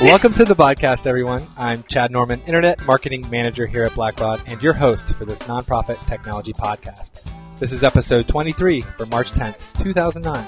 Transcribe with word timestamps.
Welcome 0.00 0.32
to 0.32 0.46
the 0.46 0.56
podcast, 0.56 1.06
everyone. 1.06 1.46
I'm 1.58 1.82
Chad 1.82 2.10
Norman, 2.10 2.40
Internet 2.46 2.86
Marketing 2.86 3.28
Manager 3.28 3.66
here 3.66 3.84
at 3.84 3.92
Blackbaud, 3.92 4.40
and 4.46 4.62
your 4.62 4.72
host 4.72 5.12
for 5.12 5.26
this 5.26 5.42
nonprofit 5.42 6.02
technology 6.06 6.54
podcast. 6.54 7.22
This 7.58 7.70
is 7.70 7.84
episode 7.84 8.26
23 8.26 8.80
for 8.80 9.04
March 9.04 9.30
10th, 9.32 9.58
2009. 9.82 10.46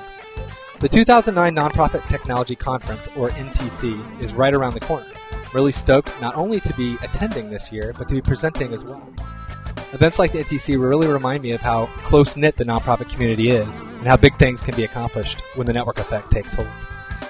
The 0.80 0.88
2009 0.88 1.54
Nonprofit 1.54 2.08
Technology 2.08 2.56
Conference, 2.56 3.08
or 3.14 3.28
NTC, 3.28 4.22
is 4.22 4.32
right 4.32 4.54
around 4.54 4.72
the 4.72 4.80
corner. 4.80 5.12
I'm 5.30 5.50
really 5.52 5.70
stoked 5.70 6.18
not 6.18 6.34
only 6.34 6.58
to 6.60 6.72
be 6.72 6.96
attending 7.02 7.50
this 7.50 7.70
year, 7.70 7.92
but 7.98 8.08
to 8.08 8.14
be 8.14 8.22
presenting 8.22 8.72
as 8.72 8.86
well. 8.86 9.06
Events 9.92 10.18
like 10.18 10.32
the 10.32 10.38
NTC 10.38 10.80
really 10.80 11.08
remind 11.08 11.42
me 11.42 11.50
of 11.50 11.60
how 11.60 11.90
close 12.04 12.38
knit 12.38 12.56
the 12.56 12.64
nonprofit 12.64 13.10
community 13.10 13.50
is 13.50 13.80
and 13.80 14.06
how 14.06 14.16
big 14.16 14.34
things 14.38 14.62
can 14.62 14.74
be 14.74 14.84
accomplished 14.84 15.40
when 15.56 15.66
the 15.66 15.74
network 15.74 15.98
effect 15.98 16.30
takes 16.30 16.54
hold. 16.54 16.68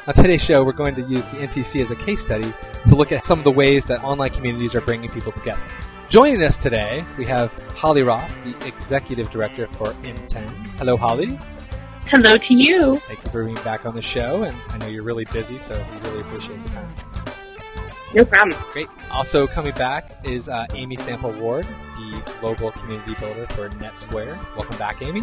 On 0.04 0.12
today's 0.12 0.42
show, 0.42 0.64
we're 0.64 0.72
going 0.72 0.96
to 0.96 1.02
use 1.02 1.28
the 1.28 1.36
NTC 1.36 1.80
as 1.80 1.88
a 1.92 1.94
case 1.94 2.20
study 2.20 2.52
to 2.88 2.96
look 2.96 3.12
at 3.12 3.24
some 3.24 3.38
of 3.38 3.44
the 3.44 3.52
ways 3.52 3.84
that 3.84 4.02
online 4.02 4.30
communities 4.30 4.74
are 4.74 4.80
bringing 4.80 5.08
people 5.08 5.30
together. 5.30 5.62
Joining 6.08 6.42
us 6.42 6.56
today, 6.56 7.04
we 7.16 7.24
have 7.26 7.52
Holly 7.76 8.02
Ross, 8.02 8.38
the 8.38 8.52
Executive 8.66 9.30
Director 9.30 9.68
for 9.68 9.92
NTEN. 10.02 10.48
Hello, 10.76 10.96
Holly. 10.96 11.38
Hello 12.06 12.36
to 12.36 12.52
you. 12.52 12.96
Thank 13.06 13.22
you 13.24 13.30
for 13.30 13.44
being 13.44 13.54
back 13.62 13.86
on 13.86 13.94
the 13.94 14.02
show, 14.02 14.42
and 14.42 14.56
I 14.70 14.78
know 14.78 14.88
you're 14.88 15.04
really 15.04 15.24
busy, 15.26 15.60
so 15.60 15.72
we 15.92 16.10
really 16.10 16.22
appreciate 16.22 16.60
the 16.64 16.70
time. 16.70 16.92
No 18.12 18.24
problem. 18.24 18.60
Great. 18.72 18.88
Also 19.12 19.46
coming 19.46 19.72
back 19.74 20.10
is 20.24 20.48
uh, 20.48 20.66
Amy 20.74 20.96
Sample 20.96 21.30
Ward, 21.30 21.64
the 21.96 22.32
global 22.40 22.72
community 22.72 23.14
builder 23.20 23.46
for 23.54 23.70
NetSquared. 23.70 24.36
Welcome 24.56 24.76
back, 24.78 25.00
Amy. 25.00 25.22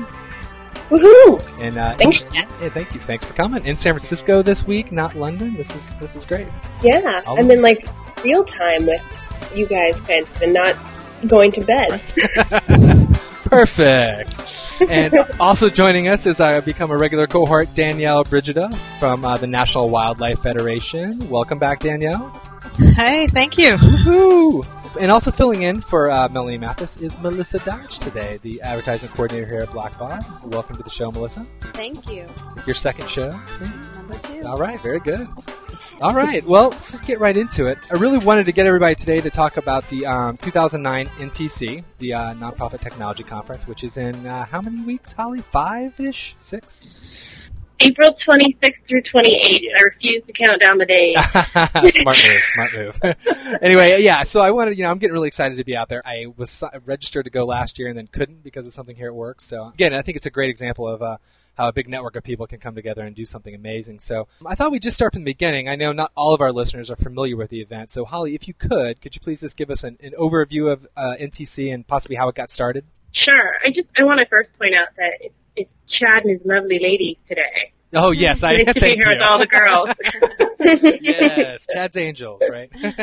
Woohoo! 0.90 1.42
And 1.62 1.78
uh, 1.78 1.96
Thanks, 1.96 2.24
Yeah, 2.34 2.46
thank 2.70 2.94
you. 2.94 3.00
Thanks 3.00 3.24
for 3.26 3.34
coming. 3.34 3.66
In 3.66 3.78
San 3.78 3.94
Francisco 3.94 4.42
this 4.42 4.66
week, 4.66 4.92
not 4.92 5.16
London. 5.16 5.54
This 5.56 5.76
is 5.76 5.94
this 5.96 6.16
is 6.16 6.26
great. 6.26 6.48
Yeah, 6.84 7.22
I'll- 7.28 7.38
and 7.38 7.50
then 7.50 7.62
like 7.62 7.88
real 8.24 8.44
time 8.44 8.86
with 8.88 9.02
you 9.56 9.66
guys, 9.68 10.02
kind 10.02 10.26
of, 10.28 10.42
and 10.42 10.54
not 10.54 10.76
going 11.28 11.52
to 11.54 11.62
bed. 11.62 12.02
Perfect. 13.46 14.36
and 14.90 15.14
also 15.40 15.70
joining 15.70 16.08
us 16.08 16.26
is 16.26 16.40
I 16.40 16.60
become 16.62 16.92
a 16.92 16.98
regular 16.98 17.28
cohort, 17.28 17.74
Danielle 17.76 18.24
Brigida 18.24 18.74
from 19.00 19.26
uh, 19.26 19.38
the 19.38 19.48
National 19.48 19.90
Wildlife 19.90 20.40
Federation. 20.40 21.30
Welcome 21.30 21.60
back, 21.60 21.80
Danielle. 21.80 22.30
Hey, 22.96 23.28
thank 23.28 23.58
you. 23.58 23.76
Woohoo! 23.78 24.66
And 24.98 25.12
also 25.12 25.32
filling 25.32 25.62
in 25.62 25.82
for 25.82 26.10
uh, 26.10 26.28
Melanie 26.30 26.58
Mathis 26.58 26.98
is 26.98 27.18
Melissa 27.20 27.60
Dodge 27.60 28.00
today, 28.00 28.40
the 28.42 28.62
advertising 28.62 29.10
coordinator 29.10 29.46
here 29.46 29.60
at 29.60 29.70
Blackbaud. 29.70 30.46
Welcome 30.46 30.78
to 30.78 30.84
the 30.84 30.90
show, 30.90 31.12
Melissa. 31.12 31.46
Thank 31.62 32.10
you. 32.10 32.26
Your 32.66 32.74
second 32.74 33.10
show. 33.10 33.30
Number 33.96 34.18
two. 34.24 34.44
All 34.46 34.58
right, 34.58 34.80
very 34.82 35.00
good. 35.00 35.28
All 36.02 36.14
right, 36.14 36.44
well, 36.46 36.70
let's 36.70 36.92
just 36.92 37.06
get 37.06 37.20
right 37.20 37.36
into 37.36 37.66
it. 37.66 37.78
I 37.92 37.96
really 37.96 38.18
wanted 38.18 38.46
to 38.46 38.52
get 38.52 38.66
everybody 38.66 38.96
today 38.96 39.20
to 39.22 39.30
talk 39.30 39.58
about 39.58 39.88
the 39.90 40.06
um, 40.06 40.38
2009 40.38 41.08
NTC, 41.08 41.84
the 41.98 42.14
uh, 42.14 42.34
Nonprofit 42.36 42.80
Technology 42.80 43.24
Conference, 43.24 43.68
which 43.68 43.84
is 43.84 43.98
in 43.98 44.26
uh, 44.26 44.46
how 44.46 44.62
many 44.62 44.82
weeks, 44.82 45.14
Holly? 45.14 45.42
Five 45.42 46.00
ish? 46.00 46.36
Six? 46.40 46.86
April 47.82 48.16
26th 48.28 48.74
through 48.88 49.02
28th. 49.04 49.62
I 49.78 49.82
refuse 49.84 50.24
to 50.26 50.34
count 50.34 50.62
down 50.62 50.78
the 50.78 50.86
days. 50.86 51.18
smart 51.94 52.18
move, 52.18 52.44
smart 52.54 52.74
move. 52.74 53.00
anyway, 53.62 54.02
yeah, 54.02 54.24
so 54.24 54.42
I 54.42 54.52
wanted, 54.52 54.78
you 54.78 54.84
know, 54.84 54.92
I'm 54.92 54.98
getting 54.98 55.14
really 55.14 55.30
excited 55.30 55.58
to 55.58 55.64
be 55.64 55.78
out 55.78 55.88
there. 55.88 56.02
I 56.06 56.26
was 56.36 56.64
registered 56.86 57.26
to 57.26 57.32
go 57.32 57.46
last 57.46 57.80
year 57.80 57.88
and 57.88 57.98
then 57.98 58.08
couldn't 58.08 58.44
because 58.44 58.68
of 58.68 58.74
something 58.74 58.96
here 58.96 59.08
at 59.08 59.16
work. 59.16 59.40
So, 59.40 59.68
again, 59.68 59.94
I 59.94 60.02
think 60.02 60.18
it's 60.18 60.26
a 60.26 60.32
great 60.32 60.50
example 60.50 60.88
of 60.88 61.02
uh, 61.02 61.18
how 61.58 61.70
a 61.70 61.74
big 61.74 61.88
network 61.88 62.16
of 62.18 62.24
people 62.24 62.48
can 62.48 62.60
come 62.60 62.76
together 62.76 63.04
and 63.04 63.16
do 63.16 63.26
something 63.26 63.56
amazing. 63.56 64.00
So, 64.00 64.28
I 64.46 64.56
thought 64.56 64.72
we'd 64.72 64.84
just 64.84 64.96
start 64.96 65.14
from 65.14 65.24
the 65.24 65.32
beginning. 65.32 65.70
I 65.70 65.76
know 65.76 65.94
not 65.94 66.12
all 66.16 66.34
of 66.34 66.42
our 66.42 66.52
listeners 66.52 66.92
are 66.92 66.98
familiar 66.98 67.38
with 67.38 67.50
the 67.50 67.62
event. 67.62 67.92
So, 67.92 68.04
Holly, 68.04 68.36
if 68.36 68.48
you 68.48 68.54
could, 68.54 69.00
could 69.00 69.16
you 69.16 69.22
please 69.22 69.42
just 69.42 69.56
give 69.56 69.70
us 69.70 69.86
an, 69.86 69.98
an 70.02 70.12
overview 70.20 70.72
of 70.72 70.86
uh, 70.98 71.16
NTC 71.20 71.74
and 71.74 71.88
possibly 71.88 72.18
how 72.18 72.28
it 72.28 72.36
got 72.36 72.52
started? 72.52 72.86
Sure. 73.12 73.58
I 73.64 73.72
just 73.72 73.88
I 73.98 74.04
want 74.04 74.20
to 74.20 74.26
first 74.28 74.50
point 74.60 74.76
out 74.76 74.90
that 74.98 75.14
it's, 75.22 75.36
it's 75.60 75.72
Chad 75.88 76.24
and 76.24 76.32
his 76.32 76.42
lovely 76.46 76.80
ladies 76.80 77.18
today. 77.28 77.74
Oh, 77.94 78.12
yes, 78.12 78.44
I 78.44 78.64
to 78.64 78.74
be 78.74 78.80
thank 78.80 79.00
here 79.00 79.10
with 79.10 79.22
all 79.22 79.40
the 79.40 79.48
girls. 79.48 79.90
yes, 81.02 81.68
Chad's 81.72 81.98
Angels, 81.98 82.42
right? 82.50 82.70
That's 82.82 83.00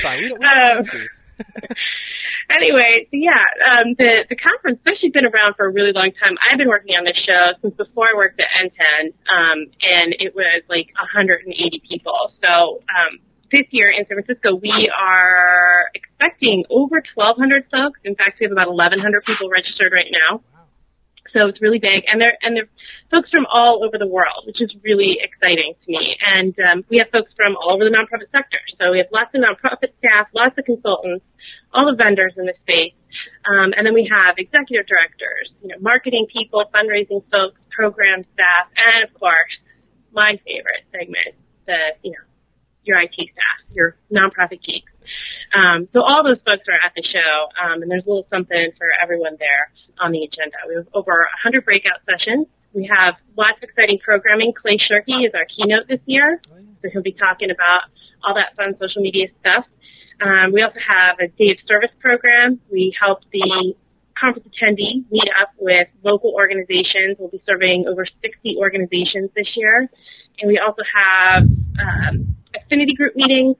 fine. 0.00 0.22
We 0.22 0.28
don't, 0.28 0.38
we 0.38 0.46
don't 0.46 0.78
Um, 0.78 0.84
anyway, 2.50 3.08
so 3.10 3.16
yeah, 3.16 3.44
um, 3.70 3.94
the 3.98 4.26
the 4.28 4.36
conference 4.36 4.80
has 4.84 4.92
actually 4.92 5.10
been 5.10 5.26
around 5.26 5.54
for 5.54 5.66
a 5.66 5.72
really 5.72 5.92
long 5.92 6.10
time. 6.22 6.36
I've 6.42 6.58
been 6.58 6.68
working 6.68 6.96
on 6.96 7.04
this 7.04 7.16
show 7.16 7.52
since 7.62 7.74
before 7.74 8.06
I 8.06 8.12
worked 8.14 8.40
at 8.40 8.48
NTEN, 8.50 9.06
um, 9.32 9.66
and 9.82 10.14
it 10.18 10.34
was 10.34 10.62
like 10.68 10.90
180 10.98 11.82
people. 11.88 12.32
So 12.44 12.78
um, 12.96 13.18
this 13.50 13.64
year 13.70 13.88
in 13.88 14.06
San 14.06 14.22
Francisco, 14.22 14.54
we 14.54 14.90
are 14.90 15.90
expecting 15.94 16.64
over 16.70 17.02
1,200 17.14 17.66
folks. 17.70 18.00
In 18.04 18.14
fact, 18.14 18.38
we 18.40 18.44
have 18.44 18.52
about 18.52 18.68
1,100 18.68 19.24
people 19.24 19.48
registered 19.48 19.92
right 19.92 20.10
now. 20.12 20.42
So 21.32 21.46
it's 21.48 21.60
really 21.60 21.78
big, 21.78 22.04
and 22.10 22.20
they're 22.20 22.36
and 22.42 22.56
they're 22.56 22.68
folks 23.10 23.30
from 23.30 23.46
all 23.52 23.84
over 23.84 23.98
the 23.98 24.06
world, 24.06 24.44
which 24.46 24.60
is 24.60 24.74
really 24.82 25.20
exciting 25.20 25.74
to 25.84 25.92
me. 25.92 26.16
And 26.26 26.58
um, 26.60 26.84
we 26.88 26.98
have 26.98 27.10
folks 27.10 27.32
from 27.36 27.56
all 27.56 27.74
over 27.74 27.84
the 27.84 27.90
nonprofit 27.90 28.30
sector. 28.32 28.58
So 28.80 28.92
we 28.92 28.98
have 28.98 29.08
lots 29.12 29.34
of 29.34 29.42
nonprofit 29.42 29.92
staff, 29.98 30.28
lots 30.34 30.58
of 30.58 30.64
consultants, 30.64 31.24
all 31.72 31.86
the 31.86 31.94
vendors 31.94 32.32
in 32.36 32.46
the 32.46 32.54
space, 32.62 32.94
um, 33.44 33.72
and 33.76 33.86
then 33.86 33.94
we 33.94 34.08
have 34.10 34.38
executive 34.38 34.86
directors, 34.86 35.52
you 35.62 35.68
know, 35.68 35.76
marketing 35.80 36.26
people, 36.32 36.64
fundraising 36.74 37.22
folks, 37.30 37.60
program 37.70 38.24
staff, 38.34 38.66
and 38.76 39.04
of 39.04 39.14
course, 39.14 39.58
my 40.12 40.38
favorite 40.46 40.82
segment, 40.92 41.36
the 41.66 41.94
you 42.02 42.10
know, 42.10 42.24
your 42.84 42.98
IT 43.00 43.14
staff, 43.14 43.74
your 43.74 43.96
nonprofit 44.12 44.62
geeks. 44.62 44.89
Um, 45.54 45.88
so 45.92 46.02
all 46.02 46.22
those 46.22 46.38
folks 46.46 46.64
are 46.68 46.78
at 46.84 46.92
the 46.94 47.02
show, 47.02 47.48
um, 47.60 47.82
and 47.82 47.90
there's 47.90 48.04
a 48.04 48.08
little 48.08 48.26
something 48.32 48.70
for 48.78 48.86
everyone 49.00 49.36
there 49.38 49.72
on 49.98 50.12
the 50.12 50.22
agenda. 50.24 50.56
We 50.68 50.76
have 50.76 50.88
over 50.94 51.10
100 51.10 51.64
breakout 51.64 51.98
sessions. 52.08 52.46
We 52.72 52.88
have 52.90 53.16
lots 53.36 53.58
of 53.58 53.64
exciting 53.64 53.98
programming. 53.98 54.52
Clay 54.52 54.76
Shirky 54.76 55.26
is 55.26 55.34
our 55.34 55.44
keynote 55.44 55.88
this 55.88 56.00
year, 56.06 56.40
so 56.44 56.90
he'll 56.90 57.02
be 57.02 57.12
talking 57.12 57.50
about 57.50 57.82
all 58.22 58.34
that 58.34 58.54
fun 58.56 58.76
social 58.80 59.02
media 59.02 59.28
stuff. 59.40 59.66
Um, 60.20 60.52
we 60.52 60.62
also 60.62 60.78
have 60.78 61.18
a 61.18 61.28
day 61.28 61.50
of 61.50 61.56
service 61.66 61.90
program. 61.98 62.60
We 62.70 62.94
help 62.98 63.22
the 63.32 63.74
conference 64.20 64.48
attendee 64.48 65.10
meet 65.10 65.28
up 65.38 65.50
with 65.58 65.88
local 66.02 66.32
organizations. 66.34 67.16
We'll 67.18 67.30
be 67.30 67.42
serving 67.48 67.86
over 67.88 68.06
60 68.22 68.56
organizations 68.58 69.30
this 69.34 69.56
year. 69.56 69.90
And 70.40 70.48
we 70.48 70.58
also 70.58 70.82
have 70.94 71.42
um, 71.42 72.36
affinity 72.54 72.94
group 72.94 73.16
meetings, 73.16 73.56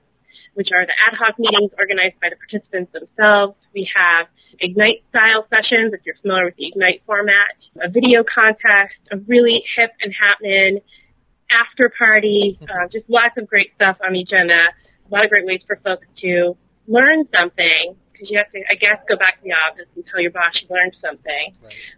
which 0.60 0.72
are 0.74 0.84
the 0.84 0.92
ad 1.08 1.14
hoc 1.14 1.38
meetings 1.38 1.70
organized 1.78 2.20
by 2.20 2.28
the 2.28 2.36
participants 2.36 2.92
themselves. 2.92 3.54
We 3.72 3.90
have 3.96 4.28
Ignite 4.58 5.02
style 5.08 5.46
sessions, 5.50 5.94
if 5.94 6.00
you're 6.04 6.16
familiar 6.16 6.44
with 6.44 6.56
the 6.56 6.66
Ignite 6.66 7.00
format, 7.06 7.52
a 7.80 7.88
video 7.88 8.22
contest, 8.22 8.92
a 9.10 9.16
really 9.16 9.64
hip 9.74 9.90
and 10.02 10.12
happening 10.12 10.80
after 11.50 11.88
party, 11.88 12.58
uh, 12.60 12.88
just 12.88 13.08
lots 13.08 13.38
of 13.38 13.46
great 13.46 13.72
stuff 13.76 13.96
on 14.06 14.12
the 14.12 14.20
agenda. 14.20 14.52
A 14.52 15.08
lot 15.08 15.24
of 15.24 15.30
great 15.30 15.46
ways 15.46 15.62
for 15.66 15.80
folks 15.82 16.06
to 16.18 16.58
learn 16.86 17.24
something 17.34 17.96
because 18.20 18.30
you 18.30 18.38
have 18.38 18.50
to, 18.52 18.62
I 18.70 18.74
guess, 18.74 18.98
go 19.08 19.16
back 19.16 19.38
to 19.38 19.44
the 19.44 19.52
office 19.52 19.86
and 19.94 20.04
tell 20.06 20.20
your 20.20 20.30
boss 20.30 20.52
you 20.60 20.68
learned 20.74 20.96
something. 21.02 21.54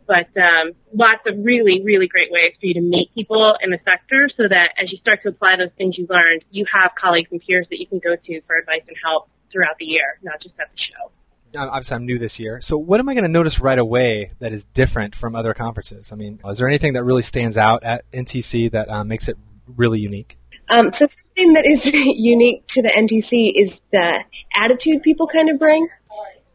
Right. 0.06 0.26
But 0.34 0.42
um, 0.42 0.72
lots 0.94 1.28
of 1.28 1.36
really, 1.38 1.82
really 1.82 2.06
great 2.06 2.30
ways 2.30 2.52
for 2.60 2.66
you 2.66 2.74
to 2.74 2.80
meet 2.80 3.12
people 3.14 3.56
in 3.60 3.70
the 3.70 3.80
sector 3.84 4.28
so 4.36 4.48
that 4.48 4.74
as 4.78 4.92
you 4.92 4.98
start 4.98 5.22
to 5.22 5.30
apply 5.30 5.56
those 5.56 5.70
things 5.76 5.98
you 5.98 6.06
learned, 6.08 6.44
you 6.50 6.64
have 6.72 6.94
colleagues 6.94 7.28
and 7.32 7.40
peers 7.40 7.66
that 7.70 7.80
you 7.80 7.86
can 7.86 7.98
go 7.98 8.14
to 8.14 8.40
for 8.42 8.56
advice 8.56 8.82
and 8.86 8.96
help 9.02 9.28
throughout 9.50 9.78
the 9.78 9.86
year, 9.86 10.18
not 10.22 10.40
just 10.40 10.54
at 10.60 10.70
the 10.70 10.78
show. 10.78 11.10
Uh, 11.54 11.66
obviously 11.68 11.96
I'm 11.96 12.06
new 12.06 12.18
this 12.18 12.38
year. 12.40 12.60
So 12.62 12.78
what 12.78 13.00
am 13.00 13.08
I 13.08 13.14
going 13.14 13.24
to 13.24 13.28
notice 13.28 13.60
right 13.60 13.78
away 13.78 14.32
that 14.38 14.52
is 14.52 14.64
different 14.64 15.14
from 15.14 15.34
other 15.34 15.52
conferences? 15.52 16.12
I 16.12 16.16
mean, 16.16 16.40
is 16.46 16.58
there 16.58 16.68
anything 16.68 16.94
that 16.94 17.04
really 17.04 17.22
stands 17.22 17.58
out 17.58 17.82
at 17.84 18.10
NTC 18.12 18.70
that 18.70 18.88
um, 18.88 19.08
makes 19.08 19.28
it 19.28 19.36
really 19.66 20.00
unique? 20.00 20.38
Um, 20.68 20.90
so 20.90 21.06
something 21.06 21.52
that 21.52 21.66
is 21.66 21.84
unique 21.92 22.66
to 22.68 22.82
the 22.82 22.88
NTC 22.88 23.52
is 23.54 23.82
the 23.92 24.24
attitude 24.56 25.02
people 25.02 25.26
kind 25.26 25.50
of 25.50 25.58
bring. 25.58 25.86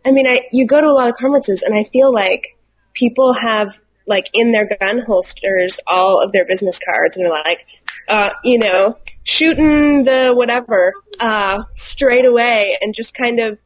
I 0.06 0.12
mean, 0.12 0.28
I 0.28 0.48
you 0.52 0.66
go 0.66 0.82
to 0.82 0.88
a 0.88 0.92
lot 0.92 1.10
of 1.10 1.16
conferences, 1.16 1.64
and 1.64 1.76
I 1.76 1.84
feel 1.84 2.12
like 2.12 2.58
people 2.94 3.34
have 3.34 3.80
like 4.06 4.30
in 4.34 4.52
their 4.54 4.66
gun 4.66 5.00
holsters 5.00 5.80
all 5.86 6.22
of 6.24 6.32
their 6.32 6.46
business 6.46 6.80
cards, 6.80 7.18
and 7.18 7.26
they're 7.26 7.34
like, 7.34 7.66
uh, 8.08 8.30
you 8.44 8.58
know, 8.58 8.98
shooting 9.24 10.04
the 10.04 10.34
whatever 10.34 10.94
uh, 11.20 11.64
straight 11.74 12.26
away, 12.26 12.78
and 12.82 12.94
just 12.94 13.14
kind 13.14 13.40
of 13.40 13.60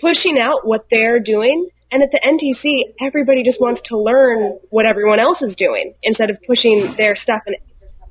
pushing 0.00 0.38
out 0.38 0.66
what 0.66 0.88
they're 0.90 1.20
doing. 1.20 1.68
And 1.90 2.02
at 2.02 2.12
the 2.12 2.20
NTC, 2.20 2.82
everybody 3.00 3.42
just 3.42 3.60
wants 3.62 3.80
to 3.82 3.96
learn 3.96 4.58
what 4.68 4.84
everyone 4.84 5.18
else 5.18 5.40
is 5.40 5.56
doing 5.56 5.94
instead 6.02 6.30
of 6.30 6.38
pushing 6.46 6.94
their 6.96 7.16
stuff. 7.16 7.42
And 7.46 7.56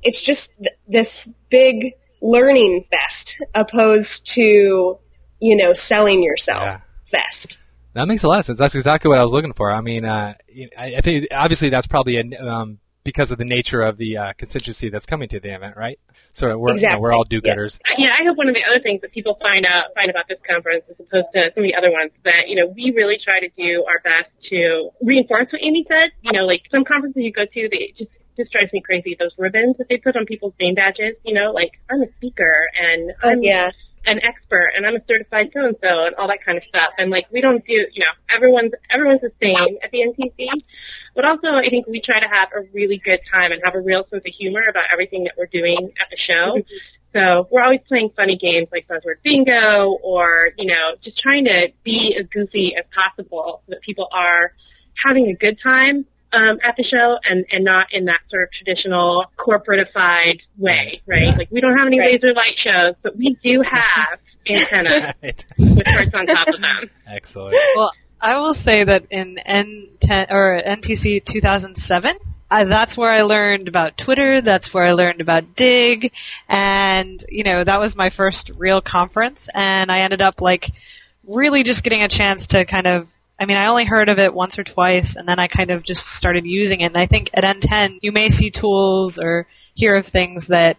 it's 0.02 0.20
just 0.20 0.50
th- 0.58 0.74
this 0.88 1.32
big 1.48 1.92
learning 2.20 2.84
fest 2.90 3.40
opposed 3.54 4.26
to, 4.32 4.98
you 5.40 5.56
know, 5.56 5.74
selling 5.74 6.24
yourself 6.24 6.62
Yeah. 6.62 6.80
Fest. 7.10 7.58
That 7.94 8.06
makes 8.06 8.22
a 8.22 8.28
lot 8.28 8.40
of 8.40 8.46
sense. 8.46 8.58
That's 8.58 8.74
exactly 8.74 9.08
what 9.08 9.18
I 9.18 9.22
was 9.22 9.32
looking 9.32 9.54
for. 9.54 9.70
I 9.70 9.80
mean, 9.80 10.04
uh, 10.04 10.34
I 10.78 10.96
I 10.96 11.00
think 11.00 11.26
obviously 11.32 11.68
that's 11.68 11.86
probably 11.86 12.18
a 12.18 12.46
um, 12.46 12.78
because 13.02 13.30
of 13.32 13.38
the 13.38 13.44
nature 13.44 13.80
of 13.80 13.96
the 13.96 14.18
uh, 14.18 14.32
constituency 14.34 14.90
that's 14.90 15.06
coming 15.06 15.28
to 15.30 15.40
the 15.40 15.54
event, 15.54 15.76
right? 15.76 15.98
So 16.30 16.58
we're 16.58 16.76
you 16.76 16.82
know, 16.82 17.00
we're 17.00 17.12
all 17.12 17.24
do-gooders. 17.24 17.80
Yeah, 17.96 18.14
I 18.18 18.22
hope 18.24 18.36
one 18.36 18.48
of 18.48 18.54
the 18.54 18.64
other 18.64 18.80
things 18.80 19.00
that 19.00 19.12
people 19.12 19.38
find 19.40 19.64
out 19.64 19.86
find 19.96 20.10
about 20.10 20.28
this 20.28 20.38
conference, 20.46 20.84
as 20.90 20.96
opposed 21.00 21.26
to 21.34 21.52
some 21.54 21.64
of 21.64 21.68
the 21.68 21.74
other 21.74 21.90
ones, 21.90 22.10
that 22.24 22.48
you 22.48 22.54
know 22.54 22.66
we 22.66 22.92
really 22.92 23.18
try 23.18 23.40
to 23.40 23.48
do 23.56 23.84
our 23.88 24.00
best 24.04 24.26
to 24.50 24.90
reinforce 25.00 25.46
what 25.50 25.64
Amy 25.64 25.86
said. 25.90 26.12
You 26.20 26.32
know, 26.32 26.44
like 26.44 26.64
some 26.70 26.84
conferences 26.84 27.22
you 27.22 27.32
go 27.32 27.46
to, 27.46 27.68
they 27.70 27.94
just 27.98 28.10
just 28.36 28.52
drives 28.52 28.72
me 28.72 28.80
crazy. 28.80 29.16
Those 29.18 29.32
ribbons 29.38 29.76
that 29.78 29.88
they 29.88 29.98
put 29.98 30.14
on 30.14 30.26
people's 30.26 30.54
name 30.60 30.74
badges. 30.74 31.14
You 31.24 31.32
know, 31.32 31.52
like 31.52 31.80
I'm 31.90 32.02
a 32.02 32.12
speaker 32.18 32.68
and 32.80 33.12
Oh 33.22 33.30
I'm 33.30 33.42
yeah. 33.42 33.70
An 34.08 34.24
expert 34.24 34.72
and 34.74 34.86
I'm 34.86 34.96
a 34.96 35.02
certified 35.08 35.50
so 35.54 35.66
and 35.66 35.76
so 35.82 36.06
and 36.06 36.14
all 36.16 36.28
that 36.28 36.44
kind 36.44 36.56
of 36.56 36.64
stuff. 36.64 36.90
And 36.98 37.10
like 37.10 37.26
we 37.30 37.40
don't 37.40 37.64
do, 37.66 37.86
you 37.92 38.00
know, 38.00 38.10
everyone's 38.30 38.72
everyone's 38.90 39.20
the 39.20 39.32
same 39.40 39.78
at 39.82 39.90
the 39.90 39.98
NTC. 39.98 40.48
But 41.14 41.24
also, 41.24 41.54
I 41.54 41.68
think 41.68 41.86
we 41.86 42.00
try 42.00 42.20
to 42.20 42.28
have 42.28 42.48
a 42.54 42.62
really 42.72 42.96
good 42.96 43.20
time 43.32 43.52
and 43.52 43.60
have 43.64 43.74
a 43.74 43.80
real 43.80 44.06
sense 44.08 44.22
of 44.26 44.34
humor 44.34 44.62
about 44.68 44.86
everything 44.92 45.24
that 45.24 45.34
we're 45.36 45.46
doing 45.46 45.92
at 46.00 46.08
the 46.10 46.16
show. 46.16 46.56
Mm-hmm. 46.56 46.76
So 47.14 47.48
we're 47.50 47.62
always 47.62 47.80
playing 47.88 48.10
funny 48.16 48.36
games 48.36 48.68
like 48.70 48.86
Buzzword 48.86 49.22
Bingo 49.22 49.98
or, 50.02 50.50
you 50.58 50.66
know, 50.66 50.94
just 51.02 51.18
trying 51.18 51.46
to 51.46 51.72
be 51.82 52.14
as 52.16 52.26
goofy 52.26 52.76
as 52.76 52.84
possible 52.94 53.62
so 53.66 53.70
that 53.72 53.80
people 53.80 54.08
are 54.12 54.52
having 54.94 55.28
a 55.28 55.34
good 55.34 55.58
time 55.62 56.06
um, 56.32 56.58
at 56.62 56.76
the 56.76 56.84
show 56.84 57.18
and, 57.28 57.44
and 57.50 57.64
not 57.64 57.92
in 57.92 58.04
that 58.06 58.20
sort 58.30 58.44
of 58.44 58.50
traditional 58.52 59.24
corporatified 59.38 60.40
way, 60.56 61.00
right? 61.06 61.36
Like 61.36 61.48
we 61.50 61.60
don't 61.60 61.76
have 61.76 61.86
any 61.86 61.98
Right. 61.98 62.20
laser 62.22 62.34
light 62.34 62.58
shows, 62.58 62.94
but 63.02 63.16
we 63.16 63.36
do 63.42 63.62
have 63.66 64.18
antennas 64.48 65.14
Right. 65.22 65.44
with 65.58 65.86
hearts 65.86 66.10
on 66.14 66.26
top 66.26 66.48
of 66.48 66.60
them. 66.60 66.90
Excellent. 67.06 67.56
Well, 67.76 67.92
I 68.20 68.38
will 68.40 68.54
say 68.54 68.84
that 68.84 69.04
in 69.10 69.38
NTEN 69.46 70.30
or 70.30 70.60
NTC 70.64 71.24
2007, 71.24 72.16
I, 72.50 72.64
that's 72.64 72.96
where 72.96 73.10
I 73.10 73.22
learned 73.22 73.68
about 73.68 73.96
Twitter. 73.98 74.40
That's 74.40 74.72
where 74.72 74.84
I 74.84 74.92
learned 74.92 75.20
about 75.20 75.54
Digg, 75.54 76.12
and 76.48 77.22
you 77.28 77.44
know 77.44 77.62
that 77.62 77.78
was 77.78 77.94
my 77.94 78.08
first 78.10 78.50
real 78.56 78.80
conference. 78.80 79.48
And 79.54 79.92
I 79.92 80.00
ended 80.00 80.22
up 80.22 80.40
like 80.40 80.70
really 81.28 81.62
just 81.62 81.84
getting 81.84 82.02
a 82.02 82.08
chance 82.08 82.48
to 82.48 82.64
kind 82.64 82.86
of. 82.86 83.14
I 83.38 83.44
mean, 83.46 83.56
I 83.56 83.66
only 83.66 83.84
heard 83.84 84.08
of 84.08 84.18
it 84.18 84.34
once 84.34 84.58
or 84.58 84.64
twice, 84.64 85.14
and 85.14 85.28
then 85.28 85.38
I 85.38 85.46
kind 85.46 85.70
of 85.70 85.82
just 85.82 86.06
started 86.06 86.44
using 86.44 86.80
it. 86.80 86.86
And 86.86 86.96
I 86.96 87.06
think 87.06 87.30
at 87.34 87.44
NTEN, 87.44 87.98
you 88.02 88.10
may 88.10 88.28
see 88.28 88.50
tools 88.50 89.18
or 89.18 89.46
hear 89.74 89.94
of 89.96 90.06
things 90.06 90.48
that 90.48 90.76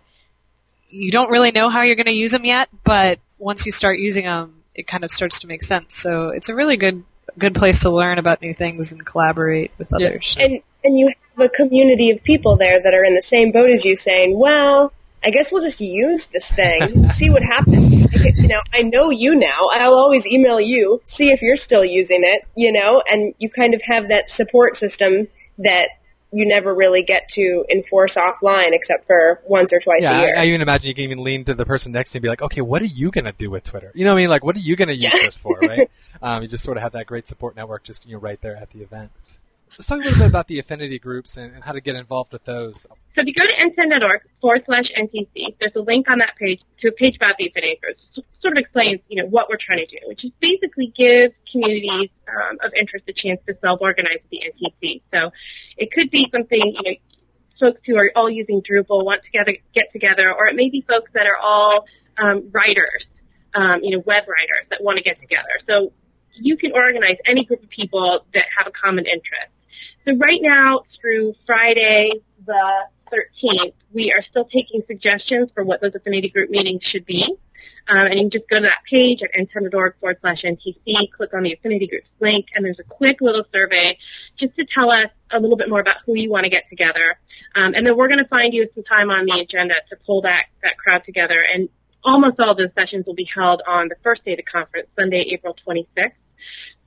you 0.90 1.12
don't 1.12 1.30
really 1.30 1.52
know 1.52 1.70
how 1.70 1.84
you're 1.84 1.96
going 1.96 2.06
to 2.08 2.12
use 2.12 2.32
them 2.32 2.46
yet, 2.46 2.68
but 2.84 3.20
once 3.38 3.66
you 3.66 3.72
start 3.72 4.00
using 4.00 4.26
them, 4.26 4.56
it 4.76 4.88
kind 4.88 5.04
of 5.04 5.12
starts 5.12 5.40
to 5.42 5.48
make 5.48 5.64
sense. 5.64 5.96
So 5.96 6.30
it's 6.30 6.50
a 6.50 6.56
really 6.56 6.78
good 6.78 7.04
good 7.38 7.56
place 7.56 7.82
to 7.82 7.90
learn 7.92 8.18
about 8.18 8.42
new 8.42 8.54
things 8.54 8.92
and 8.92 9.06
collaborate 9.06 9.72
with 9.78 9.90
Yeah. 9.98 10.08
others. 10.08 10.36
And 10.40 10.62
and 10.84 10.98
you 10.98 11.08
have 11.38 11.46
a 11.46 11.50
community 11.50 12.10
of 12.10 12.24
people 12.24 12.56
there 12.56 12.82
that 12.82 12.94
are 12.94 13.04
in 13.04 13.16
the 13.16 13.22
same 13.22 13.52
boat 13.52 13.70
as 13.70 13.86
you, 13.86 13.96
saying, 13.96 14.38
"Well, 14.38 14.92
I 15.24 15.32
guess 15.32 15.52
we'll 15.52 15.62
just 15.62 15.82
use 15.82 16.28
this 16.28 16.52
thing, 16.52 17.08
see 17.08 17.30
what 17.30 17.44
happens." 17.44 18.12
Like, 18.14 18.38
You 18.38 18.48
know, 18.48 18.62
I 18.74 18.84
know 18.84 19.10
you 19.10 19.36
now. 19.36 19.70
I'll 19.74 19.96
always 19.96 20.26
email 20.26 20.60
you, 20.60 21.02
see 21.06 21.32
if 21.32 21.42
you're 21.42 21.58
still 21.58 21.86
using 21.86 22.22
it. 22.24 22.46
You 22.56 22.72
know, 22.72 23.04
and 23.12 23.34
you 23.40 23.50
kind 23.50 23.74
of 23.74 23.82
have 23.84 24.10
that 24.10 24.30
support 24.30 24.76
system 24.76 25.28
that 25.60 25.90
you 26.32 26.46
never 26.46 26.74
really 26.76 27.02
get 27.02 27.28
to 27.30 27.66
enforce 27.72 28.16
offline, 28.16 28.72
except 28.74 29.08
for 29.08 29.42
once 29.48 29.74
or 29.74 29.80
twice 29.80 30.04
Yeah, 30.04 30.20
a 30.20 30.26
year. 30.26 30.38
I, 30.38 30.44
I 30.44 30.46
even 30.46 30.62
imagine 30.62 30.88
you 30.88 30.94
can 30.94 31.06
even 31.06 31.24
lean 31.24 31.44
to 31.46 31.56
the 31.56 31.66
person 31.66 31.92
next 31.92 32.12
to 32.12 32.16
you 32.16 32.20
and 32.20 32.24
be 32.24 32.30
like, 32.30 32.42
okay, 32.44 32.62
what 32.62 32.82
are 32.82 32.86
you 32.86 33.10
going 33.10 33.26
to 33.26 33.32
do 33.32 33.50
with 33.50 33.64
Twitter? 33.64 33.92
You 33.96 34.06
know 34.06 34.14
what 34.14 34.20
I 34.20 34.22
mean? 34.22 34.30
Like, 34.30 34.44
what 34.44 34.56
are 34.56 34.60
you 34.60 34.76
going 34.76 34.90
to 34.90 34.96
use 34.96 35.12
this 35.12 35.38
for, 35.38 35.58
right? 35.62 35.90
Um, 36.22 36.42
you 36.42 36.50
just 36.50 36.66
sort 36.66 36.76
of 36.76 36.84
have 36.84 36.92
that 36.94 37.06
great 37.06 37.28
support 37.28 37.56
network 37.56 37.84
just 37.84 38.06
you 38.06 38.12
know 38.12 38.20
right 38.20 38.42
there 38.42 38.58
at 38.58 38.72
the 38.72 38.82
event. 38.82 39.10
Let's 39.78 39.88
talk 39.88 40.02
a 40.02 40.04
little 40.04 40.20
bit 40.20 40.28
about 40.28 40.48
the 40.48 40.60
affinity 40.60 41.00
groups 41.00 41.38
and, 41.38 41.54
and 41.54 41.64
how 41.64 41.72
to 41.72 41.80
get 41.80 41.96
involved 41.96 42.34
with 42.34 42.44
those. 42.44 42.86
So 43.20 43.24
if 43.24 43.28
you 43.28 43.34
go 43.34 43.46
to 43.46 43.54
nten.org 43.54 44.22
forward 44.40 44.64
slash 44.66 44.86
NTC, 44.96 45.58
there's 45.60 45.76
a 45.76 45.82
link 45.82 46.10
on 46.10 46.20
that 46.20 46.38
page 46.38 46.62
to 46.80 46.88
a 46.88 46.92
page 46.94 47.18
about 47.18 47.36
the 47.38 47.48
affinity 47.48 47.78
groups. 47.84 48.08
Sort 48.42 48.54
of 48.54 48.60
explains, 48.60 49.02
you 49.10 49.22
know, 49.22 49.28
what 49.28 49.50
we're 49.50 49.58
trying 49.60 49.80
to 49.80 49.86
do, 49.86 49.98
which 50.06 50.24
is 50.24 50.32
basically 50.40 50.94
give 50.96 51.34
communities 51.52 52.12
um, 52.30 52.60
of 52.62 52.72
interest 52.76 53.04
a 53.10 53.12
chance 53.12 53.42
to 53.46 53.58
self-organize 53.62 54.20
the 54.32 54.44
NTC. 54.56 55.02
So 55.14 55.34
it 55.76 55.92
could 55.92 56.10
be 56.12 56.30
something, 56.32 56.62
you 56.62 56.82
know, 56.82 56.96
folks 57.60 57.82
who 57.86 57.98
are 57.98 58.10
all 58.16 58.30
using 58.30 58.62
Drupal 58.62 59.04
want 59.04 59.22
to 59.24 59.32
gather, 59.32 59.58
get 59.76 59.92
together, 59.92 60.32
or 60.32 60.48
it 60.48 60.56
may 60.56 60.70
be 60.70 60.80
folks 60.88 61.12
that 61.14 61.28
are 61.28 61.38
all 61.44 61.88
um, 62.18 62.50
writers, 62.54 63.06
um, 63.54 63.84
you 63.84 63.98
know, 63.98 64.04
web 64.06 64.24
writers 64.30 64.66
that 64.70 64.82
want 64.82 64.98
to 64.98 65.04
get 65.04 65.20
together. 65.20 65.60
So 65.68 65.92
you 66.36 66.56
can 66.56 66.72
organize 66.72 67.18
any 67.26 67.44
group 67.44 67.64
of 67.64 67.70
people 67.70 68.26
that 68.34 68.46
have 68.56 68.68
a 68.68 68.72
common 68.72 69.06
interest. 69.08 69.50
So 70.08 70.16
right 70.16 70.40
now, 70.42 70.84
through 71.02 71.36
Friday 71.46 72.14
the 72.46 72.88
13th, 73.12 73.74
we 73.92 74.12
are 74.12 74.24
still 74.30 74.46
taking 74.46 74.82
suggestions 74.88 75.50
for 75.54 75.64
what 75.64 75.82
those 75.82 75.96
affinity 75.96 76.30
group 76.30 76.50
meetings 76.50 76.84
should 76.84 77.06
be. 77.06 77.38
Um, 77.88 78.06
and 78.06 78.14
you 78.16 78.22
can 78.22 78.30
just 78.30 78.50
go 78.50 78.58
to 78.58 78.64
that 78.64 78.84
page 78.88 79.22
at 79.24 79.34
nten.org 79.34 79.96
forward 80.00 80.18
slash 80.22 80.44
NTC, 80.44 81.12
click 81.12 81.34
on 81.34 81.44
the 81.44 81.54
affinity 81.54 81.88
groups 81.88 82.08
link, 82.20 82.48
and 82.54 82.64
there's 82.64 82.80
a 82.80 82.84
quick 82.84 83.20
little 83.20 83.44
survey 83.54 83.98
just 84.38 84.56
to 84.58 84.66
tell 84.66 84.92
us 84.92 85.08
a 85.32 85.40
little 85.40 85.58
bit 85.58 85.70
more 85.70 85.80
about 85.80 85.98
who 86.06 86.16
you 86.16 86.30
want 86.30 86.44
to 86.44 86.50
get 86.50 86.70
together. 86.70 87.20
Um, 87.56 87.74
and 87.76 87.86
then 87.88 87.98
we're 87.98 88.08
going 88.08 88.20
to 88.20 88.28
find 88.28 88.54
you 88.54 88.70
some 88.76 88.84
time 88.84 89.10
on 89.10 89.26
the 89.26 89.40
agenda 89.40 89.76
to 89.90 89.96
pull 90.06 90.22
that, 90.22 90.48
that 90.62 90.78
crowd 90.78 91.04
together. 91.04 91.44
And 91.54 91.70
almost 92.04 92.40
all 92.40 92.54
those 92.54 92.74
sessions 92.78 93.06
will 93.08 93.16
be 93.16 93.30
held 93.34 93.64
on 93.68 93.88
the 93.88 93.96
first 94.04 94.24
day 94.24 94.34
of 94.34 94.38
the 94.38 94.44
conference, 94.44 94.88
Sunday, 94.98 95.22
April 95.32 95.56
26th. 95.68 96.12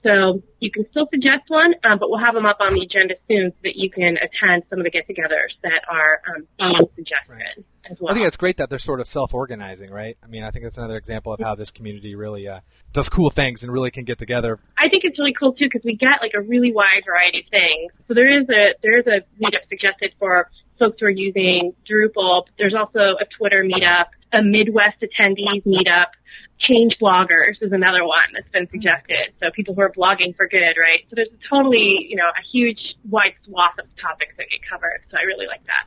So 0.05 0.43
you 0.59 0.71
can 0.71 0.85
still 0.91 1.09
suggest 1.13 1.43
one, 1.49 1.75
um, 1.85 1.99
but 1.99 2.11
we'll 2.11 2.19
have 2.19 2.35
them 2.35 2.47
up 2.47 2.61
on 2.61 2.75
the 2.75 2.81
agenda 2.83 3.15
soon 3.31 3.51
so 3.51 3.57
that 3.65 3.77
you 3.77 3.89
can 3.91 4.17
attend 4.17 4.65
some 4.69 4.79
of 4.81 4.85
the 4.85 4.91
get-togethers 4.91 5.55
that 5.63 5.83
are 5.89 6.21
um, 6.29 6.47
being 6.59 6.89
suggested 6.97 7.29
Right. 7.29 7.65
as 7.91 7.99
well. 8.01 8.11
I 8.11 8.15
think 8.15 8.27
it's 8.27 8.37
great 8.37 8.57
that 8.57 8.69
they're 8.69 8.79
sort 8.81 9.01
of 9.01 9.07
self-organizing, 9.07 9.91
right? 9.91 10.17
I 10.23 10.27
mean, 10.27 10.43
I 10.43 10.51
think 10.51 10.65
that's 10.65 10.79
another 10.79 10.97
example 10.97 11.33
of 11.33 11.41
how 11.41 11.55
this 11.55 11.71
community 11.71 12.15
really 12.15 12.49
uh, 12.49 12.61
does 12.93 13.09
cool 13.09 13.31
things 13.31 13.63
and 13.63 13.73
really 13.73 13.91
can 13.93 14.05
get 14.05 14.19
together. 14.19 14.59
I 14.77 14.89
think 14.89 15.05
it's 15.05 15.19
really 15.19 15.33
cool 15.33 15.53
too 15.53 15.67
because 15.67 15.83
we 15.85 15.95
get 15.95 16.21
like 16.21 16.33
a 16.35 16.41
really 16.43 16.73
wide 16.73 17.03
variety 17.07 17.41
of 17.41 17.47
things. 17.51 17.93
So 18.09 18.15
there 18.15 18.27
is 18.29 18.43
a 18.51 18.75
there 18.83 18.99
is 18.99 19.07
a 19.07 19.23
meetup 19.41 19.69
suggested 19.69 20.15
for 20.19 20.51
folks 20.79 20.97
who 21.01 21.07
are 21.07 21.11
using 21.11 21.75
Drupal. 21.89 22.45
There's 22.59 22.75
also 22.75 23.15
a 23.21 23.25
Twitter 23.25 23.63
meetup, 23.63 24.07
a 24.33 24.43
Midwest 24.43 24.97
attendees 25.01 25.65
meetup. 25.65 26.09
Change 26.63 26.99
bloggers 26.99 27.61
is 27.61 27.73
another 27.73 28.07
one 28.07 28.29
that's 28.33 28.49
been 28.51 28.69
suggested. 28.71 29.33
So 29.43 29.51
people 29.51 29.75
who 29.75 29.81
are 29.83 29.91
blogging 29.91 30.37
for 30.37 30.47
good, 30.47 30.77
right? 30.79 31.05
So 31.11 31.17
there's 31.17 31.29
a 31.29 31.49
totally, 31.49 32.07
you 32.09 32.17
know, 32.17 32.29
a 32.29 32.43
huge 32.43 32.95
wide 33.09 33.35
swath 33.45 33.79
of 33.79 33.87
topics 34.01 34.35
that 34.39 34.49
get 34.49 34.61
covered. 34.69 35.01
So 35.11 35.19
I 35.19 35.23
really 35.23 35.47
like 35.47 35.65
that. 35.67 35.87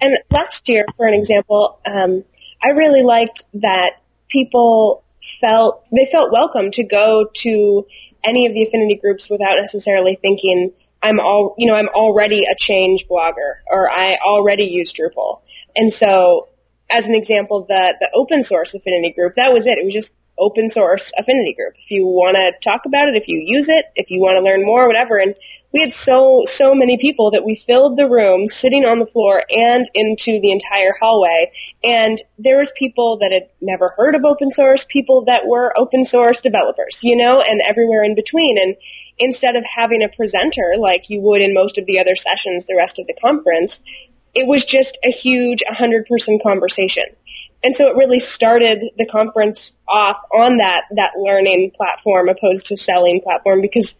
And 0.00 0.18
last 0.30 0.68
year, 0.68 0.84
for 0.96 1.06
an 1.06 1.14
example, 1.14 1.78
um, 1.86 2.24
I 2.62 2.70
really 2.70 3.02
liked 3.02 3.44
that 3.54 4.02
people 4.28 5.04
felt 5.40 5.84
they 5.92 6.06
felt 6.10 6.32
welcome 6.32 6.70
to 6.72 6.84
go 6.84 7.30
to 7.32 7.86
any 8.24 8.46
of 8.46 8.52
the 8.52 8.62
affinity 8.62 8.96
groups 8.96 9.30
without 9.30 9.56
necessarily 9.60 10.18
thinking 10.20 10.72
I'm 11.02 11.20
all 11.20 11.54
you 11.58 11.66
know 11.66 11.74
I'm 11.74 11.88
already 11.88 12.44
a 12.44 12.54
change 12.56 13.06
blogger 13.06 13.56
or 13.68 13.88
I 13.90 14.18
already 14.24 14.64
use 14.64 14.92
Drupal. 14.92 15.40
And 15.76 15.92
so, 15.92 16.48
as 16.94 17.06
an 17.06 17.14
example, 17.14 17.66
the 17.68 17.96
the 18.00 18.10
open 18.14 18.42
source 18.42 18.74
affinity 18.74 19.12
group 19.12 19.34
that 19.34 19.52
was 19.52 19.66
it. 19.66 19.78
It 19.78 19.84
was 19.84 19.94
just 19.94 20.14
open 20.38 20.68
source 20.68 21.12
affinity 21.18 21.54
group. 21.54 21.74
If 21.78 21.90
you 21.90 22.06
want 22.06 22.36
to 22.36 22.52
talk 22.62 22.86
about 22.86 23.08
it, 23.08 23.16
if 23.16 23.28
you 23.28 23.42
use 23.44 23.68
it, 23.68 23.86
if 23.94 24.10
you 24.10 24.20
want 24.20 24.36
to 24.36 24.42
learn 24.42 24.64
more, 24.64 24.86
whatever. 24.86 25.18
And 25.18 25.34
we 25.74 25.80
had 25.80 25.92
so 25.92 26.44
so 26.46 26.72
many 26.74 26.96
people 26.96 27.32
that 27.32 27.44
we 27.44 27.56
filled 27.56 27.96
the 27.96 28.08
room 28.08 28.46
sitting 28.46 28.84
on 28.84 29.00
the 29.00 29.06
floor 29.06 29.42
and 29.50 29.90
into 29.92 30.40
the 30.40 30.52
entire 30.52 30.94
hallway 31.00 31.50
and 31.82 32.22
there 32.38 32.58
was 32.58 32.70
people 32.76 33.18
that 33.18 33.32
had 33.32 33.48
never 33.60 33.92
heard 33.96 34.14
of 34.14 34.24
open 34.24 34.50
source 34.50 34.84
people 34.84 35.24
that 35.24 35.46
were 35.46 35.76
open 35.76 36.04
source 36.04 36.40
developers 36.40 37.02
you 37.02 37.16
know 37.16 37.42
and 37.42 37.60
everywhere 37.66 38.04
in 38.04 38.14
between 38.14 38.56
and 38.56 38.76
instead 39.18 39.56
of 39.56 39.64
having 39.64 40.02
a 40.02 40.08
presenter 40.08 40.74
like 40.78 41.10
you 41.10 41.20
would 41.20 41.40
in 41.40 41.52
most 41.52 41.76
of 41.76 41.86
the 41.86 41.98
other 41.98 42.14
sessions 42.14 42.66
the 42.66 42.76
rest 42.76 43.00
of 43.00 43.06
the 43.08 43.14
conference 43.14 43.82
it 44.34 44.46
was 44.46 44.64
just 44.64 44.98
a 45.04 45.10
huge 45.10 45.62
100 45.68 46.06
person 46.06 46.38
conversation 46.42 47.04
and 47.62 47.74
so 47.74 47.86
it 47.88 47.96
really 47.96 48.18
started 48.20 48.84
the 48.98 49.06
conference 49.06 49.76
off 49.88 50.20
on 50.34 50.58
that 50.58 50.84
that 50.92 51.12
learning 51.16 51.70
platform 51.70 52.28
opposed 52.28 52.66
to 52.66 52.76
selling 52.76 53.20
platform 53.20 53.60
because 53.60 53.98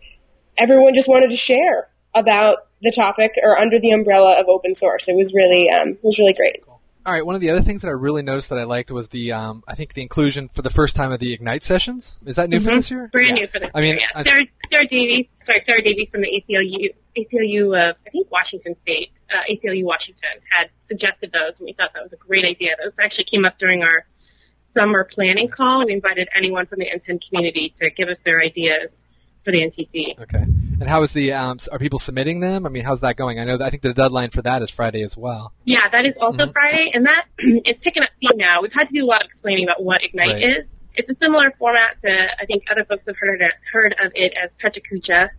everyone 0.59 0.95
just 0.95 1.09
wanted 1.09 1.31
to 1.31 1.37
share 1.37 1.89
about 2.15 2.59
the 2.83 2.93
topic 2.93 3.33
or 3.43 3.57
under 3.59 3.79
the 3.79 3.91
umbrella 3.91 4.39
of 4.39 4.47
open 4.49 4.75
source. 4.75 5.09
It 5.09 5.17
was 5.17 5.33
really 5.33 5.69
um, 5.71 5.89
it 5.91 6.05
was 6.05 6.19
really 6.19 6.35
great. 6.35 6.63
All 7.07 7.13
right, 7.13 7.25
one 7.25 7.35
of 7.35 7.41
the 7.43 7.51
other 7.51 7.61
things 7.61 7.83
that 7.83 7.89
I 7.89 7.93
really 7.93 8.23
noticed 8.23 8.49
that 8.51 8.59
I 8.59 8.65
liked 8.65 8.91
was 8.91 9.09
the, 9.09 9.33
um, 9.33 9.63
I 9.69 9.75
think 9.75 9.93
the 9.93 10.01
inclusion 10.01 10.49
for 10.49 10.63
the 10.63 10.71
first 10.71 10.97
time 10.97 11.13
of 11.13 11.19
the 11.21 11.35
Ignite 11.35 11.63
sessions. 11.63 12.19
Is 12.25 12.37
that 12.37 12.49
new 12.49 12.61
for 12.61 12.71
Mhm. 12.71 12.77
this 12.77 12.91
year? 12.91 13.09
Brand 13.13 13.29
Yeah. 13.37 13.43
new 13.43 13.47
for 13.47 13.59
this 13.59 13.71
I 13.75 13.81
mean, 13.83 13.97
year. 13.97 14.07
I- 14.15 14.19
Yeah. 14.21 14.25
Sarah, 14.33 14.45
Sarah 14.73 14.87
Davies, 14.89 15.27
sorry, 15.47 15.63
Sarah 15.67 15.83
Davies 15.83 16.09
from 16.11 16.23
the 16.23 16.29
ACLU, 16.35 16.91
ACLU 17.17 17.75
of, 17.91 17.97
I 18.07 18.11
think, 18.11 18.31
Washington 18.33 18.75
State, 18.85 19.11
uh, 19.33 19.43
ACLU 19.51 19.85
Washington, 19.85 20.31
had 20.51 20.71
suggested 20.89 21.33
those, 21.33 21.53
and 21.59 21.67
we 21.67 21.73
thought 21.73 21.91
that 21.95 22.03
was 22.03 22.13
a 22.13 22.17
great 22.17 22.45
idea. 22.45 22.75
Those 22.83 22.93
actually 22.99 23.25
came 23.25 23.45
up 23.45 23.59
during 23.59 23.83
our 23.83 24.07
summer 24.77 25.05
planning 25.05 25.49
call, 25.49 25.81
and 25.81 25.87
we 25.89 25.95
invited 25.95 26.29
anyone 26.35 26.67
from 26.67 26.81
the 26.81 26.87
NTEN 26.87 27.21
community 27.29 27.75
to 27.81 27.91
give 27.91 28.09
us 28.09 28.19
their 28.25 28.41
ideas 28.41 28.89
for 29.45 29.51
the 29.53 29.59
NTC. 29.61 30.19
Okay. 30.21 30.43
And 30.81 30.89
how 30.89 31.03
is 31.03 31.13
the 31.13 31.33
um, 31.33 31.59
are 31.71 31.79
people 31.79 31.99
submitting 32.01 32.41
them? 32.41 32.67
I 32.67 32.69
mean, 32.69 32.83
how's 32.83 33.01
that 33.03 33.17
going? 33.17 33.39
I 33.39 33.45
know 33.45 33.57
that, 33.57 33.65
I 33.67 33.71
think 33.71 33.83
the 33.83 33.95
deadline 33.95 34.31
for 34.31 34.43
that 34.43 34.63
is 34.63 34.71
Friday 34.71 35.03
as 35.03 35.17
well. 35.17 35.53
Yeah, 35.65 35.87
that 35.89 36.05
is 36.07 36.15
also 36.21 36.47
Mhm. 36.47 36.53
Friday, 36.53 36.91
and 36.93 37.07
that 37.07 37.27
is 37.39 37.75
picking 37.83 38.03
up 38.03 38.09
steam 38.17 38.37
now. 38.37 38.61
We've 38.63 38.73
had 38.73 38.89
to 38.89 38.95
do 38.95 39.05
a 39.05 39.07
lot 39.07 39.23
of 39.23 39.27
explaining 39.29 39.65
about 39.65 39.83
what 39.85 40.03
Ignite 40.03 40.29
Right. 40.31 40.43
is. 40.43 40.65
It's 40.95 41.11
a 41.11 41.17
similar 41.21 41.53
format 41.59 41.97
to 42.05 42.41
I 42.41 42.47
think 42.47 42.65
other 42.71 42.85
folks 42.85 43.05
have 43.07 43.17
heard 43.19 43.43
of 43.43 43.51
heard 43.73 43.95
of 44.01 44.13
it 44.15 44.33
as 44.35 44.51
Pechakucha. 44.63 45.31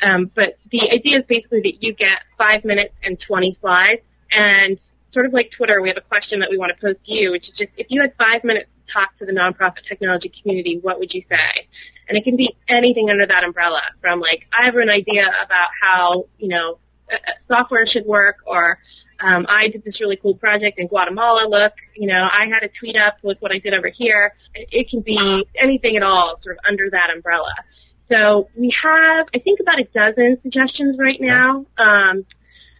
Um, 0.00 0.30
but 0.34 0.56
the 0.70 0.90
idea 0.90 1.18
is 1.18 1.24
basically 1.24 1.60
that 1.62 1.82
you 1.82 1.92
get 1.92 2.22
five 2.36 2.64
minutes 2.64 2.94
and 3.02 3.18
20 3.18 3.58
slides, 3.60 4.02
and 4.30 4.78
sort 5.12 5.26
of 5.26 5.32
like 5.32 5.50
Twitter, 5.50 5.80
we 5.82 5.88
have 5.88 5.96
a 5.96 6.02
question 6.02 6.40
that 6.40 6.50
we 6.50 6.58
want 6.58 6.72
to 6.74 6.80
pose 6.80 6.96
to 7.06 7.12
you, 7.12 7.32
which 7.32 7.48
is 7.48 7.54
just 7.56 7.70
if 7.76 7.86
you 7.90 8.00
had 8.00 8.14
five 8.18 8.44
minutes 8.44 8.68
to 8.86 8.92
talk 8.92 9.16
to 9.18 9.26
the 9.26 9.32
nonprofit 9.32 9.86
technology 9.88 10.32
community, 10.42 10.78
what 10.78 10.98
would 10.98 11.12
you 11.12 11.22
say? 11.28 11.66
And 12.08 12.16
it 12.16 12.24
can 12.24 12.36
be 12.36 12.54
anything 12.68 13.10
under 13.10 13.26
that 13.26 13.44
umbrella, 13.44 13.82
from 14.00 14.20
like 14.20 14.46
I 14.56 14.66
have 14.66 14.76
an 14.76 14.90
idea 14.90 15.28
about 15.28 15.68
how 15.80 16.26
you 16.38 16.48
know 16.48 16.78
uh, 17.10 17.16
uh, 17.16 17.32
software 17.48 17.86
should 17.86 18.06
work, 18.06 18.36
or 18.46 18.78
um, 19.20 19.46
I 19.48 19.68
did 19.68 19.84
this 19.84 20.00
really 20.00 20.16
cool 20.16 20.34
project 20.34 20.78
in 20.78 20.86
Guatemala. 20.86 21.46
Look, 21.48 21.72
you 21.96 22.06
know, 22.06 22.28
I 22.30 22.46
had 22.46 22.62
a 22.62 22.68
tweet 22.68 22.96
up. 22.96 23.18
Look 23.22 23.40
what 23.42 23.52
I 23.52 23.58
did 23.58 23.74
over 23.74 23.88
here. 23.88 24.34
It, 24.54 24.88
can 24.88 25.00
be 25.00 25.44
anything 25.56 25.96
at 25.96 26.02
all, 26.02 26.38
sort 26.42 26.56
of 26.58 26.64
under 26.68 26.88
that 26.90 27.10
umbrella. 27.10 27.52
So 28.10 28.48
we 28.56 28.72
have, 28.82 29.26
I 29.34 29.38
think, 29.38 29.60
about 29.60 29.80
a 29.80 29.84
dozen 29.84 30.38
suggestions 30.42 30.96
right 30.98 31.20
now. 31.20 31.66
Um, 31.76 32.24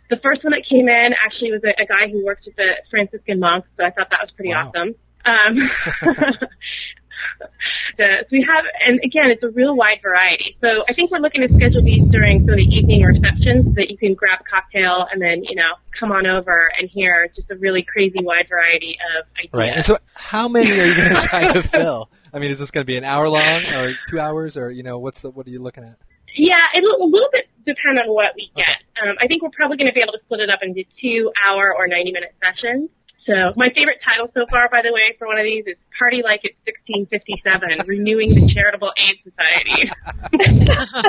the 0.09 0.16
first 0.16 0.42
one 0.42 0.52
that 0.52 0.64
came 0.64 0.88
in 0.88 1.12
actually 1.23 1.52
was 1.52 1.61
a, 1.64 1.75
a 1.83 1.87
guy 1.87 2.09
who 2.09 2.25
works 2.25 2.47
with 2.47 2.57
the 2.57 2.78
Franciscan 2.90 3.38
monks, 3.40 3.68
so 3.76 3.85
I 3.85 3.90
thought 3.90 4.11
that 4.11 4.21
was 4.23 4.30
pretty 4.30 4.50
Wow. 4.52 4.73
awesome. 4.75 4.95
Um, 5.26 5.71
so 7.98 8.22
we 8.30 8.42
have, 8.42 8.64
and 8.87 9.00
again, 9.02 9.30
it's 9.30 9.42
a 9.42 9.50
real 9.50 9.76
wide 9.76 10.00
variety. 10.02 10.56
So 10.62 10.84
I 10.88 10.92
think 10.92 11.10
we're 11.10 11.18
looking 11.18 11.46
to 11.46 11.52
schedule 11.54 11.82
these 11.82 12.06
during 12.08 12.46
sort 12.46 12.60
of 12.60 12.66
the 12.66 12.75
evening 12.75 13.02
receptions 13.02 13.66
so 13.66 13.72
that 13.72 13.90
you 13.90 13.96
can 13.96 14.14
grab 14.14 14.40
a 14.40 14.44
cocktail 14.44 15.06
and 15.10 15.20
then, 15.20 15.44
you 15.44 15.54
know, 15.54 15.72
come 15.98 16.12
on 16.12 16.26
over 16.26 16.70
and 16.78 16.88
hear 16.88 17.28
just 17.34 17.50
a 17.50 17.56
really 17.56 17.82
crazy 17.82 18.22
wide 18.22 18.48
variety 18.48 18.96
of 19.16 19.25
ideas. 19.38 19.50
Right. 19.52 19.72
And 19.75 19.84
so, 19.84 19.98
how 20.14 20.48
many 20.48 20.70
are 20.70 20.84
you 20.84 20.94
going 20.94 21.14
to 21.14 21.20
try 21.20 21.52
to 21.52 21.62
fill? 21.62 22.10
I 22.32 22.38
mean, 22.38 22.50
is 22.50 22.58
this 22.58 22.70
going 22.70 22.82
to 22.82 22.87
be 22.87 22.96
an 22.96 23.04
hour 23.04 23.28
long, 23.28 23.64
or 23.66 23.94
two 24.08 24.18
hours, 24.18 24.56
or 24.56 24.70
you 24.70 24.82
know, 24.82 24.98
what's 24.98 25.22
the, 25.22 25.30
what 25.30 25.46
are 25.46 25.50
you 25.50 25.60
looking 25.60 25.84
at? 25.84 25.96
Yeah, 26.34 26.64
it'll 26.75 27.02
a 27.02 27.04
little 27.04 27.30
bit 27.32 27.48
depend 27.66 27.98
on 27.98 28.06
what 28.08 28.32
we 28.37 28.50
get. 28.54 28.78
Um, 29.02 29.16
I 29.20 29.26
think 29.26 29.42
we're 29.42 29.50
probably 29.50 29.76
going 29.76 29.88
to 29.88 29.94
be 29.94 30.00
able 30.00 30.12
to 30.12 30.20
split 30.25 30.40
it 30.40 30.50
up 30.50 30.62
into 30.62 30.84
two 31.00 31.32
hour 31.44 31.75
or 31.75 31.87
90 31.88 32.12
minute 32.12 32.34
sessions. 32.42 32.90
So 33.28 33.52
my 33.56 33.68
favorite 33.68 33.99
title 34.04 34.30
so 34.35 34.47
far, 34.47 34.68
by 34.70 34.80
the 34.80 34.90
way, 34.92 35.14
for 35.18 35.26
one 35.26 35.37
of 35.38 35.44
these 35.44 35.64
is 35.66 35.75
Party 35.99 36.23
Like 36.23 36.40
It's 36.44 36.56
1657, 36.88 37.87
Renewing 37.87 38.30
the 38.30 38.50
Charitable 38.54 38.90
Aid 38.97 39.18
Society. 39.23 39.90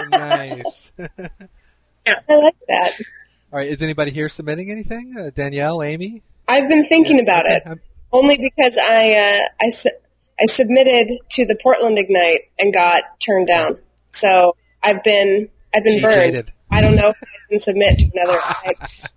nice. 0.10 0.92
I 1.00 2.36
like 2.36 2.56
that. 2.68 2.94
All 3.52 3.60
right. 3.60 3.68
Is 3.68 3.82
anybody 3.82 4.12
here 4.12 4.28
submitting 4.30 4.70
anything? 4.70 5.16
Uh, 5.18 5.30
Danielle, 5.34 5.82
Amy? 5.82 6.22
I've 6.48 6.68
been 6.68 6.86
thinking 6.88 7.20
about 7.22 7.46
Okay, 7.46 7.56
it 7.56 7.64
I'm- 7.66 7.80
only 8.12 8.38
because 8.38 8.78
I 8.78 9.14
uh, 9.14 9.66
I, 9.66 9.70
su- 9.70 9.90
I 10.42 10.46
submitted 10.46 11.20
to 11.32 11.46
the 11.46 11.56
Portland 11.62 11.98
Ignite 12.00 12.50
and 12.58 12.74
got 12.74 13.04
turned 13.20 13.48
down. 13.48 13.78
So 14.12 14.56
I've 14.84 15.04
been 15.04 15.48
I've 15.74 15.84
been 15.84 15.94
She 15.94 16.02
burned. 16.02 16.16
jaded. 16.16 16.52
I 16.72 16.82
don't 16.82 16.96
know 16.96 17.10
if 17.10 17.18
I 17.22 17.28
can 17.50 17.60
submit 17.60 18.00
to 18.00 18.12
another. 18.16 18.42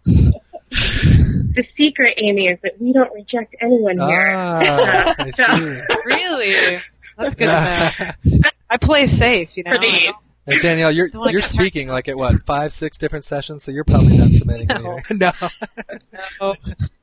I, 1.57 1.61
the 1.63 1.67
secret, 1.77 2.15
Amy, 2.19 2.49
is 2.49 2.59
that 2.63 2.81
we 2.81 2.93
don't 2.93 3.13
reject 3.15 3.55
anyone 3.61 3.97
here. 3.99 4.33
Ah, 4.35 5.15
I 5.19 5.31
So- 5.35 5.97
Really? 6.05 6.81
That's 7.19 7.35
good 7.35 7.47
to 7.47 8.15
know. 8.25 8.41
I 8.71 8.77
play 8.79 9.07
safe, 9.07 9.57
you 9.57 9.65
know. 9.65 9.77
For. 9.79 10.13
And 10.45 10.61
Danielle, 10.61 10.91
you're 10.91 11.09
you're 11.31 11.41
speaking 11.43 11.87
like 11.89 12.09
at 12.09 12.17
what 12.17 12.43
five, 12.45 12.73
six 12.73 12.99
different 12.99 13.25
sessions, 13.25 13.63
so 13.63 13.71
you're 13.71 13.85
probably 13.85 14.17
not 14.17 14.33
submitting 14.33 14.67
No. 14.71 14.75
anyway. 14.77 15.03
No. 15.13 15.33
No. 16.41 16.55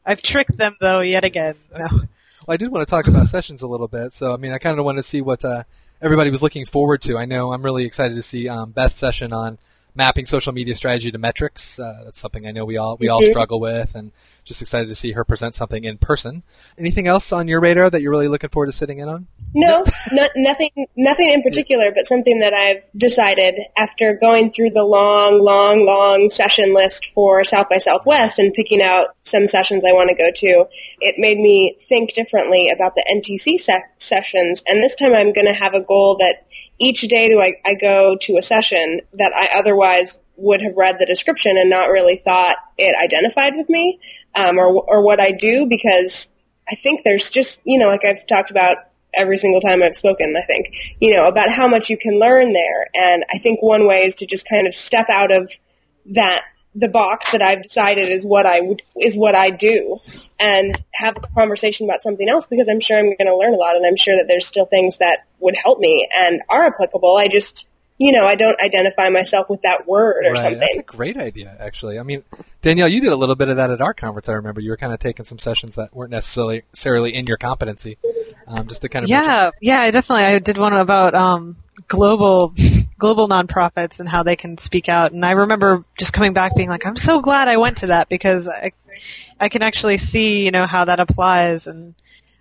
I've 0.06 0.22
tricked 0.22 0.58
them 0.58 0.76
though 0.82 1.00
yet 1.02 1.24
again. 1.24 1.54
No. 1.78 1.88
Well, 1.92 2.08
I 2.50 2.58
did 2.58 2.72
want 2.72 2.86
to 2.86 2.90
talk 2.90 3.08
about 3.08 3.28
sessions 3.28 3.62
a 3.62 3.68
little 3.68 3.88
bit. 3.88 4.12
So, 4.14 4.34
I 4.34 4.38
mean, 4.38 4.52
I 4.52 4.58
kind 4.58 4.78
of 4.80 4.84
wanted 4.84 4.98
to 4.98 5.04
see 5.04 5.22
what 5.22 5.46
uh, 5.46 5.64
everybody 6.02 6.32
was 6.32 6.42
looking 6.42 6.66
forward 6.66 7.02
to. 7.04 7.18
I 7.18 7.26
know 7.26 7.54
I'm 7.54 7.62
really 7.64 7.86
excited 7.86 8.16
to 8.16 8.22
see 8.22 8.50
um, 8.50 8.72
Beth's 8.72 8.96
session 8.96 9.32
on 9.32 9.58
mapping 10.00 10.26
social 10.26 10.54
media 10.54 10.74
strategy 10.76 11.12
to 11.12 11.18
metrics. 11.18 11.78
Uh, 11.78 12.04
that's 12.06 12.20
something 12.20 12.48
I 12.48 12.52
know 12.52 12.64
we 12.66 12.78
all 12.78 12.96
we 12.98 13.10
all 13.10 13.22
Mhm. 13.22 13.30
struggle 13.30 13.60
with, 13.60 13.94
and 13.96 14.12
just 14.46 14.62
excited 14.62 14.88
to 14.88 14.96
see 14.96 15.12
her 15.12 15.24
present 15.26 15.54
something 15.56 15.84
in 15.84 15.98
person. 15.98 16.42
Anything 16.80 17.06
else 17.06 17.32
on 17.34 17.48
your 17.50 17.60
radar 17.60 17.90
that 17.90 18.02
you're 18.02 18.10
really 18.12 18.30
looking 18.30 18.50
forward 18.50 18.68
to 18.68 18.72
sitting 18.72 19.00
in 19.00 19.10
on? 19.10 19.28
no, 19.54 19.84
no, 20.14 20.28
nothing 20.36 20.70
nothing 20.96 21.30
in 21.32 21.42
particular, 21.44 21.92
but 21.92 22.06
something 22.08 22.40
that 22.40 22.54
I've 22.54 22.84
decided 22.96 23.56
after 23.78 24.14
going 24.14 24.52
through 24.52 24.70
the 24.72 24.84
long, 24.86 25.42
long, 25.42 25.86
long 25.86 26.30
session 26.30 26.74
list 26.74 27.08
for 27.14 27.44
South 27.44 27.68
by 27.70 27.80
Southwest 27.80 28.40
and 28.40 28.54
picking 28.54 28.82
out 28.82 29.10
some 29.24 29.48
sessions 29.48 29.84
I 29.84 29.92
want 29.92 30.10
to 30.10 30.16
go 30.16 30.32
to. 30.34 30.66
It 31.02 31.16
made 31.18 31.40
me 31.40 31.78
think 31.90 32.14
differently 32.14 32.70
about 32.70 32.96
the 32.96 33.04
NTC 33.12 33.58
se- 33.60 33.84
sessions, 33.98 34.64
and 34.68 34.82
this 34.82 34.96
time 34.96 35.14
I'm 35.14 35.34
going 35.34 35.48
to 35.48 35.54
have 35.54 35.74
a 35.74 35.82
goal 35.82 36.16
that 36.20 36.46
each 36.80 37.02
day 37.02 37.30
do 37.30 37.42
I, 37.42 37.56
I 37.66 37.76
go 37.76 38.18
to 38.22 38.38
a 38.38 38.42
session 38.42 39.02
that 39.14 39.34
I 39.34 39.58
otherwise 39.58 40.20
would 40.38 40.62
have 40.62 40.76
read 40.78 40.98
the 41.00 41.06
description 41.06 41.58
and 41.58 41.70
not 41.70 41.90
really 41.90 42.18
thought 42.18 42.58
it 42.78 42.96
identified 42.98 43.56
with 43.56 43.70
me 43.70 44.00
um, 44.36 44.58
or, 44.58 44.68
or 44.68 45.04
what 45.04 45.20
I 45.20 45.32
do 45.32 45.66
because 45.66 46.34
I 46.70 46.76
think 46.76 47.02
there's 47.04 47.30
just, 47.30 47.62
you 47.66 47.78
know, 47.78 47.88
like 47.88 48.06
I've 48.06 48.26
talked 48.26 48.52
about 48.52 48.78
every 49.14 49.38
single 49.38 49.60
time 49.60 49.82
I've 49.82 49.98
spoken, 49.98 50.36
I 50.38 50.46
think, 50.46 50.74
you 51.00 51.14
know, 51.14 51.28
about 51.28 51.52
how 51.52 51.68
much 51.68 51.90
you 51.90 51.98
can 51.98 52.20
learn 52.20 52.54
there. 52.54 52.88
And 52.94 53.26
I 53.34 53.40
think 53.40 53.62
one 53.62 53.88
way 53.88 54.06
is 54.06 54.16
to 54.16 54.26
just 54.26 54.48
kind 54.48 54.68
of 54.68 54.76
step 54.76 55.10
out 55.10 55.32
of 55.32 55.52
that, 56.12 56.44
the 56.76 56.88
box 56.88 57.32
that 57.32 57.42
I've 57.42 57.64
decided 57.64 58.10
is 58.10 58.24
what 58.24 58.46
I 58.46 58.62
would, 58.62 58.82
is 59.00 59.16
what 59.16 59.36
I 59.36 59.50
do 59.50 60.00
and 60.40 60.82
have 60.94 61.18
a 61.18 61.22
conversation 61.22 61.90
about 61.90 62.02
something 62.02 62.30
else 62.30 62.48
because 62.48 62.70
I'm 62.70 62.80
sure 62.80 62.98
I'm 62.98 63.16
going 63.16 63.26
to 63.26 63.36
learn 63.36 63.54
a 63.54 63.58
lot 63.58 63.76
and 63.76 63.86
I'm 63.86 63.96
sure 63.96 64.16
that 64.16 64.28
there's 64.28 64.48
still 64.48 64.66
things 64.66 65.00
that 65.00 65.26
would 65.40 65.56
help 65.56 65.80
me 65.80 66.08
and 66.16 66.42
are 66.48 66.68
applicable. 66.68 67.18
I 67.18 67.28
just, 67.28 67.68
you 67.98 68.12
know, 68.12 68.26
I 68.26 68.36
don't 68.36 68.60
identify 68.62 69.10
myself 69.10 69.50
with 69.50 69.64
that 69.64 69.88
word 69.88 70.26
or 70.26 70.32
right. 70.32 70.40
something. 70.40 70.60
That's 70.60 70.78
a 70.78 70.84
great 70.84 71.18
idea, 71.18 71.56
actually. 71.60 72.00
I 72.00 72.04
mean, 72.04 72.24
Danielle, 72.62 72.88
you 72.88 73.02
did 73.02 73.12
a 73.12 73.16
little 73.18 73.36
bit 73.36 73.50
of 73.50 73.58
that 73.58 73.72
at 73.72 73.82
our 73.82 73.94
conference. 73.94 74.30
I 74.30 74.34
remember 74.34 74.62
you 74.62 74.70
were 74.70 74.78
kind 74.78 74.94
of 74.94 75.00
taking 75.00 75.26
some 75.26 75.40
sessions 75.40 75.76
that 75.76 75.94
weren't 75.94 76.12
necessarily 76.12 76.64
necessarily 76.72 77.16
in 77.16 77.26
your 77.26 77.38
competency, 77.38 77.98
um, 78.48 78.68
just 78.68 78.82
to 78.84 78.90
kind 78.90 79.04
of 79.04 79.10
mention- 79.10 79.30
Yeah, 79.30 79.52
yeah, 79.60 79.82
I 79.82 79.92
definitely. 79.92 80.24
I 80.26 80.40
did 80.40 80.58
one 80.58 80.74
about 80.74 81.16
um, 81.16 81.58
global 81.88 82.54
global 83.00 83.28
nonprofits 83.28 84.00
and 84.00 84.08
how 84.08 84.22
they 84.22 84.36
can 84.36 84.58
speak 84.58 84.90
out. 84.90 85.14
And 85.14 85.26
I 85.26 85.32
remember 85.32 85.84
just 85.98 86.14
coming 86.14 86.34
back 86.34 86.56
being 86.56 86.70
like, 86.70 86.86
I'm 86.86 86.98
so 86.98 87.22
glad 87.22 87.48
I 87.48 87.58
went 87.58 87.78
to 87.78 87.88
that 87.88 88.10
because 88.10 88.48
I, 88.48 88.74
I 89.40 89.50
can 89.50 89.64
actually 89.64 89.98
see, 89.98 90.46
you 90.46 90.52
know, 90.52 90.68
how 90.68 90.86
that 90.86 91.00
applies. 91.00 91.66
And 91.66 91.96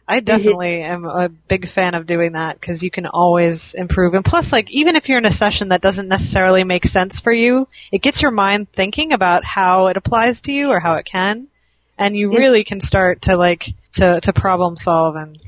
I 0.07 0.19
mm-hmm. 0.19 0.25
definitely 0.25 0.83
am 0.83 1.05
a 1.07 1.29
big 1.29 1.69
fan 1.69 1.95
of 1.95 2.07
doing 2.07 2.33
that 2.33 2.61
because 2.61 2.83
you 2.83 2.91
can 2.91 3.07
always 3.07 3.75
improve. 3.75 4.15
And 4.15 4.25
plus, 4.25 4.53
like, 4.53 4.71
even 4.71 4.97
if 4.97 5.09
you're 5.09 5.19
in 5.19 5.25
a 5.25 5.33
session 5.33 5.69
that 5.69 5.81
doesn't 5.81 6.09
necessarily 6.09 6.65
make 6.65 6.85
sense 6.85 7.21
for 7.21 7.33
you, 7.33 7.69
it 7.93 8.03
gets 8.03 8.21
your 8.21 8.33
mind 8.33 8.69
thinking 8.69 9.13
about 9.13 9.45
how 9.45 9.87
it 9.87 9.97
applies 9.97 10.43
to 10.43 10.53
you 10.53 10.71
or 10.71 10.81
how 10.81 10.97
it 10.97 11.07
can. 11.07 11.49
And 11.97 12.17
you 12.17 12.31
really 12.37 12.65
can 12.65 12.81
start 12.81 13.23
to 13.23 13.37
like, 13.37 13.75
to, 13.93 14.21
to 14.21 14.33
problem 14.33 14.77
solve 14.77 15.17
and 15.17 15.39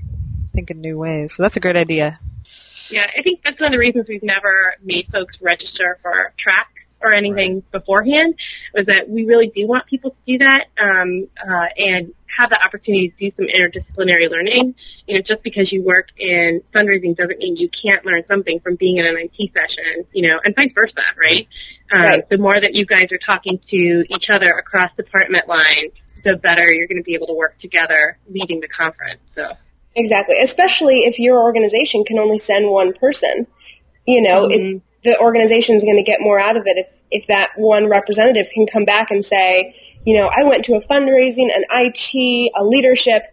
think 0.52 0.71
in 0.71 0.81
new 0.81 0.99
ways. 0.99 1.35
So 1.35 1.43
that's 1.43 1.57
a 1.57 1.61
great 1.61 1.76
idea. 1.76 2.19
Yeah, 2.90 3.11
I 3.16 3.23
think 3.23 3.42
that's 3.44 3.59
one 3.61 3.68
of 3.68 3.73
the 3.73 3.78
reasons 3.78 4.06
we've 4.09 4.23
never 4.23 4.75
made 4.82 5.09
folks 5.12 5.37
register 5.40 5.99
for 6.02 6.32
track 6.37 6.68
or 7.02 7.12
anything 7.12 7.62
beforehand 7.73 8.35
was 8.75 8.87
that 8.87 9.09
we 9.09 9.25
really 9.25 9.49
do 9.49 9.66
want 9.66 9.87
people 9.87 10.11
to 10.11 10.16
do 10.26 10.38
that 10.38 10.66
um, 10.78 11.28
uh, 11.38 11.68
and 11.78 12.12
have 12.26 12.50
the 12.50 12.62
opportunity 12.62 13.09
to 13.09 13.30
do 13.30 13.37
some 13.37 13.47
interdisciplinary 13.47 14.30
learning. 14.30 14.75
You 15.06 15.14
know, 15.14 15.20
just 15.23 15.42
because 15.42 15.73
you 15.73 15.82
work 15.82 16.09
in 16.18 16.62
fundraising 16.75 17.16
doesn't 17.16 17.38
mean 17.38 17.56
you 17.56 17.68
can't 17.70 18.04
learn 18.04 18.23
something 18.28 18.61
from 18.61 18.76
being 18.76 18.99
in 18.99 19.06
an 19.06 19.16
IT 19.16 19.52
session, 19.54 20.04
you 20.12 20.28
know, 20.28 20.40
and 20.44 20.54
vice 20.54 20.73
versa, 20.75 21.02
right? 21.18 21.49
Um, 21.92 22.00
Right. 22.00 22.28
The 22.28 22.38
more 22.38 22.61
that 22.61 22.75
you 22.75 22.85
guys 22.85 23.09
are 23.12 23.18
talking 23.18 23.61
to 23.70 24.04
each 24.09 24.30
other 24.30 24.50
across 24.50 24.94
department 24.97 25.49
lines, 25.49 25.92
the 26.23 26.37
better 26.37 26.70
you're 26.70 26.87
going 26.87 26.99
to 26.99 27.02
be 27.02 27.14
able 27.14 27.28
to 27.28 27.35
work 27.35 27.59
together 27.61 28.18
leading 28.28 28.61
the 28.61 28.68
conference. 28.68 29.20
So. 29.35 29.56
Exactly, 29.97 30.37
especially 30.40 31.00
if 31.00 31.18
your 31.18 31.42
organization 31.42 32.04
can 32.04 32.18
only 32.18 32.38
send 32.38 32.70
one 32.70 32.92
person. 32.92 33.47
You 34.06 34.23
know, 34.23 34.47
it, 34.47 34.61
Mhm. 34.61 34.80
the 35.04 35.18
organization 35.18 35.76
is 35.76 35.82
going 35.82 35.97
to 35.97 36.02
get 36.02 36.20
more 36.20 36.38
out 36.38 36.56
of 36.56 36.66
it 36.66 36.78
if 36.78 36.92
if 37.11 37.26
that 37.26 37.50
one 37.56 37.88
representative 37.88 38.49
can 38.54 38.66
come 38.66 38.85
back 38.85 39.11
and 39.11 39.25
say, 39.25 39.75
you 40.06 40.14
know, 40.14 40.30
I 40.35 40.44
went 40.44 40.64
to 40.66 40.75
a 40.75 40.80
fundraising, 40.80 41.54
an 41.54 41.64
IT, 41.70 42.50
a 42.56 42.64
leadership. 42.64 43.25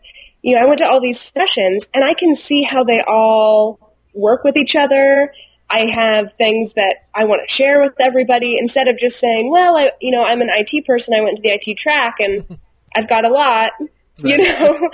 You 0.41 0.55
know, 0.55 0.61
I 0.61 0.65
went 0.65 0.79
to 0.79 0.85
all 0.85 0.99
these 0.99 1.19
sessions, 1.19 1.87
and 1.93 2.03
I 2.03 2.13
can 2.15 2.33
see 2.35 2.63
how 2.63 2.83
they 2.83 3.01
all 3.07 3.79
work 4.13 4.43
with 4.43 4.57
each 4.57 4.75
other. 4.75 5.31
I 5.69 5.79
have 5.81 6.33
things 6.33 6.73
that 6.73 7.05
I 7.13 7.25
want 7.25 7.47
to 7.47 7.53
share 7.53 7.81
with 7.81 7.93
everybody 7.99 8.57
instead 8.57 8.87
of 8.87 8.97
just 8.97 9.19
saying, 9.19 9.51
well, 9.51 9.77
I, 9.77 9.91
you 10.01 10.11
know, 10.11 10.23
I'm 10.23 10.41
an 10.41 10.49
IT 10.49 10.85
person. 10.85 11.13
I 11.13 11.21
went 11.21 11.37
to 11.37 11.43
the 11.43 11.49
IT 11.49 11.77
track 11.77 12.15
and 12.19 12.47
I've 12.95 13.07
got 13.07 13.25
a 13.25 13.29
lot. 13.29 13.73
You 14.19 14.37
know, 14.39 14.89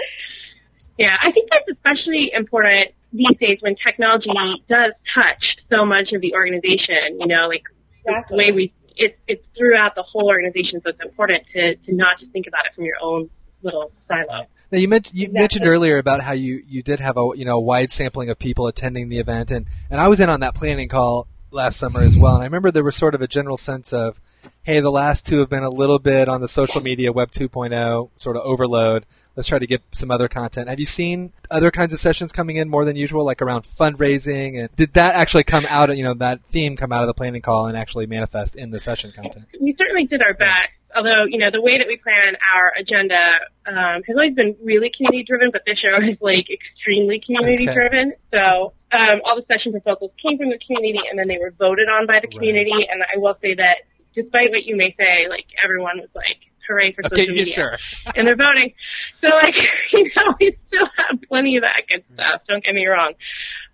Yeah, 0.97 1.17
I 1.21 1.31
think 1.31 1.49
that's 1.51 1.67
especially 1.69 2.31
important 2.33 2.89
these 3.11 3.35
days 3.39 3.57
when 3.61 3.75
technology 3.75 4.29
does 4.69 4.91
touch 5.13 5.57
so 5.71 5.85
much 5.85 6.11
of 6.13 6.21
the 6.21 6.33
organization. 6.35 7.19
You 7.19 7.27
know, 7.27 7.47
like 7.47 7.63
Exactly. 8.05 8.37
the 8.37 8.37
way 8.37 8.51
we 8.51 8.73
it's 8.95 9.17
it's 9.27 9.45
throughout 9.57 9.95
the 9.95 10.03
whole 10.03 10.27
organization, 10.27 10.81
so 10.83 10.89
it's 10.89 11.03
important 11.03 11.45
to 11.53 11.75
to 11.75 11.95
not 11.95 12.19
just 12.19 12.31
think 12.31 12.47
about 12.47 12.65
it 12.65 12.73
from 12.75 12.85
your 12.85 12.97
own 13.01 13.29
little 13.61 13.91
silo. 14.07 14.47
Now 14.71 14.79
you, 14.79 14.87
mentioned 14.87 15.15
you 15.15 15.25
Exactly. 15.25 15.39
mentioned 15.39 15.67
earlier 15.67 15.97
about 15.99 16.21
how 16.21 16.33
you, 16.33 16.63
you 16.67 16.81
did 16.81 16.99
have 16.99 17.15
a 17.15 17.29
you 17.35 17.45
know 17.45 17.59
wide 17.59 17.91
sampling 17.91 18.29
of 18.29 18.39
people 18.39 18.67
attending 18.67 19.09
the 19.09 19.19
event, 19.19 19.51
and, 19.51 19.67
and 19.89 20.01
I 20.01 20.07
was 20.07 20.19
in 20.19 20.29
on 20.29 20.39
that 20.39 20.55
planning 20.55 20.89
call 20.89 21.27
last 21.53 21.77
summer 21.77 22.01
as 22.01 22.17
well, 22.17 22.35
and 22.35 22.43
I 22.43 22.45
remember 22.45 22.71
there 22.71 22.83
was 22.83 22.95
sort 22.95 23.15
of 23.15 23.21
a 23.21 23.27
general 23.27 23.57
sense 23.57 23.93
of, 23.93 24.19
hey, 24.63 24.79
the 24.79 24.91
last 24.91 25.25
two 25.25 25.39
have 25.39 25.49
been 25.49 25.63
a 25.63 25.69
little 25.69 25.99
bit 25.99 26.27
on 26.27 26.41
the 26.41 26.47
social 26.47 26.81
media 26.81 27.11
Web 27.11 27.31
2.0 27.31 28.09
sort 28.15 28.35
of 28.35 28.43
overload. 28.43 29.05
Let's 29.35 29.47
try 29.47 29.59
to 29.59 29.65
get 29.65 29.81
some 29.91 30.11
other 30.11 30.27
content. 30.27 30.69
Have 30.69 30.79
you 30.79 30.85
seen 30.85 31.33
other 31.49 31.71
kinds 31.71 31.93
of 31.93 31.99
sessions 31.99 32.31
coming 32.31 32.57
in 32.57 32.69
more 32.69 32.85
than 32.85 32.95
usual, 32.95 33.25
like 33.25 33.41
around 33.41 33.63
fundraising? 33.63 34.59
And 34.59 34.75
did 34.75 34.93
that 34.93 35.15
actually 35.15 35.43
come 35.43 35.65
out? 35.69 35.89
of 35.89 35.97
You 35.97 36.03
know, 36.03 36.13
that 36.15 36.43
theme 36.45 36.75
come 36.75 36.91
out 36.91 37.01
of 37.01 37.07
the 37.07 37.13
planning 37.13 37.41
call 37.41 37.65
and 37.65 37.77
actually 37.77 38.05
manifest 38.05 38.55
in 38.55 38.71
the 38.71 38.79
session 38.79 39.11
content? 39.11 39.45
we 39.59 39.75
certainly 39.77 40.05
did 40.05 40.21
our 40.21 40.33
best. 40.33 40.69
Although, 40.95 41.25
you 41.25 41.39
know, 41.39 41.49
the 41.49 41.61
way 41.61 41.79
that 41.79 41.87
we 41.87 41.97
plan 41.97 42.37
our 42.55 42.71
agenda 42.77 43.39
um, 43.65 44.03
has 44.03 44.15
always 44.15 44.35
been 44.35 44.55
really 44.61 44.91
community 44.91 45.23
driven, 45.23 45.49
but 45.49 45.65
this 45.65 45.81
year 45.83 46.03
is 46.03 46.17
like 46.21 46.47
extremely 46.51 47.19
community 47.19 47.65
driven. 47.65 48.13
So 48.31 48.73
um, 48.93 49.21
all 49.25 49.35
the 49.35 49.45
session 49.51 49.71
proposals 49.71 50.11
came 50.21 50.37
from 50.37 50.49
the 50.49 50.59
community, 50.59 50.99
and 51.09 51.17
then 51.17 51.27
they 51.27 51.37
were 51.37 51.51
voted 51.51 51.89
on 51.89 52.05
by 52.05 52.19
the 52.19 52.27
Right. 52.27 52.31
community. 52.31 52.87
And 52.89 53.03
I 53.03 53.17
will 53.17 53.37
say 53.41 53.55
that, 53.55 53.79
despite 54.15 54.51
what 54.51 54.65
you 54.65 54.75
may 54.75 54.95
say, 54.99 55.27
like 55.27 55.47
everyone 55.63 55.99
was 55.99 56.09
like, 56.15 56.37
"Hooray 56.67 56.91
for 56.93 57.05
Okay, 57.05 57.21
social 57.21 57.35
yeah, 57.35 57.41
media!" 57.41 57.53
sure. 57.53 57.77
and 58.15 58.27
they're 58.27 58.35
voting. 58.35 58.73
So, 59.21 59.29
like, 59.29 59.55
you 59.93 60.11
know, 60.15 60.33
we 60.39 60.57
still 60.67 60.87
have 60.97 61.19
plenty 61.27 61.57
of 61.57 61.63
that 61.63 61.81
good 61.89 62.03
stuff. 62.13 62.41
Don't 62.47 62.63
get 62.63 62.75
me 62.75 62.85
wrong. 62.85 63.13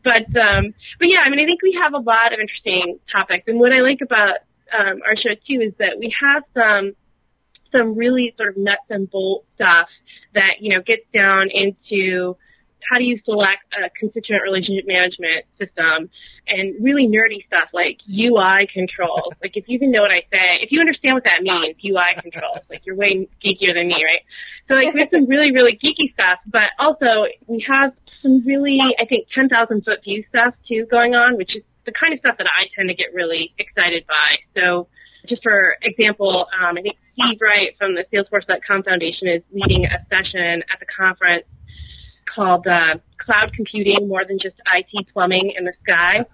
But, 0.04 0.34
um, 0.38 0.74
but 0.98 1.10
yeah, 1.10 1.24
I 1.26 1.30
mean, 1.30 1.42
I 1.42 1.46
think 1.46 1.62
we 1.62 1.74
have 1.74 1.94
a 1.94 1.98
lot 2.00 2.34
of 2.34 2.40
interesting 2.40 3.00
topics. 3.12 3.44
And 3.48 3.60
what 3.60 3.74
I 3.74 3.82
like 3.82 4.00
about 4.02 4.38
um, 4.78 5.02
our 5.06 5.18
show 5.18 5.34
too 5.36 5.60
is 5.62 5.74
that 5.80 6.00
we 6.00 6.14
have 6.22 6.44
some 6.56 6.94
some 7.72 7.96
really 7.96 8.34
sort 8.38 8.50
of 8.50 8.58
nuts 8.58 8.82
and 8.90 9.10
bolts 9.12 9.46
stuff 9.56 9.90
that 10.34 10.56
you 10.62 10.70
know 10.70 10.82
gets 10.82 11.04
down 11.14 11.50
into 11.50 12.36
how 12.88 12.98
do 12.98 13.06
you 13.06 13.20
select 13.26 13.62
a 13.76 13.90
constituent 13.90 14.44
relationship 14.44 14.88
management 14.88 15.46
system 15.60 16.10
and 16.48 16.76
really 16.80 17.08
nerdy 17.08 17.46
stuff 17.46 17.70
like 17.74 18.00
UI 18.10 18.68
controls. 18.68 19.34
like 19.42 19.56
if 19.56 19.68
you 19.68 19.80
can 19.80 19.92
know 19.92 20.02
what 20.02 20.12
I 20.12 20.24
say, 20.32 20.60
if 20.62 20.72
you 20.72 20.80
understand 20.80 21.16
what 21.16 21.24
that 21.26 21.44
means, 21.44 21.76
UI 21.86 22.20
controls, 22.22 22.60
like 22.70 22.86
you're 22.86 22.96
way 22.96 23.28
geekier 23.44 23.74
than 23.74 23.88
me, 23.88 24.04
right? 24.04 24.22
So 24.68 24.76
like 24.76 24.94
we 24.94 25.00
have 25.02 25.10
some 25.12 25.26
really, 25.28 25.52
really 25.52 25.78
geeky 25.78 26.14
stuff, 26.14 26.40
but 26.46 26.72
also 26.80 27.28
we 27.48 27.62
have 27.68 27.94
some 28.22 28.46
really, 28.46 28.80
I 28.82 29.06
think, 29.06 29.28
10,000 29.34 29.84
foot 29.84 30.04
view 30.04 30.24
stuff 30.24 30.56
too 30.68 30.86
going 30.86 31.16
on, 31.16 31.38
which 31.38 31.56
is 31.56 31.64
the 31.86 31.92
kind 31.92 32.14
of 32.14 32.20
stuff 32.20 32.38
that 32.38 32.48
I 32.48 32.68
tend 32.76 32.90
to 32.90 32.96
get 32.96 33.14
really 33.14 33.54
excited 33.58 34.06
by. 34.08 34.38
So 34.58 34.88
just 35.28 35.44
for 35.44 35.78
example, 35.82 36.48
um, 36.60 36.78
I 36.78 36.82
think 36.82 36.98
Steve 37.14 37.40
Wright 37.42 37.76
from 37.78 37.96
the 37.96 38.06
Salesforce.com 38.12 38.84
Foundation 38.84 39.28
is 39.28 39.42
leading 39.52 39.86
a 39.86 40.06
session 40.10 40.64
at 40.72 40.80
the 40.80 40.86
conference 40.86 41.44
called 42.34 42.68
uh, 42.68 42.98
Cloud 43.18 43.54
Computing 43.54 44.08
More 44.08 44.26
Than 44.26 44.40
Just 44.40 44.56
IT 44.74 45.08
Plumbing 45.14 45.52
in 45.58 45.66
the 45.66 45.74
Sky, 45.84 46.26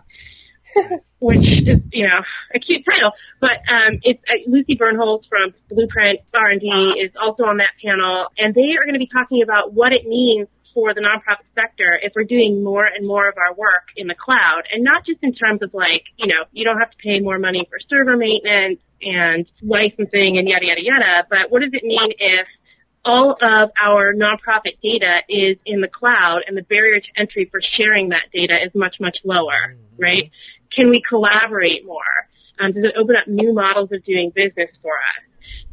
which 1.19 1.67
is, 1.67 1.79
you 1.91 2.07
know, 2.07 2.21
a 2.53 2.59
cute 2.59 2.83
title. 2.89 3.11
But 3.39 3.59
um, 3.69 3.99
it's 4.03 4.21
uh, 4.29 4.35
Lucy 4.47 4.75
Bernholz 4.75 5.23
from 5.29 5.53
Blueprint 5.69 6.19
R&D 6.33 6.67
is 6.99 7.11
also 7.19 7.45
on 7.45 7.57
that 7.57 7.71
panel, 7.83 8.27
and 8.37 8.53
they 8.53 8.75
are 8.75 8.83
going 8.83 8.93
to 8.93 8.99
be 8.99 9.07
talking 9.07 9.41
about 9.41 9.73
what 9.73 9.93
it 9.93 10.05
means 10.05 10.47
for 10.73 10.93
the 10.93 11.01
nonprofit 11.01 11.45
sector 11.57 11.97
if 12.03 12.11
we're 12.15 12.25
doing 12.25 12.63
more 12.63 12.85
and 12.85 13.07
more 13.07 13.29
of 13.29 13.35
our 13.37 13.53
work 13.55 13.87
in 13.95 14.07
the 14.07 14.15
cloud, 14.15 14.63
and 14.71 14.83
not 14.83 15.05
just 15.05 15.19
in 15.23 15.33
terms 15.33 15.61
of 15.61 15.73
like, 15.73 16.03
you 16.17 16.27
know, 16.27 16.43
you 16.51 16.65
don't 16.65 16.77
have 16.77 16.91
to 16.91 16.97
pay 16.97 17.19
more 17.21 17.39
money 17.39 17.65
for 17.69 17.79
server 17.89 18.17
maintenance 18.17 18.79
and 19.01 19.45
licensing 19.61 20.37
and 20.37 20.47
yada 20.47 20.67
yada 20.67 20.83
yada, 20.83 21.27
but 21.29 21.49
what 21.49 21.61
does 21.61 21.71
it 21.73 21.83
mean 21.83 22.11
if 22.19 22.45
all 23.05 23.37
of 23.41 23.71
our 23.79 24.13
nonprofit 24.13 24.77
data 24.81 25.21
is 25.29 25.57
in 25.65 25.81
the 25.81 25.87
cloud 25.87 26.43
and 26.47 26.57
the 26.57 26.63
barrier 26.63 26.99
to 26.99 27.07
entry 27.15 27.45
for 27.45 27.61
sharing 27.61 28.09
that 28.09 28.25
data 28.33 28.61
is 28.61 28.73
much, 28.73 28.99
much 28.99 29.19
lower, 29.23 29.75
right? 29.97 30.31
Can 30.75 30.89
we 30.89 31.01
collaborate 31.01 31.85
more? 31.85 32.01
Um, 32.59 32.71
does 32.71 32.85
it 32.85 32.95
open 32.97 33.15
up 33.15 33.27
new 33.27 33.53
models 33.53 33.91
of 33.91 34.03
doing 34.03 34.31
business 34.31 34.71
for 34.81 34.93
us? 34.93 35.23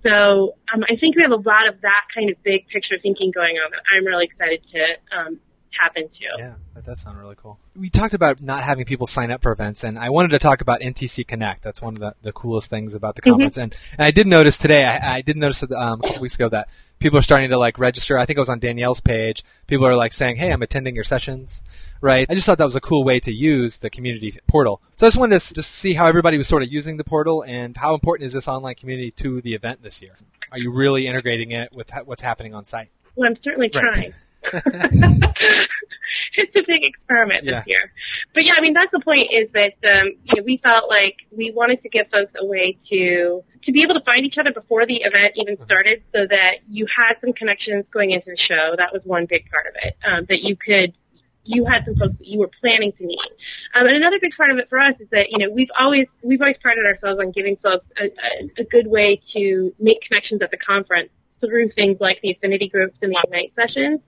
So 0.04 0.56
um, 0.72 0.84
I 0.88 0.96
think 0.96 1.16
we 1.16 1.22
have 1.22 1.32
a 1.32 1.36
lot 1.36 1.68
of 1.68 1.80
that 1.82 2.06
kind 2.14 2.30
of 2.30 2.42
big 2.42 2.68
picture 2.68 2.98
thinking 2.98 3.30
going 3.30 3.56
on 3.56 3.70
that 3.70 3.82
I'm 3.90 4.04
really 4.04 4.24
excited 4.24 4.62
to 4.74 4.98
um, 5.16 5.40
tap 5.72 5.96
into. 5.96 6.26
Yeah, 6.38 6.54
that 6.74 6.84
does 6.84 7.00
sound 7.00 7.18
really 7.18 7.36
cool. 7.36 7.58
We 7.76 7.88
talked 7.88 8.14
about 8.14 8.40
not 8.40 8.62
having 8.62 8.84
people 8.84 9.06
sign 9.06 9.30
up 9.30 9.42
for 9.42 9.52
events, 9.52 9.84
and 9.84 9.98
I 9.98 10.10
wanted 10.10 10.30
to 10.32 10.38
talk 10.38 10.60
about 10.60 10.80
NTC 10.80 11.26
Connect. 11.26 11.62
That's 11.62 11.80
one 11.80 11.94
of 11.94 12.00
the, 12.00 12.14
the 12.22 12.32
coolest 12.32 12.68
things 12.68 12.94
about 12.94 13.14
the 13.14 13.22
conference. 13.22 13.56
And, 13.56 13.74
and 13.92 14.04
I 14.04 14.10
did 14.10 14.26
notice 14.26 14.58
today, 14.58 14.84
I, 14.84 15.16
I 15.16 15.22
did 15.22 15.36
notice 15.36 15.60
that, 15.60 15.72
um, 15.72 16.00
a 16.00 16.06
couple 16.06 16.22
weeks 16.22 16.34
ago 16.34 16.48
that 16.48 16.68
people 17.02 17.18
are 17.18 17.22
starting 17.22 17.50
to 17.50 17.58
like 17.58 17.78
register. 17.78 18.18
I 18.18 18.24
think 18.24 18.36
it 18.36 18.40
was 18.40 18.48
on 18.48 18.58
Danielle's 18.58 19.00
page. 19.00 19.44
People 19.66 19.86
are 19.86 19.96
like 19.96 20.12
saying, 20.12 20.36
"Hey, 20.36 20.52
I'm 20.52 20.62
attending 20.62 20.94
your 20.94 21.04
sessions." 21.04 21.62
Right. 22.00 22.26
I 22.28 22.34
just 22.34 22.46
thought 22.46 22.58
that 22.58 22.64
was 22.64 22.76
a 22.76 22.80
cool 22.80 23.04
way 23.04 23.20
to 23.20 23.32
use 23.32 23.78
the 23.78 23.90
community 23.90 24.34
portal. 24.48 24.80
So 24.96 25.06
I 25.06 25.08
just 25.08 25.18
wanted 25.18 25.40
to 25.40 25.54
just 25.54 25.70
see 25.70 25.94
how 25.94 26.06
everybody 26.06 26.36
was 26.36 26.48
sort 26.48 26.62
of 26.62 26.72
using 26.72 26.96
the 26.96 27.04
portal 27.04 27.44
and 27.44 27.76
how 27.76 27.94
important 27.94 28.26
is 28.26 28.32
this 28.32 28.48
online 28.48 28.74
community 28.74 29.12
to 29.12 29.40
the 29.40 29.54
event 29.54 29.82
this 29.82 30.02
year? 30.02 30.16
Are 30.50 30.58
you 30.58 30.72
really 30.72 31.06
integrating 31.06 31.52
it 31.52 31.72
with 31.72 31.92
what's 32.04 32.22
happening 32.22 32.54
on 32.54 32.64
site? 32.64 32.88
Well, 33.14 33.28
I'm 33.28 33.36
certainly 33.42 33.70
Right. 33.74 34.12
It's 36.34 36.56
a 36.56 36.62
big 36.66 36.84
experiment 36.84 37.44
this 37.44 37.64
year. 37.66 37.92
But 38.34 38.44
yeah, 38.44 38.54
I 38.56 38.60
mean, 38.60 38.74
that's 38.74 38.92
the 38.92 39.00
point 39.00 39.32
is 39.32 39.48
that, 39.52 39.74
um, 39.84 40.12
you 40.24 40.36
know, 40.36 40.42
we 40.42 40.56
felt 40.58 40.88
like 40.88 41.16
we 41.30 41.50
wanted 41.50 41.82
to 41.82 41.88
give 41.88 42.08
folks 42.10 42.32
a 42.36 42.44
way 42.44 42.78
to, 42.90 43.44
to 43.64 43.72
be 43.72 43.82
able 43.82 43.94
to 43.94 44.04
find 44.04 44.24
each 44.26 44.38
other 44.38 44.52
before 44.52 44.86
the 44.86 45.02
event 45.02 45.34
even 45.36 45.56
started 45.64 46.02
so 46.14 46.26
that 46.26 46.56
you 46.68 46.86
had 46.86 47.14
some 47.20 47.32
connections 47.32 47.84
going 47.90 48.10
into 48.10 48.30
the 48.30 48.36
show. 48.36 48.74
That 48.76 48.92
was 48.92 49.02
one 49.04 49.26
big 49.26 49.50
part 49.50 49.66
of 49.66 49.74
it. 49.82 49.96
Um, 50.04 50.26
that 50.28 50.42
you 50.42 50.56
could, 50.56 50.94
you 51.44 51.64
had 51.64 51.84
some 51.84 51.96
folks 51.96 52.18
that 52.18 52.26
you 52.26 52.38
were 52.38 52.50
planning 52.60 52.92
to 52.92 53.04
meet. 53.04 53.18
Um, 53.74 53.86
and 53.86 53.96
another 53.96 54.20
big 54.20 54.36
part 54.36 54.50
of 54.50 54.58
it 54.58 54.68
for 54.68 54.78
us 54.78 54.94
is 55.00 55.08
that, 55.10 55.30
you 55.30 55.38
know, 55.38 55.50
we've 55.50 55.70
always, 55.78 56.06
we've 56.22 56.40
always 56.40 56.56
prided 56.58 56.86
ourselves 56.86 57.20
on 57.20 57.32
giving 57.32 57.56
folks 57.56 57.86
a, 58.00 58.04
a, 58.04 58.62
a 58.62 58.64
good 58.64 58.86
way 58.86 59.20
to 59.32 59.74
make 59.78 60.02
connections 60.02 60.42
at 60.42 60.50
the 60.50 60.56
conference 60.56 61.10
through 61.46 61.70
things 61.70 61.98
like 62.00 62.20
the 62.22 62.30
affinity 62.32 62.68
groups 62.68 62.96
and 63.02 63.12
the 63.12 63.22
Ignite 63.24 63.52
sessions. 63.56 64.00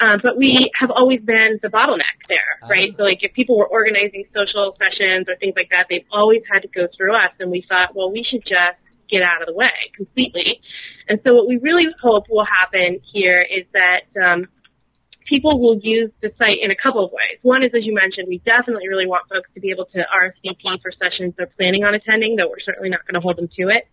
Um, 0.00 0.20
but 0.22 0.36
we 0.36 0.70
have 0.74 0.90
always 0.90 1.20
been 1.20 1.58
the 1.62 1.68
bottleneck 1.68 2.26
there, 2.28 2.60
right? 2.68 2.94
So 2.96 3.04
like 3.04 3.22
if 3.22 3.32
people 3.32 3.58
were 3.58 3.66
organizing 3.66 4.24
social 4.34 4.74
sessions 4.76 5.26
or 5.28 5.36
things 5.36 5.54
like 5.56 5.70
that, 5.70 5.86
they've 5.90 6.06
always 6.10 6.42
had 6.50 6.62
to 6.62 6.68
go 6.68 6.88
through 6.96 7.14
us 7.14 7.30
and 7.40 7.50
we 7.50 7.62
thought, 7.62 7.94
well, 7.94 8.10
we 8.10 8.22
should 8.22 8.44
just 8.46 8.76
get 9.08 9.22
out 9.22 9.40
of 9.40 9.46
the 9.46 9.54
way 9.54 9.70
completely. 9.94 10.60
And 11.08 11.20
so 11.24 11.34
what 11.34 11.48
we 11.48 11.56
really 11.56 11.88
hope 12.00 12.26
will 12.28 12.44
happen 12.44 13.00
here 13.12 13.44
is 13.50 13.64
that 13.72 14.02
um, 14.22 14.46
people 15.28 15.60
will 15.60 15.78
use 15.78 16.10
the 16.20 16.32
site 16.38 16.58
in 16.60 16.70
a 16.70 16.74
couple 16.74 17.04
of 17.04 17.12
ways. 17.12 17.38
One 17.42 17.62
is, 17.62 17.70
as 17.74 17.84
you 17.84 17.94
mentioned, 17.94 18.28
we 18.28 18.38
definitely 18.38 18.88
really 18.88 19.06
want 19.06 19.28
folks 19.28 19.48
to 19.54 19.60
be 19.60 19.70
able 19.70 19.86
to 19.86 20.06
RSVP 20.14 20.80
for 20.82 20.92
sessions 21.02 21.34
they're 21.36 21.46
planning 21.46 21.84
on 21.84 21.94
attending, 21.94 22.36
though 22.36 22.48
we're 22.48 22.60
certainly 22.60 22.88
not 22.90 23.06
going 23.06 23.14
to 23.14 23.20
hold 23.20 23.36
them 23.36 23.48
to 23.58 23.68
it. 23.68 23.88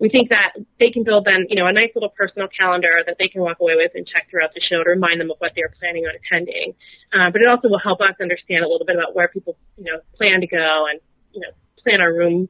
We 0.00 0.08
think 0.08 0.30
that 0.30 0.54
they 0.78 0.90
can 0.90 1.04
build 1.04 1.26
then, 1.26 1.46
you 1.50 1.56
know, 1.56 1.66
a 1.66 1.72
nice 1.72 1.90
little 1.94 2.08
personal 2.08 2.48
calendar 2.48 3.02
that 3.06 3.18
they 3.18 3.28
can 3.28 3.42
walk 3.42 3.60
away 3.60 3.76
with 3.76 3.92
and 3.94 4.06
check 4.06 4.28
throughout 4.30 4.54
the 4.54 4.60
show 4.60 4.82
to 4.82 4.90
remind 4.90 5.20
them 5.20 5.30
of 5.30 5.36
what 5.38 5.52
they're 5.54 5.72
planning 5.78 6.06
on 6.06 6.14
attending. 6.14 6.74
Uh, 7.12 7.30
but 7.30 7.42
it 7.42 7.48
also 7.48 7.68
will 7.68 7.78
help 7.78 8.00
us 8.00 8.14
understand 8.20 8.64
a 8.64 8.68
little 8.68 8.86
bit 8.86 8.96
about 8.96 9.14
where 9.14 9.28
people, 9.28 9.56
you 9.76 9.84
know, 9.84 10.00
plan 10.14 10.40
to 10.40 10.46
go 10.46 10.86
and, 10.88 11.00
you 11.32 11.40
know, 11.40 11.50
plan 11.84 12.00
our 12.00 12.12
room 12.12 12.48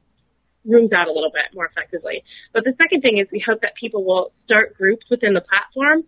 rooms 0.65 0.91
out 0.91 1.07
a 1.07 1.11
little 1.11 1.31
bit 1.31 1.47
more 1.53 1.65
effectively. 1.65 2.23
But 2.53 2.63
the 2.63 2.75
second 2.79 3.01
thing 3.01 3.17
is 3.17 3.27
we 3.31 3.39
hope 3.39 3.61
that 3.61 3.75
people 3.75 4.03
will 4.05 4.31
start 4.45 4.77
groups 4.77 5.05
within 5.09 5.33
the 5.33 5.41
platform. 5.41 6.03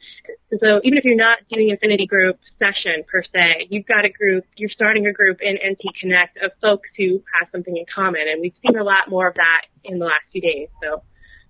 And 0.52 0.60
so 0.62 0.80
even 0.84 0.98
if 0.98 1.06
you're 1.06 1.16
not 1.16 1.40
doing 1.52 1.72
affinity 1.72 2.06
group 2.06 2.40
session 2.60 3.04
per 3.12 3.24
se, 3.34 3.68
you've 3.70 3.86
got 3.86 4.06
a 4.06 4.10
group, 4.10 4.46
you're 4.56 4.70
starting 4.70 5.08
a 5.08 5.14
group 5.14 5.42
in 5.42 5.56
NT 5.56 5.82
Connect 6.00 6.38
of 6.38 6.52
folks 6.62 6.90
who 6.98 7.24
have 7.40 7.50
something 7.52 7.76
in 7.76 7.86
common. 7.94 8.28
And 8.28 8.42
we've 8.42 8.54
seen 8.66 8.78
a 8.78 8.84
lot 8.84 9.10
more 9.10 9.28
of 9.28 9.36
that 9.36 9.64
in 9.84 10.00
the 10.00 10.06
last 10.06 10.22
few 10.32 10.42
days. 10.42 10.70
So 10.82 11.02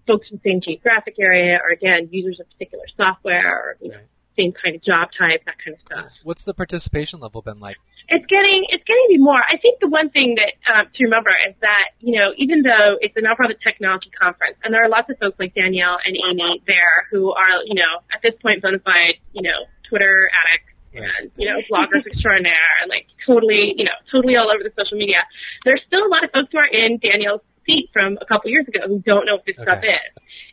folks 0.08 0.30
in 0.32 0.40
the 0.44 0.50
same 0.50 0.62
geographic 0.62 1.16
area 1.20 1.60
or 1.64 1.70
again, 1.72 2.10
users 2.12 2.40
of 2.40 2.50
particular 2.52 2.86
software 2.98 3.48
or 3.48 3.78
you 3.82 3.90
know, 3.90 3.96
Right. 3.96 4.06
same 4.38 4.52
kind 4.52 4.76
of 4.76 4.82
job 4.82 5.10
type, 5.18 5.46
that 5.46 5.58
kind 5.64 5.76
of 5.78 5.82
stuff 5.86 6.12
What's 6.24 6.44
the 6.44 6.54
participation 6.54 7.20
level 7.20 7.42
been 7.42 7.60
like? 7.60 7.78
it's 8.10 8.26
getting 8.26 8.66
it's 8.70 8.84
getting 8.84 9.04
to 9.08 9.14
be 9.14 9.18
more. 9.18 9.42
I 9.48 9.56
think 9.58 9.80
the 9.80 9.88
one 9.88 10.10
thing 10.10 10.36
that 10.36 10.54
um, 10.74 10.88
to 10.94 11.04
remember 11.06 11.30
is 11.48 11.56
that 11.62 11.90
you 12.02 12.16
know 12.16 12.34
even 12.36 12.62
though 12.64 12.98
it's 13.02 13.16
a 13.18 13.22
nonprofit 13.22 13.62
technology 13.62 14.10
conference, 14.10 14.58
and 14.64 14.74
there 14.74 14.84
are 14.84 14.90
lots 14.90 15.10
of 15.10 15.18
folks 15.20 15.40
like 15.40 15.56
Danielle 15.56 15.98
and 16.06 16.18
Amy 16.18 16.62
there 16.68 17.08
who 17.12 17.32
are 17.34 17.64
you 17.66 17.76
know 17.76 18.00
at 18.12 18.22
this 18.22 18.34
point 18.42 18.62
bona 18.62 18.80
fide 18.80 19.16
you 19.32 19.42
know 19.42 19.58
Twitter 19.88 20.30
addicts 20.46 20.74
and 20.96 21.32
you 21.38 21.48
know 21.48 21.60
bloggers 21.72 22.06
extraordinaire 22.12 22.54
and 22.82 22.90
like 22.90 23.08
totally 23.26 23.74
you 23.78 23.86
know 23.86 23.94
totally 24.12 24.36
all 24.36 24.52
over 24.52 24.64
the 24.64 24.74
social 24.78 24.98
media. 24.98 25.24
There's 25.64 25.82
still 25.88 26.06
a 26.06 26.10
lot 26.10 26.26
of 26.26 26.32
folks 26.34 26.50
who 26.52 26.58
are 26.58 26.68
in 26.68 26.98
Danielle's 26.98 27.40
seat 27.66 27.90
from 27.94 28.18
a 28.22 28.26
couple 28.26 28.50
years 28.52 28.68
ago 28.68 28.88
who 28.88 29.00
don't 29.00 29.26
know 29.26 29.36
what 29.36 29.46
this 29.46 29.56
stuff 29.56 29.84
is 29.84 30.00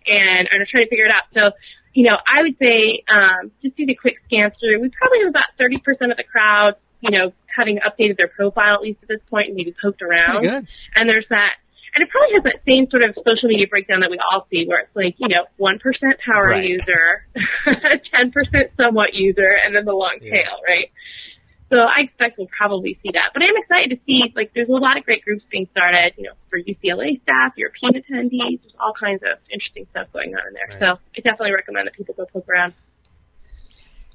and 0.07 0.49
are 0.49 0.65
trying 0.67 0.85
to 0.85 0.91
figure 0.91 1.05
it 1.07 1.11
out. 1.11 1.25
So 1.33 1.53
you 1.93 2.05
know, 2.05 2.19
I 2.27 2.43
would 2.43 2.57
say 2.63 3.03
um, 3.09 3.51
just 3.63 3.77
do 3.77 3.85
the 3.85 3.95
quick 3.97 4.19
scan 4.27 4.53
through. 4.61 4.79
We 4.81 4.91
probably 4.91 5.19
have 5.21 5.29
about 5.29 5.49
30% 5.59 5.77
of 6.13 6.17
the 6.17 6.23
crowd, 6.23 6.77
you 7.01 7.11
know, 7.11 7.33
having 7.47 7.79
updated 7.79 8.17
their 8.17 8.29
profile 8.29 8.75
at 8.77 8.81
least 8.81 9.01
at 9.03 9.09
this 9.09 9.19
point 9.29 9.49
and 9.49 9.57
maybe 9.57 9.75
poked 9.83 10.01
around. 10.01 10.43
Good. 10.43 10.69
And 10.95 11.09
there's 11.09 11.27
that, 11.31 11.57
and 11.97 12.05
it 12.05 12.09
probably 12.11 12.35
has 12.35 12.45
that 12.45 12.61
same 12.65 12.89
sort 12.89 13.03
of 13.03 13.19
social 13.27 13.49
media 13.49 13.67
breakdown 13.67 14.01
that 14.01 14.11
we 14.11 14.19
all 14.19 14.47
see, 14.53 14.67
where 14.69 14.79
it's 14.79 14.95
like 14.95 15.17
you 15.19 15.27
know 15.27 15.47
one 15.57 15.81
percent 15.81 16.21
power 16.21 16.51
Right. 16.51 16.65
user, 16.65 17.27
ten 18.13 18.31
percent 18.31 18.71
somewhat 18.79 19.15
user, 19.15 19.51
and 19.65 19.75
then 19.75 19.85
the 19.85 19.93
long 19.93 20.15
Yeah. 20.23 20.45
tail, 20.45 20.59
right? 20.69 20.93
So 21.71 21.87
I 21.87 22.01
expect 22.01 22.37
we'll 22.37 22.49
probably 22.49 22.99
see 23.03 23.13
that. 23.13 23.31
But 23.33 23.45
I'm 23.45 23.57
excited 23.57 23.91
to 23.91 24.01
see 24.05 24.33
like 24.35 24.53
there's 24.55 24.69
a 24.69 24.73
lot 24.73 24.97
of 24.97 25.05
great 25.05 25.25
groups 25.25 25.45
being 25.51 25.69
started, 25.71 26.15
you 26.17 26.25
know, 26.25 26.33
for 26.49 26.59
UCLA 26.59 27.23
staff, 27.23 27.53
European 27.57 27.95
attendees, 27.95 28.61
there's 28.61 28.75
all 28.81 28.93
kinds 28.93 29.23
of 29.23 29.39
interesting 29.51 29.87
stuff 29.91 30.09
going 30.13 30.35
on 30.35 30.47
in 30.49 30.55
there. 30.55 30.67
Right. 30.69 30.81
So 30.81 30.99
I 31.17 31.21
definitely 31.21 31.53
recommend 31.53 31.87
that 31.87 31.95
people 31.95 32.15
go 32.15 32.27
poke 32.27 32.49
around. 32.49 32.75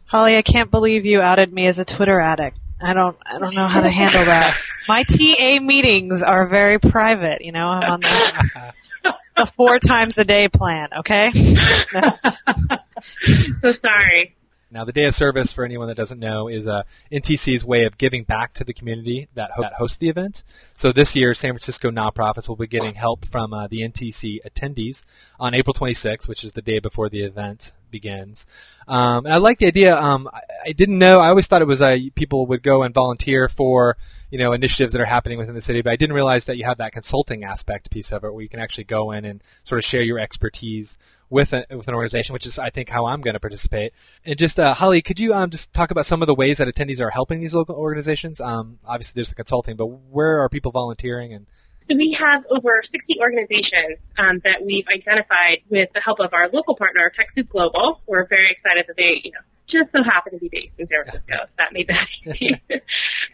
Holly, 0.08 0.38
I 0.38 0.42
can't 0.42 0.70
believe 0.70 1.06
you 1.06 1.22
outed 1.22 1.52
me 1.52 1.68
as 1.68 1.80
a 1.80 1.86
Twitter 1.86 2.20
addict. 2.20 2.60
I 2.82 2.94
don't, 2.94 3.18
I 3.26 3.40
don't 3.40 3.56
know 3.56 3.68
how 3.68 3.82
to 3.82 3.90
handle 3.90 4.26
that. 4.26 4.58
My 4.88 5.04
TA 5.04 5.60
meetings 5.62 6.22
are 6.22 6.46
very 6.48 6.78
private. 6.78 7.44
You 7.44 7.54
know, 7.54 7.70
I'm 7.70 7.94
on 7.94 8.02
the, 8.02 9.14
the 9.38 9.46
four 9.46 9.80
times 9.80 10.18
a 10.18 10.26
day 10.26 10.50
plan. 10.50 10.90
Okay. 11.00 11.32
so 13.62 13.72
sorry. 13.72 14.36
Now, 14.76 14.84
the 14.84 14.92
day 14.92 15.06
of 15.06 15.16
service, 15.16 15.54
for 15.54 15.64
anyone 15.64 15.88
that 15.88 15.96
doesn't 15.96 16.20
know, 16.20 16.50
is 16.50 16.68
uh, 16.68 16.84
NTC's 17.10 17.64
way 17.64 17.86
of 17.86 17.98
giving 17.98 18.26
back 18.26 18.54
to 18.56 18.66
the 18.66 18.74
community 18.74 19.30
that, 19.34 19.52
ho- 19.52 19.62
that 19.62 19.76
hosts 19.76 19.96
the 19.96 20.10
event. 20.10 20.44
So 20.74 20.92
this 20.92 21.16
year, 21.16 21.34
San 21.34 21.52
Francisco 21.54 21.90
nonprofits 21.90 22.50
will 22.50 22.58
be 22.58 22.68
getting 22.68 22.96
help 22.96 23.26
from 23.26 23.54
uh, 23.54 23.68
the 23.68 23.88
NTC 23.88 24.40
attendees 24.46 25.06
on 25.40 25.54
April 25.54 25.74
26th, 25.74 26.28
which 26.28 26.44
is 26.44 26.52
the 26.52 26.62
day 26.62 26.80
before 26.80 27.08
the 27.08 27.22
event 27.22 27.72
begins. 27.90 28.46
Um, 28.86 29.24
and 29.26 29.34
I 29.34 29.38
like 29.38 29.60
the 29.60 29.68
idea. 29.68 29.98
Um, 29.98 30.28
I, 30.34 30.42
I 30.66 30.72
didn't 30.74 31.00
know. 31.00 31.20
I 31.20 31.30
always 31.30 31.48
thought 31.48 31.62
it 31.62 31.70
was 31.70 31.82
uh, 31.82 31.98
people 32.16 32.46
would 32.48 32.62
go 32.62 32.84
and 32.84 32.94
volunteer 32.94 33.48
for 33.48 33.96
you 34.30 34.38
know 34.38 34.52
initiatives 34.52 34.92
that 34.92 35.02
are 35.02 35.06
happening 35.06 35.38
within 35.38 35.56
the 35.56 35.62
city, 35.62 35.82
but 35.82 35.94
I 35.94 35.96
didn't 35.96 36.16
realize 36.16 36.44
that 36.46 36.58
you 36.58 36.66
have 36.66 36.80
that 36.80 36.92
consulting 36.92 37.46
aspect 37.46 37.92
piece 37.92 38.12
of 38.12 38.26
it, 38.26 38.34
where 38.34 38.44
you 38.44 38.50
can 38.50 38.60
actually 38.60 38.84
go 38.84 39.12
in 39.12 39.24
and 39.24 39.42
sort 39.64 39.80
of 39.80 39.86
share 39.86 40.02
your 40.02 40.20
expertise 40.20 40.98
with 41.30 41.54
a, 41.54 41.66
with 41.72 41.88
an 41.88 41.94
organization, 41.94 42.34
which 42.34 42.46
is 42.46 42.60
I 42.60 42.70
think 42.70 42.90
how 42.90 43.06
I'm 43.06 43.22
going 43.22 43.34
to 43.34 43.40
participate. 43.40 43.94
And 44.26 44.38
just 44.38 44.60
uh, 44.60 44.74
Holly, 44.74 45.02
could 45.02 45.20
you 45.20 45.34
um, 45.34 45.50
just 45.50 45.74
talk 45.74 45.92
about 45.92 46.06
some 46.06 46.22
of 46.22 46.28
the 46.28 46.36
ways 46.36 46.58
that 46.58 46.68
attendees 46.68 47.02
are 47.02 47.10
helping 47.10 47.40
these 47.40 47.56
local 47.56 47.76
organizations? 47.76 48.40
Um, 48.40 48.80
obviously, 48.86 49.14
there's 49.16 49.30
the 49.30 49.36
consulting, 49.36 49.76
but 49.76 49.88
where 49.88 50.40
are 50.40 50.50
people 50.50 50.72
volunteering? 50.72 51.34
And 51.34 51.48
So 51.90 51.96
we 51.96 52.14
have 52.14 52.46
over 52.50 52.82
60 52.92 53.20
organizations 53.20 54.00
um, 54.18 54.42
that 54.44 54.64
we've 54.64 54.88
identified 54.88 55.60
with 55.70 55.90
the 55.94 56.02
help 56.02 56.20
of 56.20 56.34
our 56.34 56.50
local 56.50 56.76
partner, 56.76 57.12
TechSoup 57.18 57.50
Global. 57.50 58.02
We're 58.08 58.28
very 58.28 58.52
excited 58.52 58.86
that 58.88 58.98
they, 58.98 59.22
you 59.24 59.32
know, 59.32 59.40
just 59.68 59.92
so 59.96 60.04
happen 60.04 60.34
to 60.34 60.40
be 60.40 60.50
based 60.50 60.74
in 60.78 60.88
San 60.88 61.04
Francisco. 61.04 61.24
So 61.38 61.50
that 61.58 61.74
made 61.74 61.88
that 61.88 62.08
easy. 62.40 62.62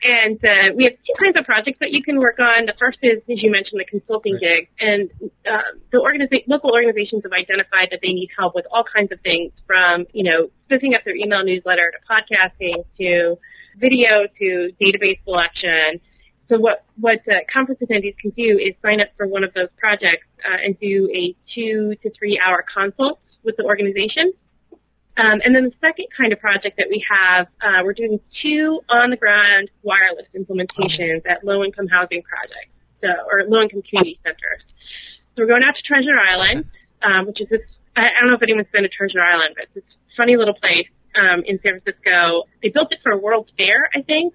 And 0.03 0.43
uh, 0.43 0.71
we 0.75 0.85
have 0.85 0.93
two 0.93 1.13
kinds 1.19 1.37
of 1.39 1.45
projects 1.45 1.77
that 1.79 1.91
you 1.91 2.01
can 2.01 2.19
work 2.19 2.39
on. 2.39 2.65
The 2.65 2.73
first 2.77 2.97
is, 3.01 3.17
as 3.29 3.43
you 3.43 3.51
mentioned, 3.51 3.79
the 3.79 3.85
consulting 3.85 4.37
gig. 4.39 4.67
And 4.79 5.11
um, 5.47 5.61
the 5.91 5.99
organiza- 5.99 6.43
local 6.47 6.71
organizations 6.71 7.23
have 7.23 7.31
identified 7.31 7.89
that 7.91 7.99
they 8.01 8.13
need 8.13 8.29
help 8.35 8.55
with 8.55 8.65
all 8.71 8.83
kinds 8.83 9.11
of 9.11 9.19
things 9.21 9.51
from, 9.67 10.07
you 10.11 10.23
know, 10.23 10.49
spinning 10.65 10.95
up 10.95 11.03
their 11.03 11.15
email 11.15 11.43
newsletter 11.43 11.91
to 11.91 11.99
podcasting 12.09 12.83
to 12.99 13.37
video 13.77 14.25
to 14.39 14.71
database 14.81 15.23
selection. 15.23 15.99
So 16.49 16.59
what 16.59 16.83
what 16.99 17.21
uh, 17.29 17.39
conference 17.47 17.81
attendees 17.81 18.17
can 18.17 18.31
do 18.31 18.57
is 18.57 18.73
sign 18.83 19.01
up 19.01 19.09
for 19.15 19.27
one 19.27 19.43
of 19.43 19.53
those 19.53 19.69
projects 19.77 20.25
uh, 20.45 20.57
and 20.61 20.77
do 20.79 21.09
a 21.13 21.35
two 21.53 21.95
to 22.01 22.09
three 22.09 22.39
hour 22.43 22.63
consult 22.63 23.19
with 23.43 23.55
the 23.55 23.63
organization. 23.63 24.33
Um, 25.17 25.41
and 25.43 25.55
then 25.55 25.65
the 25.65 25.73
second 25.81 26.07
kind 26.17 26.31
of 26.31 26.39
project 26.39 26.77
that 26.77 26.87
we 26.89 27.03
have, 27.09 27.47
uh, 27.61 27.81
we're 27.83 27.93
doing 27.93 28.19
two 28.41 28.79
on 28.89 29.09
the 29.09 29.17
ground 29.17 29.69
wireless 29.83 30.27
implementations 30.35 31.21
at 31.25 31.43
low 31.43 31.63
income 31.63 31.87
housing 31.87 32.23
projects, 32.23 32.71
so, 33.03 33.13
or 33.31 33.43
low 33.47 33.61
income 33.61 33.81
community 33.81 34.19
centers. 34.23 34.63
So 35.35 35.43
we're 35.43 35.47
going 35.47 35.63
out 35.63 35.75
to 35.75 35.81
Treasure 35.81 36.17
Island, 36.17 36.65
um, 37.01 37.25
which 37.27 37.41
is 37.41 37.49
this. 37.49 37.61
I 37.95 38.09
don't 38.19 38.29
know 38.29 38.35
if 38.35 38.41
anyone's 38.43 38.69
been 38.71 38.83
to 38.83 38.89
Treasure 38.89 39.19
Island, 39.19 39.55
but 39.55 39.65
it's 39.65 39.73
this 39.75 39.83
funny 40.15 40.37
little 40.37 40.53
place 40.53 40.87
um, 41.15 41.41
in 41.43 41.59
San 41.63 41.81
Francisco. 41.81 42.43
They 42.63 42.69
built 42.69 42.93
it 42.93 42.99
for 43.03 43.11
a 43.11 43.17
World's 43.17 43.51
Fair, 43.57 43.89
I 43.93 44.01
think. 44.01 44.33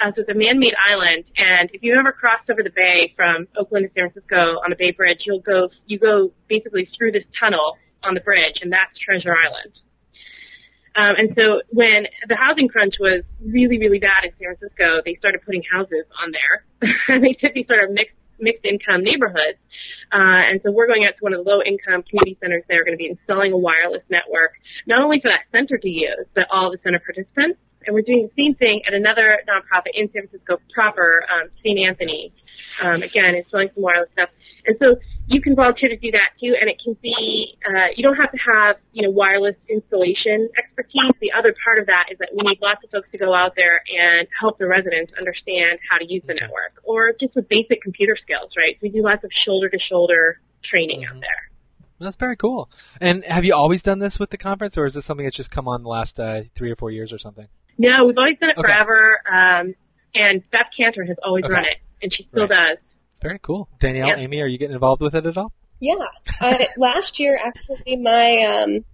Uh, 0.00 0.06
so 0.06 0.22
it's 0.22 0.30
a 0.30 0.34
man-made 0.34 0.74
island, 0.76 1.24
and 1.36 1.70
if 1.72 1.82
you've 1.82 1.96
ever 1.96 2.10
crossed 2.10 2.50
over 2.50 2.64
the 2.64 2.70
bay 2.70 3.12
from 3.14 3.46
Oakland 3.56 3.86
to 3.86 4.00
San 4.00 4.10
Francisco 4.10 4.58
on 4.64 4.70
the 4.70 4.76
Bay 4.76 4.90
Bridge, 4.90 5.22
you'll 5.24 5.38
go 5.38 5.70
you 5.86 5.98
go 5.98 6.32
basically 6.48 6.88
through 6.98 7.12
this 7.12 7.24
tunnel 7.38 7.78
on 8.02 8.14
the 8.14 8.20
bridge, 8.20 8.58
and 8.60 8.72
that's 8.72 8.98
Treasure 8.98 9.34
Island. 9.36 9.72
Um, 10.96 11.16
and 11.16 11.34
so 11.36 11.62
when 11.70 12.06
the 12.28 12.36
housing 12.36 12.68
crunch 12.68 12.98
was 13.00 13.22
really, 13.44 13.78
really 13.78 13.98
bad 13.98 14.24
in 14.24 14.30
San 14.40 14.56
Francisco, 14.56 15.02
they 15.04 15.16
started 15.16 15.42
putting 15.44 15.62
houses 15.62 16.04
on 16.22 16.32
there. 16.32 17.18
they 17.20 17.32
took 17.32 17.54
these 17.54 17.66
sort 17.66 17.82
of 17.82 17.90
mixed 17.90 18.14
mixed 18.38 18.64
income 18.64 19.02
neighborhoods. 19.02 19.58
Uh, 20.12 20.42
and 20.46 20.60
so 20.64 20.70
we're 20.70 20.86
going 20.86 21.04
out 21.04 21.16
to 21.16 21.20
one 21.20 21.32
of 21.32 21.44
the 21.44 21.50
low 21.50 21.62
income 21.62 22.02
community 22.02 22.36
centers. 22.42 22.62
They're 22.68 22.84
going 22.84 22.96
to 22.96 22.98
be 22.98 23.08
installing 23.08 23.52
a 23.52 23.58
wireless 23.58 24.02
network, 24.08 24.54
not 24.86 25.02
only 25.02 25.20
for 25.20 25.28
that 25.28 25.44
center 25.52 25.78
to 25.78 25.88
use, 25.88 26.26
but 26.34 26.48
all 26.50 26.70
the 26.70 26.78
center 26.84 26.98
participants. 26.98 27.58
And 27.86 27.94
we're 27.94 28.02
doing 28.02 28.30
the 28.34 28.42
same 28.42 28.54
thing 28.54 28.82
at 28.86 28.94
another 28.94 29.40
nonprofit 29.48 29.90
in 29.94 30.10
San 30.12 30.28
Francisco 30.28 30.58
proper, 30.72 31.24
um, 31.30 31.48
St. 31.62 31.78
Anthony. 31.80 32.32
Um, 32.82 33.02
again, 33.02 33.34
installing 33.34 33.70
some 33.74 33.82
wireless 33.82 34.08
stuff. 34.12 34.30
And 34.66 34.76
so 34.80 34.96
you 35.26 35.40
can 35.40 35.54
volunteer 35.54 35.90
to 35.90 35.96
do 35.96 36.10
that 36.12 36.30
too, 36.42 36.56
and 36.60 36.68
it 36.68 36.80
can 36.82 36.96
be, 37.02 37.56
uh, 37.68 37.88
you 37.96 38.02
don't 38.02 38.16
have 38.16 38.32
to 38.32 38.38
have, 38.38 38.76
you 38.92 39.02
know, 39.02 39.10
wireless 39.10 39.56
installation 39.68 40.48
expertise. 40.58 41.12
The 41.20 41.32
other 41.32 41.54
part 41.64 41.78
of 41.78 41.86
that 41.86 42.08
is 42.10 42.18
that 42.18 42.30
we 42.34 42.42
need 42.48 42.58
lots 42.62 42.82
of 42.84 42.90
folks 42.90 43.08
to 43.12 43.18
go 43.18 43.32
out 43.34 43.54
there 43.56 43.82
and 43.96 44.26
help 44.40 44.58
the 44.58 44.66
residents 44.66 45.12
understand 45.18 45.78
how 45.88 45.98
to 45.98 46.06
use 46.06 46.22
the 46.26 46.34
network, 46.34 46.80
or 46.82 47.12
just 47.12 47.34
with 47.34 47.48
basic 47.48 47.82
computer 47.82 48.16
skills, 48.16 48.50
right? 48.56 48.76
We 48.82 48.88
do 48.88 49.02
lots 49.02 49.22
of 49.24 49.30
shoulder-to-shoulder 49.32 50.40
training 50.62 51.02
Mhm. 51.02 51.10
out 51.10 51.20
there. 51.20 51.50
that's 52.00 52.16
very 52.16 52.36
cool. 52.36 52.68
And 53.00 53.24
have 53.24 53.44
you 53.46 53.54
always 53.54 53.82
done 53.82 53.98
this 53.98 54.18
with 54.18 54.28
the 54.30 54.36
conference, 54.36 54.76
or 54.76 54.84
is 54.84 54.92
this 54.94 55.04
something 55.06 55.24
that's 55.24 55.36
just 55.36 55.50
come 55.50 55.66
on 55.68 55.82
the 55.82 55.88
last 55.88 56.18
uh, 56.20 56.42
three 56.54 56.70
or 56.70 56.76
four 56.76 56.90
years 56.90 57.12
or 57.14 57.18
something? 57.18 57.46
No, 57.78 58.04
we've 58.04 58.18
always 58.18 58.36
done 58.38 58.50
it 58.50 58.58
Okay. 58.58 58.66
forever, 58.66 59.20
um, 59.30 59.74
and 60.14 60.42
Beth 60.50 60.66
Kanter 60.78 61.06
has 61.06 61.16
always 61.24 61.44
Okay. 61.44 61.54
run 61.54 61.64
it, 61.64 61.76
and 62.04 62.12
she 62.12 62.22
still 62.30 62.46
Right. 62.46 62.68
does. 62.70 62.78
It's 63.10 63.20
very 63.20 63.38
cool. 63.42 63.68
Danielle, 63.80 64.08
Yeah. 64.08 64.16
Amy, 64.18 64.40
are 64.42 64.46
you 64.46 64.58
getting 64.58 64.74
involved 64.74 65.02
with 65.02 65.14
it 65.16 65.26
at 65.26 65.36
all? 65.36 65.52
Yeah. 65.80 65.94
I, 66.40 66.68
last 66.76 67.18
year, 67.18 67.38
actually, 67.42 67.96
my 67.96 68.42
um, 68.42 68.84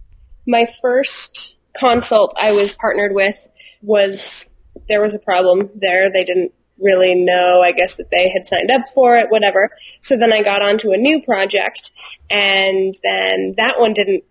my 0.47 0.67
first 0.81 1.55
consult 1.77 2.33
I 2.41 2.51
was 2.53 2.73
partnered 2.73 3.13
with 3.13 3.47
was 3.83 4.53
there 4.89 5.01
was 5.01 5.13
a 5.13 5.19
problem 5.19 5.69
there. 5.75 6.09
They 6.11 6.23
didn't 6.23 6.53
really 6.79 7.13
know, 7.13 7.61
I 7.61 7.71
guess, 7.73 7.95
that 7.97 8.09
they 8.09 8.29
had 8.29 8.45
signed 8.47 8.71
up 8.71 8.87
for 8.93 9.15
it, 9.17 9.29
whatever. 9.29 9.69
So 9.99 10.17
then 10.17 10.33
I 10.33 10.41
got 10.41 10.61
onto 10.63 10.91
a 10.91 10.97
new 10.97 11.21
project, 11.21 11.91
and 12.29 12.97
then 13.03 13.53
that 13.57 13.79
one 13.79 13.93
didn't 13.93 14.23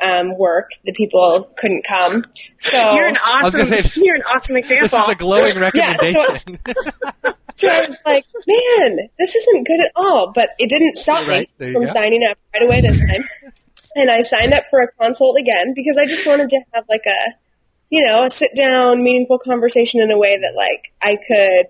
um, 0.00 0.36
work. 0.38 0.70
The 0.84 0.92
people 0.92 1.50
couldn't 1.56 1.84
come. 1.84 2.22
So 2.58 2.94
You're 2.94 3.08
an 3.08 3.16
awesome, 3.16 3.64
say- 3.64 3.90
you're 4.00 4.14
an 4.16 4.22
awesome 4.22 4.56
example. 4.56 4.88
This 4.88 4.92
is 4.92 5.08
a 5.08 5.14
glowing 5.16 5.58
recommendation. 5.58 6.58
So 6.66 7.32
I 7.64 7.86
was 7.86 8.02
like, 8.04 8.24
man, 8.46 9.08
this 9.18 9.34
isn't 9.34 9.66
good 9.66 9.80
at 9.80 9.92
all. 9.96 10.32
But 10.32 10.50
it 10.58 10.68
didn't 10.68 10.96
stop 10.96 11.26
Right, 11.26 11.48
me 11.58 11.72
from 11.72 11.84
go. 11.84 11.92
signing 11.92 12.24
up 12.24 12.38
right 12.54 12.62
away 12.62 12.80
this 12.80 13.00
time. 13.00 13.24
And 13.94 14.10
I 14.10 14.20
signed 14.22 14.52
up 14.52 14.64
for 14.70 14.80
a 14.80 14.88
consult 14.92 15.38
again 15.38 15.72
because 15.74 15.96
I 15.96 16.06
just 16.06 16.26
wanted 16.26 16.50
to 16.50 16.60
have 16.74 16.84
like 16.88 17.04
a, 17.06 17.34
you 17.88 18.04
know, 18.04 18.24
a 18.24 18.30
sit 18.30 18.54
down, 18.54 19.02
meaningful 19.02 19.38
conversation 19.38 20.00
in 20.00 20.10
a 20.10 20.18
way 20.18 20.36
that 20.38 20.54
like 20.54 20.92
I 21.02 21.16
could 21.26 21.66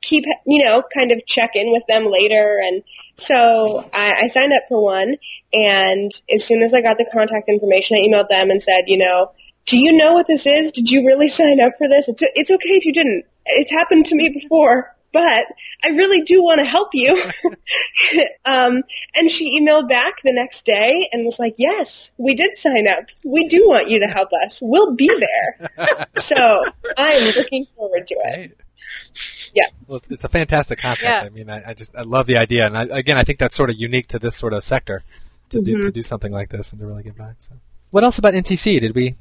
keep, 0.00 0.24
you 0.46 0.64
know, 0.64 0.82
kind 0.92 1.12
of 1.12 1.24
check 1.26 1.50
in 1.54 1.70
with 1.70 1.84
them 1.88 2.10
later. 2.10 2.58
And 2.64 2.82
so 3.14 3.88
I, 3.94 4.22
I 4.22 4.26
signed 4.28 4.52
up 4.52 4.64
for 4.68 4.82
one. 4.82 5.16
And 5.52 6.10
as 6.34 6.44
soon 6.44 6.62
as 6.62 6.74
I 6.74 6.80
got 6.80 6.98
the 6.98 7.08
contact 7.12 7.48
information, 7.48 7.96
I 7.96 8.00
emailed 8.00 8.28
them 8.28 8.50
and 8.50 8.60
said, 8.60 8.84
you 8.88 8.98
know, 8.98 9.30
do 9.66 9.78
you 9.78 9.92
know 9.92 10.14
what 10.14 10.26
this 10.26 10.46
is? 10.46 10.72
Did 10.72 10.90
you 10.90 11.06
really 11.06 11.28
sign 11.28 11.60
up 11.60 11.74
for 11.78 11.86
this? 11.88 12.08
It's, 12.08 12.22
it's 12.34 12.50
okay 12.50 12.70
if 12.70 12.84
you 12.84 12.92
didn't. 12.92 13.24
It's 13.46 13.70
happened 13.70 14.06
to 14.06 14.16
me 14.16 14.28
before, 14.30 14.96
but 15.12 15.46
I 15.84 15.88
really 15.90 16.22
do 16.22 16.42
want 16.42 16.58
to 16.60 16.64
help 16.64 16.88
you. 16.92 17.22
um, 18.44 18.82
and 19.14 19.30
she 19.30 19.60
emailed 19.60 19.88
back 19.88 20.22
the 20.22 20.32
next 20.32 20.64
day 20.66 21.08
and 21.12 21.24
was 21.24 21.38
like, 21.38 21.54
yes, 21.58 22.12
we 22.18 22.34
did 22.34 22.56
sign 22.56 22.86
up. 22.88 23.04
We 23.24 23.48
do 23.48 23.64
want 23.66 23.88
you 23.88 24.00
to 24.00 24.06
help 24.06 24.30
us. 24.44 24.60
We'll 24.62 24.94
be 24.94 25.08
there. 25.08 26.06
so 26.18 26.64
I'm 26.96 27.34
looking 27.34 27.66
forward 27.76 28.06
to 28.06 28.14
it. 28.14 28.34
Great. 28.34 28.54
Yeah. 29.54 29.66
Well, 29.86 30.00
it's 30.08 30.24
a 30.24 30.28
fantastic 30.28 30.78
concept. 30.78 31.04
Yeah. 31.04 31.22
I 31.22 31.28
mean, 31.28 31.50
I, 31.50 31.70
I 31.70 31.74
just 31.74 31.94
I 31.94 32.02
love 32.02 32.26
the 32.26 32.38
idea, 32.38 32.66
and 32.66 32.76
I, 32.76 32.84
again, 32.84 33.18
I 33.18 33.22
think 33.22 33.38
that's 33.38 33.54
sort 33.54 33.68
of 33.68 33.76
unique 33.76 34.06
to 34.08 34.18
this 34.18 34.34
sort 34.34 34.54
of 34.54 34.64
sector 34.64 35.02
to 35.50 35.60
do 35.60 35.76
Mhm. 35.76 35.82
to 35.82 35.90
do 35.90 36.02
something 36.02 36.32
like 36.32 36.48
this 36.48 36.72
and 36.72 36.80
to 36.80 36.86
really 36.86 37.02
give 37.02 37.18
back. 37.18 37.36
So, 37.40 37.56
what 37.90 38.02
else 38.02 38.18
about 38.18 38.32
NTC? 38.32 38.80
Did 38.80 38.94
we? 38.94 39.14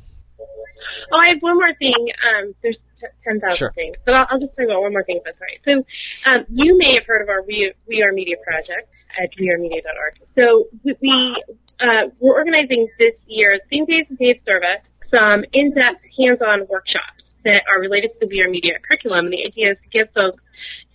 Oh, 1.11 1.17
I 1.19 1.27
have 1.27 1.41
one 1.41 1.55
more 1.57 1.73
thing. 1.73 2.09
Um, 2.33 2.55
there's 2.63 2.77
t- 3.01 3.07
10,000 3.27 3.57
Sure. 3.57 3.71
things, 3.73 3.97
but 4.05 4.13
I'll, 4.13 4.27
I'll 4.29 4.39
just 4.39 4.55
talk 4.55 4.65
about 4.65 4.81
one 4.81 4.93
more 4.93 5.03
thing 5.03 5.17
if 5.17 5.23
that's 5.23 5.37
all 5.41 5.47
right. 5.47 5.85
So 6.25 6.31
um, 6.31 6.45
you 6.49 6.77
may 6.77 6.95
have 6.95 7.05
heard 7.05 7.21
of 7.21 7.29
our 7.29 7.43
We, 7.43 7.73
we 7.87 8.01
Are 8.03 8.11
Media 8.13 8.37
project 8.45 8.87
at 9.21 9.29
wearemedia.org. 9.39 10.19
So 10.37 10.67
we, 10.83 10.95
we, 11.01 11.43
uh, 11.79 12.07
we're 12.19 12.35
organizing 12.35 12.87
this 12.99 13.13
year, 13.27 13.59
same 13.71 13.85
day 13.85 14.01
as 14.01 14.07
the 14.09 14.15
day 14.15 14.31
of 14.31 14.37
service, 14.47 14.77
some 15.13 15.43
in-depth 15.51 16.01
hands-on 16.17 16.67
workshops 16.67 17.23
that 17.43 17.63
are 17.67 17.79
related 17.79 18.11
to 18.19 18.27
the 18.27 18.27
We 18.27 18.41
Are 18.43 18.49
Media 18.49 18.79
curriculum. 18.79 19.25
And 19.25 19.33
the 19.33 19.45
idea 19.45 19.71
is 19.71 19.77
to 19.83 19.89
give 19.89 20.09
folks 20.13 20.41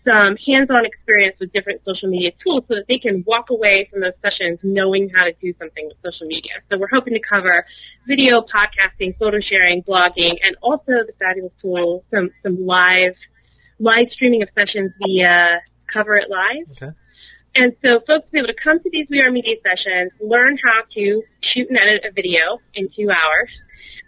some 0.06 0.36
hands-on 0.36 0.84
experience 0.84 1.36
with 1.40 1.52
different 1.52 1.80
social 1.84 2.08
media 2.08 2.30
tools 2.42 2.62
so 2.68 2.76
that 2.76 2.86
they 2.88 2.98
can 2.98 3.24
walk 3.26 3.50
away 3.50 3.88
from 3.90 4.00
those 4.00 4.12
sessions 4.22 4.58
knowing 4.62 5.10
how 5.14 5.24
to 5.24 5.34
do 5.42 5.52
something 5.58 5.88
with 5.88 5.96
social 6.04 6.26
media. 6.26 6.52
So 6.70 6.78
we're 6.78 6.88
hoping 6.88 7.14
to 7.14 7.20
cover 7.20 7.66
video, 8.06 8.40
podcasting, 8.40 9.18
photo 9.18 9.40
sharing, 9.40 9.82
blogging, 9.82 10.38
and 10.44 10.56
also 10.62 10.86
the 10.86 11.12
fabulous 11.18 11.52
tool, 11.60 12.04
some, 12.12 12.30
some 12.42 12.64
live, 12.64 13.14
live 13.80 14.08
streaming 14.12 14.42
of 14.42 14.48
sessions 14.56 14.92
via 15.04 15.60
CoverItLive. 15.92 16.70
Okay. 16.70 16.92
And 17.56 17.74
so 17.82 18.00
folks 18.00 18.26
will 18.26 18.32
be 18.32 18.38
able 18.38 18.48
to 18.48 18.54
come 18.54 18.78
to 18.80 18.90
these 18.90 19.06
We 19.10 19.22
Are 19.22 19.30
Media 19.30 19.56
sessions, 19.64 20.12
learn 20.20 20.58
how 20.62 20.82
to 20.94 21.22
shoot 21.40 21.68
and 21.68 21.78
edit 21.78 22.04
a 22.04 22.12
video 22.12 22.60
in 22.74 22.90
two 22.94 23.10
hours, 23.10 23.50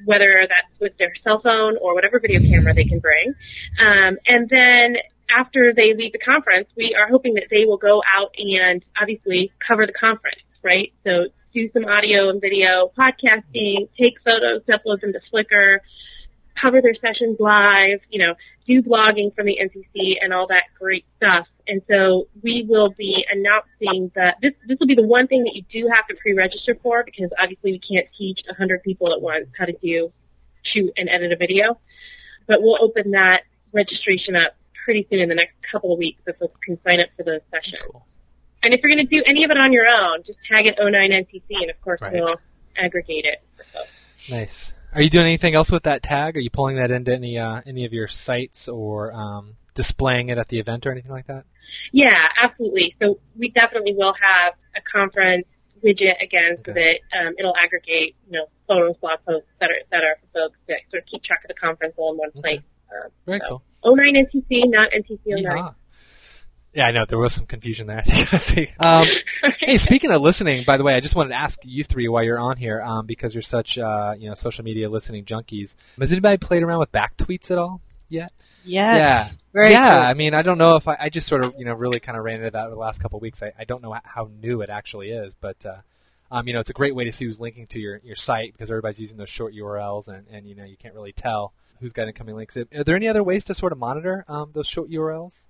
whether 0.05 0.47
that's 0.49 0.79
with 0.79 0.97
their 0.99 1.13
cell 1.25 1.41
phone 1.41 1.77
or 1.81 1.95
whatever 1.95 2.21
video 2.21 2.41
camera 2.41 2.75
they 2.75 2.85
can 2.85 3.01
bring. 3.01 3.35
Um, 3.81 4.19
and 4.27 4.49
then 4.49 4.99
after 5.31 5.73
they 5.73 5.95
leave 5.95 6.13
the 6.13 6.19
conference, 6.19 6.69
we 6.77 6.95
are 6.95 7.09
hoping 7.09 7.35
that 7.35 7.49
they 7.51 7.65
will 7.65 7.77
go 7.77 8.03
out 8.07 8.35
and 8.39 8.85
obviously 9.01 9.53
cover 9.59 9.87
the 9.87 9.93
conference, 9.93 10.41
right? 10.63 10.93
So 11.07 11.27
do 11.53 11.71
some 11.73 11.85
audio 11.85 12.29
and 12.29 12.41
video 12.41 12.91
podcasting, 12.99 13.89
take 13.99 14.21
photos, 14.25 14.63
upload 14.69 15.01
them 15.01 15.13
to 15.13 15.21
Flickr, 15.33 15.79
cover 16.55 16.81
their 16.81 16.95
sessions 16.95 17.37
live, 17.39 18.01
you 18.11 18.19
know, 18.19 18.35
do 18.67 18.83
blogging 18.83 19.35
from 19.35 19.47
the 19.47 19.59
NTC 19.61 20.17
and 20.21 20.33
all 20.33 20.47
that 20.49 20.65
great 20.79 21.05
stuff. 21.17 21.47
And 21.67 21.83
so 21.89 22.29
we 22.43 22.65
will 22.69 22.91
be 22.91 23.27
announcing 23.31 24.11
that 24.15 24.39
this 24.41 24.53
this 24.67 24.79
will 24.79 24.87
be 24.87 24.95
the 24.95 25.07
one 25.07 25.27
thing 25.27 25.45
that 25.45 25.55
you 25.55 25.63
do 25.71 25.89
have 25.93 26.07
to 26.09 26.15
pre-register 26.15 26.77
for 26.83 27.05
because 27.05 27.31
obviously 27.39 27.73
we 27.73 27.79
can't 27.79 28.07
teach 28.17 28.43
100 28.47 28.83
people 28.83 29.13
at 29.13 29.21
once 29.21 29.49
how 29.59 29.67
to 29.67 29.75
do 29.83 30.13
shoot 30.63 30.93
and 30.97 31.09
edit 31.09 31.33
a 31.33 31.37
video. 31.37 31.79
But 32.47 32.63
we'll 32.63 32.83
open 32.83 33.13
that 33.13 33.43
registration 33.73 34.37
up 34.37 34.55
pretty 34.89 35.07
soon 35.11 35.21
in 35.21 35.29
the 35.29 35.35
next 35.35 35.53
couple 35.71 35.93
of 35.93 35.99
weeks 35.99 36.19
so 36.27 36.33
folks 36.41 36.59
can 36.65 36.79
sign 36.87 36.99
up 36.99 37.09
for 37.15 37.25
those 37.25 37.43
sessions. 37.53 37.77
Cool. 37.91 38.07
And 38.63 38.73
if 38.73 38.81
you're 38.83 38.89
going 38.95 39.07
to 39.07 39.17
do 39.17 39.23
any 39.27 39.45
of 39.45 39.51
it 39.51 39.59
on 39.59 39.71
your 39.71 39.87
own, 39.87 40.23
just 40.27 40.39
tag 40.51 40.65
it 40.65 40.79
09NTC 40.79 41.43
and 41.51 41.69
of 41.71 41.79
course 41.83 42.01
Right. 42.01 42.15
we'll 42.15 42.37
aggregate 42.75 43.27
it 43.27 43.43
for 43.55 43.65
folks. 43.65 44.31
Nice. 44.31 44.73
Are 44.95 45.03
you 45.03 45.11
doing 45.11 45.27
anything 45.27 45.55
else 45.55 45.71
with 45.71 45.83
that 45.83 46.03
tag? 46.03 46.39
Are 46.39 46.41
you 46.41 46.49
pulling 46.49 46.77
that 46.77 46.91
into 46.91 47.13
any 47.13 47.37
uh, 47.39 47.61
any 47.67 47.85
of 47.85 47.93
your 47.93 48.09
sites 48.09 48.67
or 48.67 49.13
um, 49.13 49.57
displaying 49.75 50.31
it 50.31 50.39
at 50.39 50.49
the 50.49 50.59
event 50.59 50.87
or 50.87 50.91
anything 50.93 51.13
like 51.13 51.27
that? 51.27 51.45
Yeah, 51.93 52.27
absolutely. 52.41 52.97
So 53.01 53.21
we 53.37 53.51
definitely 53.51 53.93
will 53.93 54.15
have 54.19 54.55
a 54.75 54.81
conference 54.81 55.45
widget 55.85 56.21
again 56.23 56.57
so 56.65 56.73
Okay. 56.73 56.99
that 57.13 57.27
um, 57.27 57.35
it'll 57.39 57.55
aggregate, 57.57 58.17
you 58.27 58.33
know, 58.39 58.47
photos, 58.67 58.97
blog 58.97 59.19
posts, 59.27 59.47
et 59.61 59.65
cetera, 59.65 59.77
et 59.81 59.87
cetera, 59.93 60.15
for 60.33 60.41
folks 60.41 60.59
to 60.69 60.75
sort 60.91 61.03
of 61.03 61.07
keep 61.09 61.23
track 61.23 61.45
of 61.45 61.49
the 61.49 61.55
conference 61.55 61.93
all 61.99 62.13
in 62.13 62.19
one 62.19 62.31
Okay. 62.31 62.41
place. 62.41 62.61
Um, 62.91 63.11
Very 63.27 63.41
so, 63.49 63.63
cool. 63.83 63.97
09 63.97 64.15
NTC, 64.15 64.71
not 64.71 64.91
NTC 64.91 65.19
09. 65.27 65.45
Yeehaw. 65.45 65.75
Yeah, 66.75 66.87
I 66.87 66.91
know 66.93 67.07
there 67.07 67.19
was 67.19 67.33
some 67.33 67.47
confusion 67.47 67.87
there. 67.87 68.05
um, 68.81 69.07
hey, 69.59 69.79
speaking 69.79 70.11
of 70.11 70.21
listening, 70.21 70.65
by 70.67 70.77
the 70.77 70.85
way, 70.85 70.95
I 70.95 71.01
just 71.01 71.17
wanted 71.17 71.31
to 71.31 71.37
ask 71.37 71.61
you 71.65 71.83
three 71.83 72.09
while 72.09 72.23
you're 72.23 72.39
on 72.39 72.57
here, 72.57 72.83
um, 72.83 73.07
because 73.07 73.35
you're 73.35 73.43
such 73.43 73.79
uh, 73.79 74.15
you 74.19 74.29
know 74.29 74.35
social 74.35 74.65
media 74.65 74.89
listening 74.89 75.25
junkies. 75.25 75.77
Has 75.99 76.13
anybody 76.13 76.37
played 76.37 76.63
around 76.63 76.79
with 76.79 76.93
BackTweets 76.93 77.51
at 77.51 77.59
all 77.59 77.81
yet? 78.09 78.33
Yes. 78.65 79.39
Very 79.53 79.71
yeah, 79.71 79.91
cool. 79.91 80.11
I 80.11 80.15
mean, 80.15 80.35
I 80.35 80.43
don't 80.43 80.59
know 80.59 80.77
if 80.77 80.87
I, 80.87 80.97
I 81.01 81.09
just 81.09 81.27
sort 81.27 81.43
of, 81.43 81.55
you 81.59 81.65
know, 81.65 81.75
really 81.75 82.01
kind 82.01 82.17
of 82.19 82.25
ran 82.25 82.37
into 82.37 82.51
that 82.51 82.67
over 82.67 82.75
the 82.75 82.81
last 82.81 83.01
couple 83.01 83.17
of 83.17 83.23
weeks. 83.23 83.43
I, 83.43 83.53
I 83.59 83.65
don't 83.65 83.83
know 83.83 83.97
how 84.05 84.31
new 84.41 84.61
it 84.61 84.71
actually 84.71 85.11
is, 85.11 85.35
but, 85.35 85.65
uh, 85.65 85.79
um, 86.31 86.47
you 86.47 86.53
know, 86.53 86.61
it's 86.61 86.71
a 86.71 86.75
great 86.75 86.95
way 86.95 87.05
to 87.05 87.13
see 87.13 87.25
who's 87.25 87.41
linking 87.41 87.67
to 87.69 87.81
your, 87.81 88.01
your 88.05 88.17
site 88.17 88.53
because 88.53 88.71
everybody's 88.71 89.01
using 89.01 89.17
those 89.17 89.31
short 89.31 89.55
URLs 89.55 90.09
and, 90.09 90.27
and, 90.31 90.47
you 90.47 90.55
know, 90.55 90.65
you 90.65 90.77
can't 90.77 90.95
really 90.95 91.13
tell 91.13 91.55
who's 91.81 91.93
got 91.93 92.09
incoming 92.09 92.37
links. 92.37 92.57
Are 92.57 92.65
there 92.85 92.97
any 92.97 93.09
other 93.09 93.23
ways 93.23 93.45
to 93.47 93.55
sort 93.55 93.73
of 93.73 93.79
monitor, 93.79 94.25
um, 94.29 94.51
those 94.53 94.67
short 94.69 94.91
URLs 94.91 95.47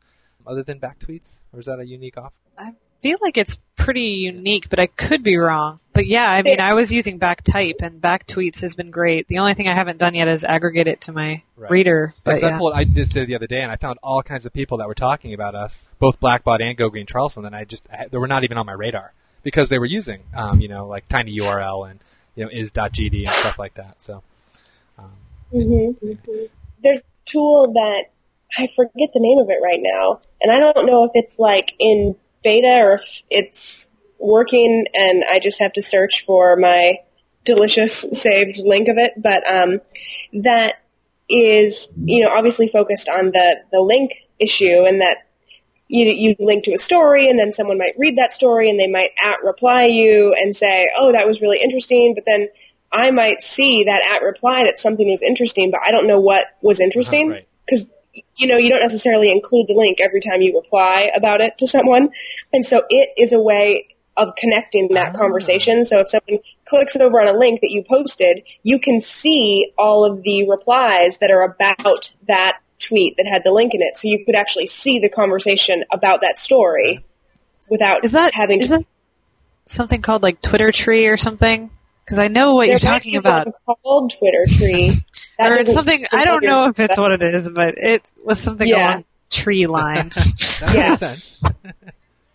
other 0.47 0.63
than 0.63 0.81
BackTweets? 0.81 1.41
Or 1.53 1.61
is 1.61 1.67
that 1.67 1.79
a 1.81 1.87
unique 1.87 2.17
offer? 2.19 2.35
I 2.57 2.73
feel 3.01 3.19
like 3.23 3.37
it's 3.39 3.59
pretty 3.77 4.03
unique, 4.03 4.69
but 4.69 4.79
I 4.81 4.87
could 4.87 5.23
be 5.23 5.37
wrong. 5.37 5.81
But 5.93 6.07
yeah, 6.07 6.31
I 6.31 6.43
mean, 6.43 6.61
I 6.61 6.75
was 6.75 6.93
using 6.93 7.19
Backtype, 7.19 7.81
and 7.83 8.01
Backtweets 8.01 8.61
has 8.61 8.75
been 8.75 8.91
great. 8.91 9.27
The 9.29 9.39
only 9.39 9.55
thing 9.55 9.69
I 9.69 9.73
haven't 9.75 9.99
done 9.99 10.15
yet 10.15 10.29
is 10.29 10.45
aggregate 10.45 10.87
it 10.89 11.01
to 11.03 11.13
my 11.13 11.43
Right. 11.57 11.71
reader. 11.71 12.15
But 12.25 12.37
Because 12.37 12.45
I 12.45 12.49
yeah. 12.51 12.59
pulled, 12.59 12.73
I 12.75 12.85
just 12.85 13.13
did 13.13 13.25
it 13.25 13.27
the 13.27 13.35
other 13.35 13.47
day, 13.49 13.63
and 13.63 13.71
I 13.73 13.77
found 13.77 13.99
all 14.03 14.23
kinds 14.23 14.47
of 14.47 14.53
people 14.53 14.79
that 14.79 14.87
were 14.89 14.95
talking 14.95 15.33
about 15.35 15.55
us, 15.55 15.89
both 15.99 16.21
Blackbaud 16.21 16.61
and 16.61 16.77
Go 16.77 16.89
Green 16.89 17.07
Charleston, 17.07 17.45
and 17.45 17.55
I 17.55 17.65
just 17.65 17.87
they 18.11 18.19
were 18.19 18.29
not 18.29 18.45
even 18.45 18.59
on 18.59 18.67
my 18.67 18.73
radar 18.73 19.13
because 19.43 19.69
they 19.69 19.79
were 19.79 19.87
using, 19.87 20.23
um, 20.35 20.61
you 20.61 20.69
know, 20.69 20.87
like 20.87 21.09
tiny 21.09 21.37
URL 21.37 21.89
and 21.91 22.01
you 22.37 22.45
know 22.45 22.51
is.gd 22.53 23.25
and 23.27 23.35
stuff 23.35 23.59
like 23.59 23.75
that. 23.75 24.01
So, 24.03 24.23
um, 25.53 25.61
hmm 25.61 26.43
There's 26.83 27.01
a 27.01 27.05
tool 27.25 27.73
that 27.73 28.05
I 28.57 28.69
forget 28.75 29.11
the 29.13 29.21
name 29.21 29.39
of 29.39 29.51
it 29.51 29.61
right 29.63 29.81
now, 29.83 30.21
and 30.41 30.51
I 30.51 30.59
don't 30.59 30.87
know 30.87 31.05
if 31.05 31.11
it's 31.15 31.39
like 31.39 31.75
in 31.79 32.17
beta 32.43 32.83
or 32.83 32.95
if 32.95 33.03
it's 33.31 33.91
working, 34.19 34.87
and 34.95 35.25
I 35.29 35.39
just 35.39 35.59
have 35.61 35.73
to 35.75 35.83
search 35.83 36.25
for 36.25 36.57
my 36.57 36.99
delicious 37.45 38.07
saved 38.13 38.59
link 38.59 38.89
of 38.89 38.97
it. 38.99 39.13
But 39.17 39.49
um, 39.51 39.81
that 40.43 40.83
is, 41.29 41.89
you 42.05 42.25
know, 42.25 42.31
obviously 42.31 42.69
focused 42.69 43.09
on 43.09 43.27
the 43.33 43.57
the 43.71 43.81
link 43.81 44.27
issue, 44.39 44.85
and 44.87 45.03
that 45.03 45.27
you 45.89 46.07
you 46.07 46.37
link 46.39 46.65
to 46.65 46.73
a 46.73 46.79
story, 46.79 47.29
and 47.29 47.39
then 47.39 47.53
someone 47.53 47.79
might 47.79 47.95
read 47.99 48.17
that 48.19 48.33
story, 48.33 48.71
and 48.71 48.81
they 48.81 48.89
might 48.89 49.11
at 49.23 49.43
reply 49.43 49.85
you 49.85 50.35
and 50.35 50.57
say, 50.57 50.91
"Oh, 50.97 51.13
that 51.13 51.27
was 51.27 51.41
really 51.41 51.61
interesting," 51.61 52.15
but 52.15 52.25
then 52.25 52.49
I 52.91 53.11
might 53.11 53.43
see 53.43 53.85
that 53.85 54.03
at 54.11 54.23
reply 54.25 54.65
that 54.65 54.79
something 54.79 55.11
was 55.11 55.23
interesting, 55.23 55.71
but 55.71 55.81
I 55.83 55.91
don't 55.91 56.07
know 56.07 56.21
what 56.21 56.47
was 56.63 56.81
interesting 56.81 57.31
right. 57.31 57.49
because 57.67 57.91
you 58.37 58.47
know 58.47 58.57
you 58.57 58.71
don't 58.71 58.81
necessarily 58.81 59.31
include 59.31 59.69
the 59.69 59.75
link 59.75 60.01
every 60.01 60.21
time 60.21 60.41
you 60.41 60.57
reply 60.57 61.11
about 61.15 61.41
it 61.41 61.59
to 61.59 61.67
someone, 61.67 62.11
and 62.53 62.65
so 62.65 62.85
it 62.89 63.11
is 63.17 63.33
a 63.33 63.41
way 63.41 63.89
of 64.17 64.35
connecting 64.37 64.89
that 64.89 65.15
Ah. 65.15 65.19
conversation. 65.19 65.85
So 65.85 66.01
if 66.01 66.09
someone 66.11 66.41
clicks 66.65 66.97
over 66.97 67.21
on 67.21 67.29
a 67.29 67.39
link 67.39 67.61
that 67.61 67.71
you 67.71 67.85
posted, 67.85 68.43
you 68.65 68.79
can 68.79 69.01
see 69.01 69.73
all 69.79 70.05
of 70.05 70.23
the 70.25 70.49
replies 70.49 71.19
that 71.19 71.31
are 71.31 71.43
about 71.43 72.11
that 72.27 72.59
tweet 72.81 73.17
that 73.17 73.27
had 73.27 73.45
the 73.45 73.53
link 73.53 73.75
in 73.75 73.83
it. 73.83 73.97
So 73.97 74.09
you 74.09 74.25
could 74.25 74.35
actually 74.35 74.67
see 74.67 74.99
the 74.99 75.09
conversation 75.09 75.85
about 75.93 76.21
that 76.23 76.37
story 76.37 77.05
without 77.69 78.05
is 78.05 78.13
that 78.13 78.35
having 78.35 78.61
is 78.61 78.71
to 78.71 78.79
that 78.79 78.87
something 79.67 80.03
called 80.03 80.23
like 80.23 80.41
Twitter 80.43 80.73
Tree 80.73 81.07
or 81.07 81.17
something? 81.17 81.71
Because 82.09 82.19
I 82.19 82.29
know 82.29 82.55
what 82.55 82.69
you're 82.69 82.79
talking 82.79 83.17
about. 83.17 83.47
one 83.67 83.77
called 83.83 84.15
Twitter 84.19 84.45
Tree. 84.57 84.97
Or 85.41 85.55
it's 85.55 85.73
something 85.73 86.05
I 86.11 86.25
don't 86.25 86.43
know 86.43 86.67
if 86.69 86.81
it's 86.81 86.99
what 86.99 87.13
it 87.13 87.23
is, 87.23 87.49
but 87.53 87.79
it 87.79 88.11
was 88.25 88.41
something 88.41 88.67
Yeah. 88.67 88.95
along 88.95 89.05
tree 89.31 89.67
line. 89.69 90.09
that 90.09 90.71
Yeah. 90.75 90.89
makes 90.89 90.99
sense. 91.01 91.37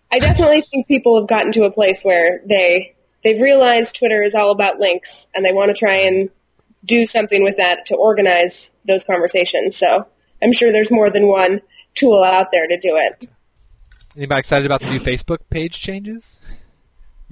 I 0.09 0.19
definitely 0.19 0.63
think 0.71 0.87
people 0.87 1.19
have 1.19 1.27
gotten 1.27 1.51
to 1.51 1.63
a 1.65 1.71
place 1.71 2.01
where 2.03 2.41
they 2.47 2.93
they've 3.25 3.41
realized 3.41 3.97
Twitter 3.97 4.23
is 4.23 4.35
all 4.35 4.51
about 4.51 4.79
links, 4.79 5.27
and 5.35 5.45
they 5.45 5.51
want 5.51 5.67
to 5.67 5.73
try 5.73 5.95
and 5.95 6.29
do 6.85 7.05
something 7.05 7.43
with 7.43 7.57
that 7.57 7.85
to 7.87 7.95
organize 7.95 8.73
those 8.87 9.03
conversations. 9.03 9.75
So 9.75 10.07
I'm 10.41 10.53
sure 10.53 10.71
there's 10.71 10.91
more 10.91 11.09
than 11.09 11.27
one 11.27 11.61
tool 11.95 12.23
out 12.23 12.53
there 12.53 12.67
to 12.67 12.77
do 12.77 12.95
it. 12.95 13.27
Anybody 14.15 14.39
excited 14.39 14.65
about 14.65 14.79
the 14.79 14.91
new 14.91 14.99
Facebook 15.01 15.39
page 15.49 15.81
changes? 15.81 16.39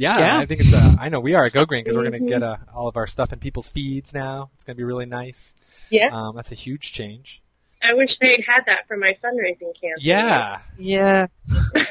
Yeah, 0.01 0.17
Yeah. 0.19 0.37
I 0.39 0.45
think 0.45 0.61
it's. 0.61 0.73
Uh, 0.73 0.95
I 0.99 1.09
know 1.09 1.19
we 1.19 1.35
are 1.35 1.45
at 1.45 1.53
Go 1.53 1.65
Green 1.65 1.83
because 1.83 1.95
we're 1.95 2.09
going 2.09 2.23
to 2.23 2.27
get 2.27 2.41
uh, 2.41 2.57
all 2.73 2.87
of 2.87 2.97
our 2.97 3.05
stuff 3.07 3.31
in 3.33 3.39
people's 3.39 3.69
feeds 3.69 4.13
now. 4.13 4.49
It's 4.55 4.63
going 4.63 4.75
to 4.75 4.77
be 4.79 4.83
really 4.83 5.05
nice. 5.05 5.55
Yeah. 5.91 6.07
Um, 6.11 6.35
that's 6.35 6.51
a 6.51 6.55
huge 6.55 6.91
change. 6.91 7.41
I 7.83 7.93
wish 7.93 8.17
they'd 8.19 8.43
had 8.47 8.65
that 8.67 8.87
for 8.87 8.95
my 8.97 9.15
fundraising 9.23 9.73
campaign. 9.79 9.95
Yeah, 9.99 10.59
yeah. 10.77 11.27
yeah, 11.47 11.55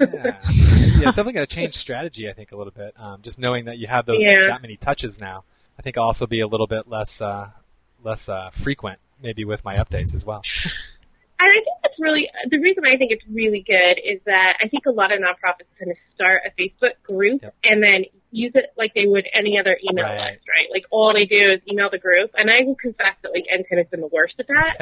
yeah. 0.00 0.38
It's 0.42 1.04
definitely 1.04 1.32
going 1.34 1.46
to 1.46 1.54
change 1.54 1.74
strategy. 1.74 2.28
I 2.28 2.32
think 2.32 2.52
a 2.52 2.56
little 2.56 2.72
bit. 2.72 2.92
Um, 2.96 3.22
just 3.22 3.38
knowing 3.38 3.66
that 3.66 3.78
you 3.78 3.86
have 3.86 4.06
those 4.06 4.22
Yeah. 4.22 4.48
that 4.48 4.62
many 4.62 4.76
touches 4.76 5.20
now, 5.20 5.44
I 5.78 5.82
think 5.82 5.96
I'll 5.96 6.04
also 6.04 6.26
be 6.26 6.40
a 6.40 6.46
little 6.46 6.66
bit 6.66 6.88
less 6.88 7.20
uh, 7.20 7.50
less 8.02 8.28
uh, 8.28 8.50
frequent, 8.52 8.98
maybe 9.22 9.44
with 9.44 9.64
my 9.64 9.76
updates 9.76 10.14
as 10.14 10.24
well. 10.26 10.42
And 11.40 11.48
I 11.50 11.52
think 11.52 11.66
really 12.00 12.28
the 12.50 12.58
reason 12.58 12.84
I 12.86 12.96
think 12.96 13.12
it's 13.12 13.24
really 13.30 13.60
good 13.60 14.00
is 14.04 14.20
that 14.26 14.58
I 14.60 14.68
think 14.68 14.86
a 14.86 14.90
lot 14.90 15.12
of 15.12 15.20
nonprofits 15.20 15.66
kind 15.78 15.90
of 15.90 15.96
start 16.14 16.42
a 16.46 16.50
Facebook 16.50 16.92
group 17.02 17.42
Yep. 17.42 17.54
and 17.64 17.82
then 17.82 18.04
use 18.30 18.52
it 18.54 18.72
like 18.76 18.92
they 18.94 19.06
would 19.06 19.26
any 19.32 19.58
other 19.58 19.76
email 19.90 20.04
Right. 20.04 20.32
list, 20.32 20.46
right? 20.48 20.68
Like 20.70 20.84
all 20.90 21.12
they 21.14 21.24
do 21.24 21.36
is 21.36 21.60
email 21.70 21.88
the 21.88 21.98
group, 21.98 22.30
and 22.36 22.50
I 22.50 22.62
will 22.62 22.74
confess 22.74 23.14
that 23.22 23.32
like 23.32 23.46
NTEN 23.50 23.78
has 23.78 23.86
been 23.86 24.00
the 24.02 24.06
worst 24.08 24.34
at 24.38 24.46
that, 24.48 24.76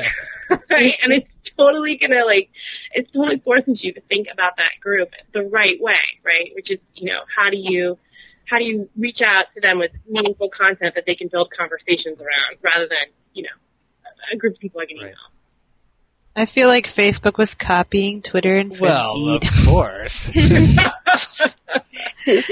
right? 0.71 0.95
And 1.03 1.13
it's 1.13 1.29
totally 1.57 1.97
gonna 1.97 2.25
like 2.25 2.51
it's 2.93 3.11
totally 3.13 3.39
forces 3.39 3.83
you 3.85 3.93
to 3.93 4.01
think 4.03 4.29
about 4.33 4.57
that 4.57 4.73
group 4.81 5.11
the 5.33 5.43
right 5.45 5.81
way, 5.81 6.01
right? 6.25 6.51
Which 6.55 6.71
is 6.71 6.79
you 6.95 7.07
know 7.13 7.21
how 7.35 7.51
do 7.51 7.57
you 7.57 7.99
how 8.47 8.59
do 8.59 8.65
you 8.65 8.89
reach 8.97 9.21
out 9.23 9.47
to 9.55 9.61
them 9.61 9.79
with 9.79 9.91
meaningful 10.09 10.49
content 10.49 10.95
that 10.95 11.05
they 11.07 11.15
can 11.15 11.29
build 11.29 11.51
conversations 11.57 12.19
around 12.21 12.59
rather 12.63 12.87
than 12.89 13.07
you 13.33 13.43
know 13.45 13.49
a 14.33 14.37
group 14.37 14.55
of 14.55 14.61
people 14.61 14.81
like 14.81 14.91
an 14.91 14.97
Right. 14.99 15.05
email. 15.07 15.17
I 16.39 16.45
feel 16.45 16.69
like 16.69 16.87
Facebook 16.87 17.39
was 17.39 17.55
copying 17.55 18.21
Twitter 18.21 18.57
and 18.57 18.79
Well, 18.79 19.29
of 19.37 19.43
course. 19.67 20.31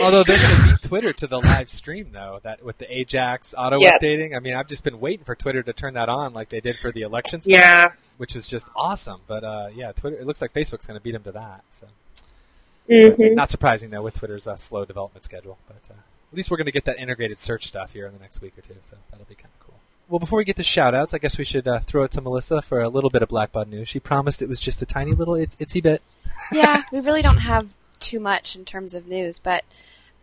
Although 0.00 0.22
they're 0.22 0.38
going 0.38 0.56
to 0.60 0.66
beat 0.66 0.82
Twitter 0.82 1.12
to 1.12 1.26
the 1.26 1.38
live 1.40 1.68
stream, 1.68 2.08
though, 2.12 2.40
that 2.44 2.64
with 2.64 2.78
the 2.78 2.96
Ajax 2.96 3.54
auto 3.56 3.78
Yeah. 3.80 3.98
updating. 3.98 4.34
I 4.36 4.40
mean, 4.40 4.54
I've 4.54 4.68
just 4.68 4.84
been 4.84 5.00
waiting 5.00 5.24
for 5.24 5.34
Twitter 5.34 5.62
to 5.62 5.72
turn 5.72 5.94
that 5.94 6.08
on, 6.08 6.32
like 6.32 6.48
they 6.48 6.60
did 6.60 6.78
for 6.78 6.92
the 6.92 7.02
election 7.02 7.42
stuff. 7.42 7.50
Yeah. 7.52 7.88
which 8.16 8.36
is 8.36 8.46
just 8.46 8.68
awesome. 8.76 9.20
But 9.26 9.42
uh, 9.44 9.68
yeah, 9.74 9.92
Twitter. 9.92 10.16
It 10.16 10.26
looks 10.26 10.40
like 10.40 10.52
Facebook's 10.52 10.86
going 10.86 10.98
to 10.98 11.02
beat 11.02 11.12
them 11.12 11.24
to 11.24 11.32
that. 11.32 11.64
So. 11.72 11.86
Mhm. 12.88 13.32
Uh, 13.32 13.34
not 13.34 13.50
surprising 13.50 13.90
though 13.90 14.02
with 14.02 14.14
Twitter's 14.14 14.46
uh, 14.46 14.56
slow 14.56 14.84
development 14.84 15.24
schedule. 15.24 15.58
But 15.66 15.76
uh, 15.90 15.94
at 16.32 16.36
least 16.36 16.50
we're 16.50 16.58
going 16.58 16.66
to 16.66 16.72
get 16.72 16.84
that 16.84 16.98
integrated 16.98 17.40
search 17.40 17.66
stuff 17.66 17.92
here 17.92 18.06
in 18.06 18.12
the 18.12 18.20
next 18.20 18.40
week 18.40 18.56
or 18.58 18.60
two. 18.62 18.76
So 18.82 18.96
that'll 19.10 19.26
be 19.26 19.34
kind 19.34 19.50
of 19.58 19.63
cool. 19.63 19.63
Well, 20.08 20.18
before 20.18 20.36
we 20.36 20.44
get 20.44 20.56
to 20.56 20.62
shout-outs, 20.62 21.14
I 21.14 21.18
guess 21.18 21.38
we 21.38 21.44
should 21.44 21.66
uh, 21.66 21.80
throw 21.80 22.02
it 22.02 22.10
to 22.12 22.20
Melissa 22.20 22.60
for 22.60 22.82
a 22.82 22.88
little 22.88 23.10
bit 23.10 23.22
of 23.22 23.30
Blackbaud 23.30 23.68
news. 23.68 23.88
She 23.88 24.00
promised 24.00 24.42
it 24.42 24.48
was 24.48 24.60
just 24.60 24.82
a 24.82 24.86
tiny 24.86 25.12
little 25.12 25.34
it- 25.34 25.56
itsy 25.58 25.82
bit. 25.82 26.02
yeah, 26.52 26.82
we 26.92 27.00
really 27.00 27.22
don't 27.22 27.38
have 27.38 27.70
too 28.00 28.20
much 28.20 28.54
in 28.54 28.64
terms 28.64 28.92
of 28.92 29.06
news, 29.06 29.38
but 29.38 29.64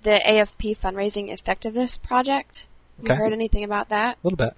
the 0.03 0.21
AFP 0.25 0.77
fundraising 0.77 1.29
effectiveness 1.29 1.97
project. 1.97 2.67
Okay. 3.01 3.13
You 3.13 3.19
heard 3.19 3.33
anything 3.33 3.63
about 3.63 3.89
that? 3.89 4.17
A 4.17 4.27
little 4.27 4.37
bit. 4.37 4.53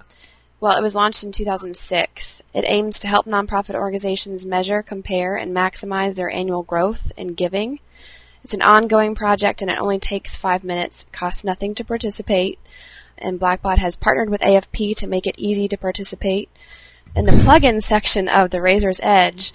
Well, 0.59 0.77
it 0.77 0.81
was 0.81 0.95
launched 0.95 1.23
in 1.23 1.31
2006. 1.31 2.41
It 2.53 2.65
aims 2.67 2.99
to 2.99 3.07
help 3.07 3.25
nonprofit 3.25 3.75
organizations 3.75 4.45
measure, 4.45 4.81
compare, 4.81 5.35
and 5.35 5.55
maximize 5.55 6.15
their 6.15 6.29
annual 6.29 6.63
growth 6.63 7.11
in 7.17 7.33
giving. 7.33 7.79
It's 8.43 8.53
an 8.53 8.61
ongoing 8.61 9.15
project 9.15 9.61
and 9.61 9.71
it 9.71 9.79
only 9.79 9.99
takes 9.99 10.35
five 10.35 10.63
minutes, 10.63 11.05
costs 11.11 11.43
nothing 11.43 11.75
to 11.75 11.85
participate, 11.85 12.59
and 13.17 13.39
Blackbaud 13.39 13.77
has 13.77 13.95
partnered 13.95 14.29
with 14.29 14.41
AFP 14.41 14.95
to 14.97 15.07
make 15.07 15.27
it 15.27 15.35
easy 15.37 15.67
to 15.67 15.77
participate. 15.77 16.49
In 17.15 17.25
the 17.25 17.31
plugin 17.31 17.81
section 17.83 18.27
of 18.27 18.49
the 18.49 18.61
Razor's 18.61 18.99
Edge, 19.03 19.53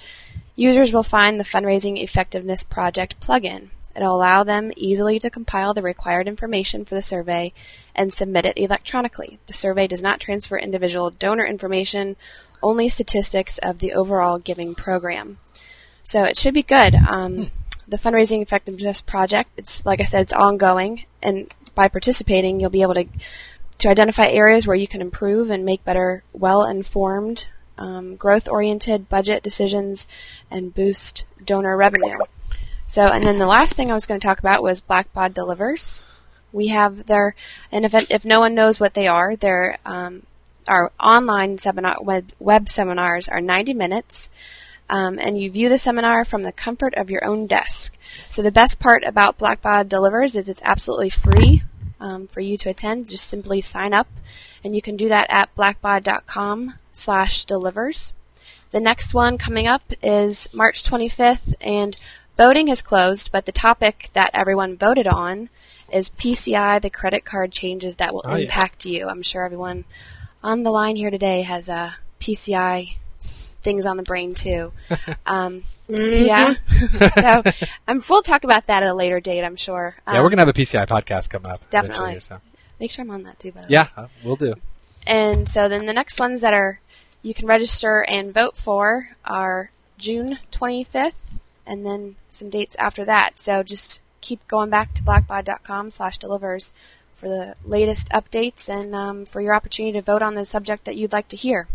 users 0.54 0.92
will 0.92 1.02
find 1.02 1.38
the 1.38 1.44
Fundraising 1.44 2.00
Effectiveness 2.02 2.64
Project 2.64 3.20
plugin. 3.20 3.68
It'll 3.96 4.14
allow 4.14 4.44
them 4.44 4.70
easily 4.76 5.18
to 5.18 5.30
compile 5.30 5.74
the 5.74 5.82
required 5.82 6.28
information 6.28 6.84
for 6.84 6.94
the 6.94 7.02
survey 7.02 7.52
and 7.96 8.12
submit 8.12 8.46
it 8.46 8.56
electronically. 8.56 9.40
The 9.48 9.54
survey 9.54 9.88
does 9.88 10.02
not 10.02 10.20
transfer 10.20 10.56
individual 10.56 11.10
donor 11.10 11.44
information, 11.44 12.14
only 12.62 12.88
statistics 12.88 13.58
of 13.58 13.80
the 13.80 13.92
overall 13.92 14.38
giving 14.38 14.76
program. 14.76 15.38
So 16.04 16.22
it 16.22 16.38
should 16.38 16.54
be 16.54 16.62
good. 16.62 16.94
Um, 16.94 17.50
the 17.88 17.96
fundraising 17.96 18.42
effectiveness 18.42 19.00
project, 19.00 19.50
it's 19.56 19.84
like 19.84 20.00
I 20.00 20.04
said, 20.04 20.22
it's 20.22 20.32
ongoing, 20.32 21.04
and 21.22 21.52
by 21.78 21.86
participating, 21.88 22.58
you'll 22.58 22.70
be 22.70 22.82
able 22.82 22.94
to 22.94 23.06
to 23.78 23.88
identify 23.88 24.26
areas 24.26 24.66
where 24.66 24.74
you 24.74 24.88
can 24.88 25.00
improve 25.00 25.48
and 25.48 25.64
make 25.64 25.84
better, 25.84 26.24
well-informed, 26.32 27.46
um, 27.78 28.16
growth-oriented 28.16 29.08
budget 29.08 29.40
decisions, 29.40 30.08
and 30.50 30.74
boost 30.74 31.24
donor 31.44 31.76
revenue. 31.76 32.18
So, 32.88 33.06
and 33.06 33.24
then 33.24 33.38
the 33.38 33.46
last 33.46 33.74
thing 33.74 33.92
I 33.92 33.94
was 33.94 34.04
going 34.04 34.18
to 34.18 34.26
talk 34.26 34.40
about 34.40 34.64
was 34.64 34.80
Blackbaud 34.80 35.32
Delivers. 35.32 36.00
We 36.50 36.68
have 36.68 37.06
their, 37.06 37.36
and 37.70 37.84
if 37.84 37.94
if 38.10 38.24
no 38.24 38.40
one 38.40 38.56
knows 38.56 38.80
what 38.80 38.94
they 38.94 39.06
are, 39.06 39.36
they're 39.36 39.78
um, 39.86 40.24
our 40.66 40.90
online 40.98 41.58
seminar 41.58 41.98
web, 42.00 42.32
web 42.40 42.68
seminars 42.68 43.28
are 43.28 43.40
90 43.40 43.74
minutes. 43.74 44.30
Um, 44.90 45.18
and 45.18 45.38
you 45.40 45.50
view 45.50 45.68
the 45.68 45.78
seminar 45.78 46.24
from 46.24 46.42
the 46.42 46.52
comfort 46.52 46.94
of 46.94 47.10
your 47.10 47.22
own 47.24 47.46
desk. 47.46 47.96
So 48.24 48.40
the 48.40 48.50
best 48.50 48.78
part 48.78 49.04
about 49.04 49.38
Blackbaud 49.38 49.88
Delivers 49.88 50.34
is 50.34 50.48
it's 50.48 50.62
absolutely 50.64 51.10
free 51.10 51.62
um, 52.00 52.26
for 52.26 52.40
you 52.40 52.56
to 52.58 52.70
attend. 52.70 53.08
Just 53.08 53.28
simply 53.28 53.60
sign 53.60 53.92
up, 53.92 54.08
and 54.64 54.74
you 54.74 54.82
can 54.82 54.96
do 54.96 55.08
that 55.08 55.26
at 55.28 55.54
blackbaud.com 55.56 56.74
slash 56.92 57.44
delivers. 57.44 58.12
The 58.70 58.80
next 58.80 59.14
one 59.14 59.38
coming 59.38 59.66
up 59.66 59.92
is 60.02 60.48
March 60.52 60.82
25th, 60.82 61.54
and 61.60 61.96
voting 62.36 62.66
has 62.68 62.82
closed, 62.82 63.32
but 63.32 63.46
the 63.46 63.52
topic 63.52 64.10
that 64.12 64.30
everyone 64.34 64.76
voted 64.76 65.06
on 65.06 65.48
is 65.92 66.10
PCI, 66.10 66.80
the 66.82 66.90
credit 66.90 67.24
card 67.24 67.50
changes 67.50 67.96
that 67.96 68.12
will 68.12 68.22
Oh, 68.26 68.36
yeah. 68.36 68.42
impact 68.44 68.84
you. 68.84 69.08
I'm 69.08 69.22
sure 69.22 69.42
everyone 69.44 69.84
on 70.42 70.62
the 70.62 70.70
line 70.70 70.96
here 70.96 71.10
today 71.10 71.42
has 71.42 71.68
a 71.68 71.96
PCI 72.20 72.96
things 73.62 73.86
on 73.86 73.96
the 73.96 74.02
brain 74.02 74.34
too. 74.34 74.72
Um, 75.26 75.64
Mhm. 75.88 76.26
yeah. 76.26 76.54
so 77.44 77.66
um, 77.88 78.02
we'll 78.10 78.22
talk 78.22 78.44
about 78.44 78.66
that 78.66 78.82
at 78.82 78.88
a 78.90 78.94
later 78.94 79.20
date, 79.20 79.42
I'm 79.42 79.56
sure. 79.56 79.96
yeah, 80.06 80.14
we're 80.14 80.18
Um, 80.18 80.24
going 80.24 80.36
to 80.36 80.42
have 80.42 80.48
a 80.48 80.52
PCI 80.52 80.86
podcast 80.86 81.30
coming 81.30 81.50
up. 81.50 81.68
Definitely. 81.70 82.12
eventually, 82.16 82.20
So. 82.20 82.40
Make 82.78 82.90
sure 82.90 83.04
I'm 83.04 83.10
on 83.10 83.22
that 83.22 83.38
too, 83.38 83.52
by 83.52 83.62
the. 83.62 83.68
Yeah, 83.70 83.86
uh, 83.96 84.06
we'll 84.22 84.36
do. 84.36 84.54
And 85.06 85.48
so 85.48 85.66
then 85.68 85.86
the 85.86 85.94
next 85.94 86.20
ones 86.20 86.42
that 86.42 86.52
are 86.52 86.80
you 87.22 87.32
can 87.34 87.46
register 87.46 88.04
and 88.06 88.32
vote 88.34 88.56
for 88.58 89.08
are 89.24 89.70
June 89.96 90.38
25th, 90.52 91.40
and 91.66 91.84
then 91.86 92.16
some 92.30 92.50
dates 92.50 92.76
after 92.78 93.04
that. 93.06 93.38
So 93.38 93.62
just 93.62 94.00
keep 94.20 94.46
going 94.46 94.68
back 94.70 94.92
to 94.94 95.02
blackbaud.com 95.02 95.90
slash 95.90 96.18
delivers 96.18 96.72
for 97.16 97.28
the 97.28 97.54
latest 97.64 98.10
updates 98.10 98.68
and 98.68 98.94
um, 98.94 99.24
for 99.24 99.40
your 99.40 99.54
opportunity 99.54 99.92
to 99.98 100.02
vote 100.02 100.20
on 100.22 100.34
the 100.34 100.44
subject 100.44 100.84
that 100.84 100.96
you'd 100.96 101.12
like 101.12 101.28
to 101.28 101.36
hear. 101.36 101.66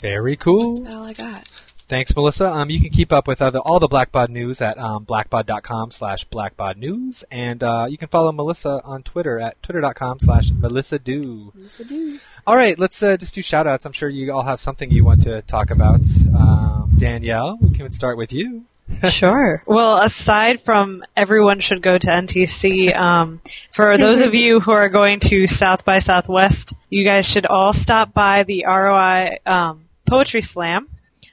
Very 0.00 0.36
cool. 0.36 0.80
That's 0.80 0.94
all 0.94 1.04
I 1.04 1.12
got. 1.12 1.48
Thanks, 1.90 2.14
Melissa. 2.14 2.48
Um, 2.48 2.70
you 2.70 2.80
can 2.80 2.90
keep 2.90 3.12
up 3.12 3.26
with 3.26 3.42
uh, 3.42 3.50
the, 3.50 3.60
all 3.62 3.80
the 3.80 3.88
Blackbaud 3.88 4.28
news 4.28 4.60
at 4.60 4.78
um, 4.78 5.04
blackbaud.com 5.04 5.90
slash 5.90 6.24
blackbaudnews. 6.28 7.24
And 7.32 7.64
uh, 7.64 7.88
you 7.90 7.98
can 7.98 8.06
follow 8.06 8.30
Melissa 8.30 8.80
on 8.84 9.02
Twitter 9.02 9.40
at 9.40 9.60
twitter.com 9.60 10.20
slash 10.20 10.50
melissadoo. 10.50 11.52
Melissa 11.52 11.84
do. 11.84 12.20
All 12.46 12.54
right, 12.54 12.78
let's 12.78 13.02
uh, 13.02 13.16
just 13.16 13.34
do 13.34 13.42
shout-outs. 13.42 13.86
I'm 13.86 13.92
sure 13.92 14.08
you 14.08 14.32
all 14.32 14.44
have 14.44 14.60
something 14.60 14.92
you 14.92 15.04
want 15.04 15.22
to 15.24 15.42
talk 15.42 15.72
about. 15.72 16.00
Um, 16.32 16.92
Danielle, 16.96 17.58
we 17.60 17.72
can 17.72 17.90
start 17.90 18.16
with 18.16 18.32
you. 18.32 18.66
Sure. 19.08 19.62
Well, 19.66 20.02
aside 20.02 20.60
from 20.60 21.04
everyone 21.16 21.60
should 21.60 21.80
go 21.80 21.96
to 21.96 22.06
NTC, 22.06 22.94
um, 22.94 23.40
for 23.72 23.96
those 23.98 24.20
of 24.20 24.34
you 24.34 24.58
who 24.58 24.72
are 24.72 24.88
going 24.88 25.20
to 25.20 25.46
South 25.46 25.84
by 25.84 26.00
Southwest, 26.00 26.74
you 26.88 27.04
guys 27.04 27.24
should 27.24 27.46
all 27.46 27.72
stop 27.72 28.12
by 28.12 28.42
the 28.42 28.64
ROI 28.66 29.38
um, 29.46 29.84
Poetry 30.10 30.42
Slam. 30.42 30.88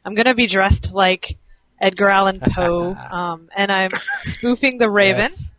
I'm 0.05 0.13
going 0.15 0.25
to 0.27 0.35
be 0.35 0.47
dressed 0.47 0.93
like 0.93 1.37
Edgar 1.81 2.09
Allan 2.09 2.39
Poe, 2.51 2.93
um, 2.93 3.49
and 3.55 3.71
I'm 3.71 3.91
spoofing 4.23 4.77
the 4.77 4.89
Raven. 4.89 5.31
Yes. 5.31 5.51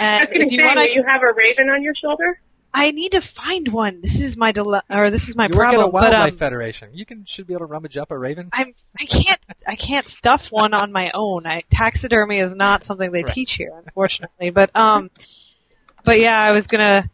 I 0.00 0.04
And 0.04 0.28
was 0.28 0.34
going 0.36 0.42
if 0.42 0.48
to 0.48 0.54
you 0.54 0.60
say, 0.60 0.66
want, 0.66 0.76
will 0.78 0.82
I, 0.82 0.86
you 0.88 1.04
have 1.04 1.22
a 1.22 1.32
raven 1.36 1.70
on 1.70 1.82
your 1.82 1.94
shoulder? 1.94 2.40
I 2.76 2.90
need 2.90 3.12
to 3.12 3.20
find 3.20 3.68
one. 3.68 4.00
This 4.00 4.20
is 4.20 4.36
my 4.36 4.50
dile- 4.50 4.82
or 4.90 5.08
this 5.10 5.28
is 5.28 5.36
my 5.36 5.46
you 5.46 5.56
work 5.56 5.68
at 5.68 5.74
a 5.76 5.86
wildlife 5.86 6.10
but, 6.10 6.32
um, 6.32 6.36
federation. 6.36 6.90
You 6.92 7.06
can 7.06 7.24
should 7.24 7.46
be 7.46 7.52
able 7.54 7.60
to 7.60 7.66
rummage 7.66 7.96
up 7.96 8.10
a 8.10 8.18
raven. 8.18 8.48
I'm 8.52 8.72
I 9.00 9.04
can't 9.04 9.38
I 9.68 9.76
can't 9.76 10.08
stuff 10.08 10.50
one 10.50 10.74
on 10.74 10.90
my 10.90 11.12
own. 11.14 11.46
I, 11.46 11.62
taxidermy 11.70 12.40
is 12.40 12.56
not 12.56 12.82
something 12.82 13.12
they 13.12 13.22
Right. 13.22 13.32
teach 13.32 13.52
here, 13.54 13.72
unfortunately. 13.86 14.50
But 14.50 14.74
um, 14.74 15.08
but 16.02 16.18
yeah, 16.18 16.36
I 16.40 16.52
was 16.52 16.66
gonna 16.66 17.08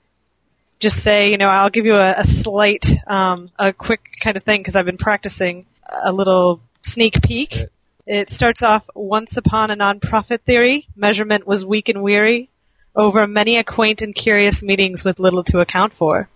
just 0.80 1.02
say, 1.02 1.30
you 1.30 1.36
know, 1.36 1.48
I'll 1.48 1.70
give 1.70 1.86
you 1.86 1.94
a, 1.94 2.14
a 2.18 2.24
slight, 2.24 2.90
um, 3.06 3.50
a 3.58 3.72
quick 3.72 4.00
kind 4.20 4.36
of 4.36 4.42
thing 4.42 4.60
because 4.60 4.76
I've 4.76 4.86
been 4.86 4.96
practicing 4.96 5.66
a 6.02 6.10
little 6.10 6.60
sneak 6.82 7.22
peek. 7.22 7.66
It 8.06 8.30
starts 8.30 8.62
off 8.62 8.88
once 8.94 9.36
upon 9.36 9.70
a 9.70 9.76
nonprofit 9.76 10.40
theory. 10.40 10.88
Measurement 10.96 11.46
was 11.46 11.64
weak 11.64 11.90
and 11.90 12.02
weary. 12.02 12.48
Over 12.96 13.26
many 13.26 13.58
a 13.58 13.62
quaint 13.62 14.02
and 14.02 14.14
curious 14.14 14.62
meetings 14.62 15.04
with 15.04 15.20
little 15.20 15.44
to 15.44 15.60
account 15.60 15.92
for. 15.92 16.28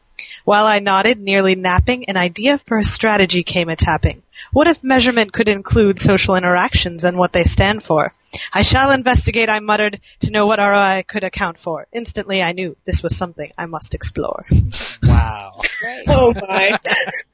While 0.45 0.67
I 0.67 0.79
nodded, 0.79 1.19
nearly 1.19 1.55
napping, 1.55 2.05
an 2.09 2.17
idea 2.17 2.59
for 2.59 2.79
a 2.79 2.85
strategy 2.85 3.43
came 3.43 3.69
a 3.69 3.77
tapping. 3.77 4.23
What 4.55 4.69
if 4.69 4.85
measurement 4.85 5.33
could 5.33 5.49
include 5.49 5.99
social 5.99 6.37
interactions 6.37 7.03
and 7.03 7.19
what 7.19 7.33
they 7.33 7.43
stand 7.43 7.83
for? 7.83 8.15
I 8.53 8.63
shall 8.63 8.93
investigate, 8.93 9.51
I 9.51 9.59
muttered, 9.59 10.01
to 10.21 10.31
know 10.31 10.47
what 10.47 10.61
ROI 10.61 11.07
could 11.09 11.25
account 11.25 11.59
for. 11.59 11.89
Instantly 11.93 12.41
I 12.41 12.53
knew 12.53 12.77
this 12.85 13.03
was 13.03 13.17
something 13.17 13.51
I 13.59 13.67
must 13.67 13.95
explore. 13.95 14.47
Wow. 15.03 15.61
Oh 16.09 16.33
my. 16.41 16.79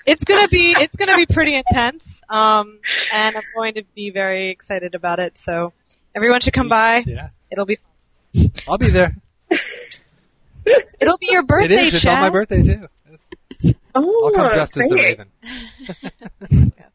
it's 0.07 0.25
gonna 0.25 0.49
be 0.49 0.73
it's 0.73 0.97
gonna 0.97 1.17
be 1.17 1.25
pretty 1.25 1.55
intense, 1.55 2.23
um, 2.29 2.79
and 3.13 3.37
I'm 3.37 3.43
going 3.55 3.75
to 3.75 3.85
be 3.95 4.11
very 4.11 4.49
excited 4.49 4.95
about 4.95 5.19
it. 5.19 5.39
So 5.39 5.73
everyone 6.15 6.41
should 6.41 6.53
come 6.53 6.69
by. 6.69 7.05
Yeah. 7.07 7.31
It'll 7.51 7.65
be 7.65 7.77
fun. 7.77 8.51
I'll 8.69 8.77
be 8.77 8.91
there. 8.91 9.17
it'll 11.01 11.17
be 11.19 11.29
your 11.31 11.43
birthday, 11.45 11.75
it 11.75 11.81
is. 11.81 11.95
It's 11.95 12.07
on 12.07 12.13
Chad. 12.13 12.21
my 12.21 12.31
birthday 12.31 12.63
too. 12.63 12.89
Yes. 13.11 13.75
Oh, 13.95 14.25
I'll 14.27 14.33
come 14.33 14.53
dressed 14.53 14.77
as 14.77 14.83
the 14.83 14.89
great. 14.91 15.19
Raven. 15.19 16.71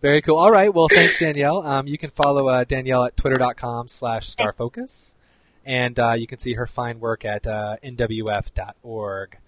Very 0.00 0.22
cool. 0.22 0.36
All 0.36 0.50
right. 0.50 0.72
Well, 0.72 0.88
thanks, 0.88 1.18
Danielle. 1.18 1.62
Um, 1.62 1.88
you 1.88 1.98
can 1.98 2.10
follow 2.10 2.48
uh, 2.48 2.64
Danielle 2.64 3.04
at 3.04 3.16
twitter.com 3.16 3.88
slash 3.88 4.30
starfocus. 4.34 5.16
And 5.64 5.98
uh, 5.98 6.12
you 6.12 6.26
can 6.26 6.38
see 6.38 6.54
her 6.54 6.66
fine 6.66 7.00
work 7.00 7.24
at 7.24 7.46
uh, 7.46 7.76
nwf.org. 7.82 9.38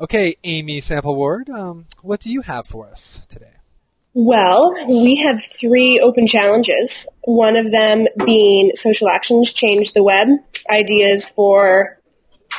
Okay, 0.00 0.34
Amy 0.42 0.80
Sample 0.80 1.14
Ward, 1.14 1.48
um, 1.48 1.86
what 2.00 2.18
do 2.18 2.30
you 2.32 2.42
have 2.42 2.66
for 2.66 2.88
us 2.88 3.24
today? 3.28 3.52
Well, 4.14 4.74
we 4.88 5.16
have 5.16 5.44
three 5.44 6.00
open 6.00 6.26
challenges. 6.26 7.08
One 7.22 7.56
of 7.56 7.70
them 7.70 8.06
being 8.26 8.72
social 8.74 9.08
actions 9.08 9.52
change 9.52 9.92
the 9.92 10.02
web, 10.02 10.28
ideas 10.68 11.28
for, 11.28 12.00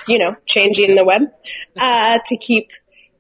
you 0.07 0.17
know, 0.17 0.35
changing 0.45 0.95
the 0.95 1.03
web, 1.03 1.23
uh, 1.77 2.19
to 2.25 2.37
keep 2.37 2.71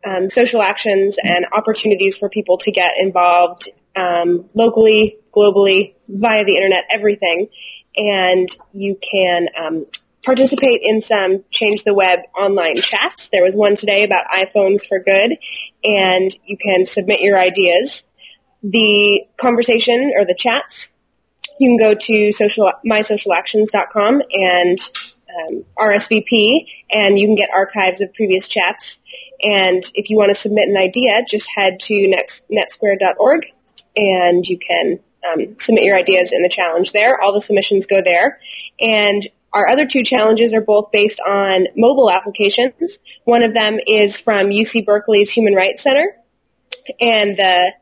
um, 0.05 0.29
social 0.29 0.61
actions 0.61 1.17
and 1.23 1.45
opportunities 1.53 2.17
for 2.17 2.29
people 2.29 2.57
to 2.59 2.71
get 2.71 2.93
involved 2.99 3.69
um, 3.95 4.49
locally, 4.53 5.17
globally, 5.35 5.95
via 6.07 6.43
the 6.43 6.55
internet, 6.55 6.85
everything. 6.89 7.47
And 7.95 8.49
you 8.71 8.97
can 8.99 9.47
um, 9.59 9.85
participate 10.25 10.81
in 10.83 10.99
some 11.01 11.43
change 11.51 11.83
the 11.83 11.93
web 11.93 12.21
online 12.37 12.77
chats. 12.77 13.29
There 13.29 13.43
was 13.43 13.55
one 13.55 13.75
today 13.75 14.03
about 14.03 14.25
iPhones 14.27 14.85
for 14.85 14.99
good, 14.99 15.37
and 15.83 16.35
you 16.45 16.57
can 16.57 16.85
submit 16.85 17.21
your 17.21 17.37
ideas 17.37 18.05
the 18.63 19.27
conversation 19.37 20.13
or 20.15 20.25
the 20.25 20.33
chats, 20.33 20.95
you 21.59 21.69
can 21.69 21.77
go 21.77 21.93
to 21.93 22.31
social 22.31 22.71
mysocialactions.com 22.85 24.21
and 24.31 24.79
um, 25.29 25.65
RSVP, 25.77 26.65
and 26.91 27.19
you 27.19 27.27
can 27.27 27.35
get 27.35 27.49
archives 27.53 28.01
of 28.01 28.13
previous 28.13 28.47
chats. 28.47 29.01
And 29.43 29.83
if 29.93 30.09
you 30.09 30.17
want 30.17 30.29
to 30.29 30.35
submit 30.35 30.69
an 30.69 30.77
idea, 30.77 31.23
just 31.27 31.49
head 31.53 31.79
to 31.81 32.07
next, 32.07 32.45
netsquared.org, 32.49 33.45
and 33.95 34.47
you 34.47 34.57
can 34.57 34.99
um, 35.27 35.57
submit 35.59 35.83
your 35.83 35.95
ideas 35.95 36.31
in 36.31 36.41
the 36.41 36.49
challenge 36.49 36.91
there. 36.91 37.19
All 37.21 37.33
the 37.33 37.41
submissions 37.41 37.85
go 37.85 38.01
there. 38.01 38.39
And 38.79 39.27
our 39.53 39.67
other 39.67 39.85
two 39.85 40.03
challenges 40.03 40.53
are 40.53 40.61
both 40.61 40.91
based 40.91 41.19
on 41.19 41.67
mobile 41.75 42.09
applications. 42.09 42.99
One 43.25 43.43
of 43.43 43.53
them 43.53 43.79
is 43.85 44.19
from 44.19 44.47
UC 44.47 44.85
Berkeley's 44.85 45.31
Human 45.31 45.53
Rights 45.53 45.83
Center, 45.83 46.17
and 46.99 47.37
the 47.37 47.73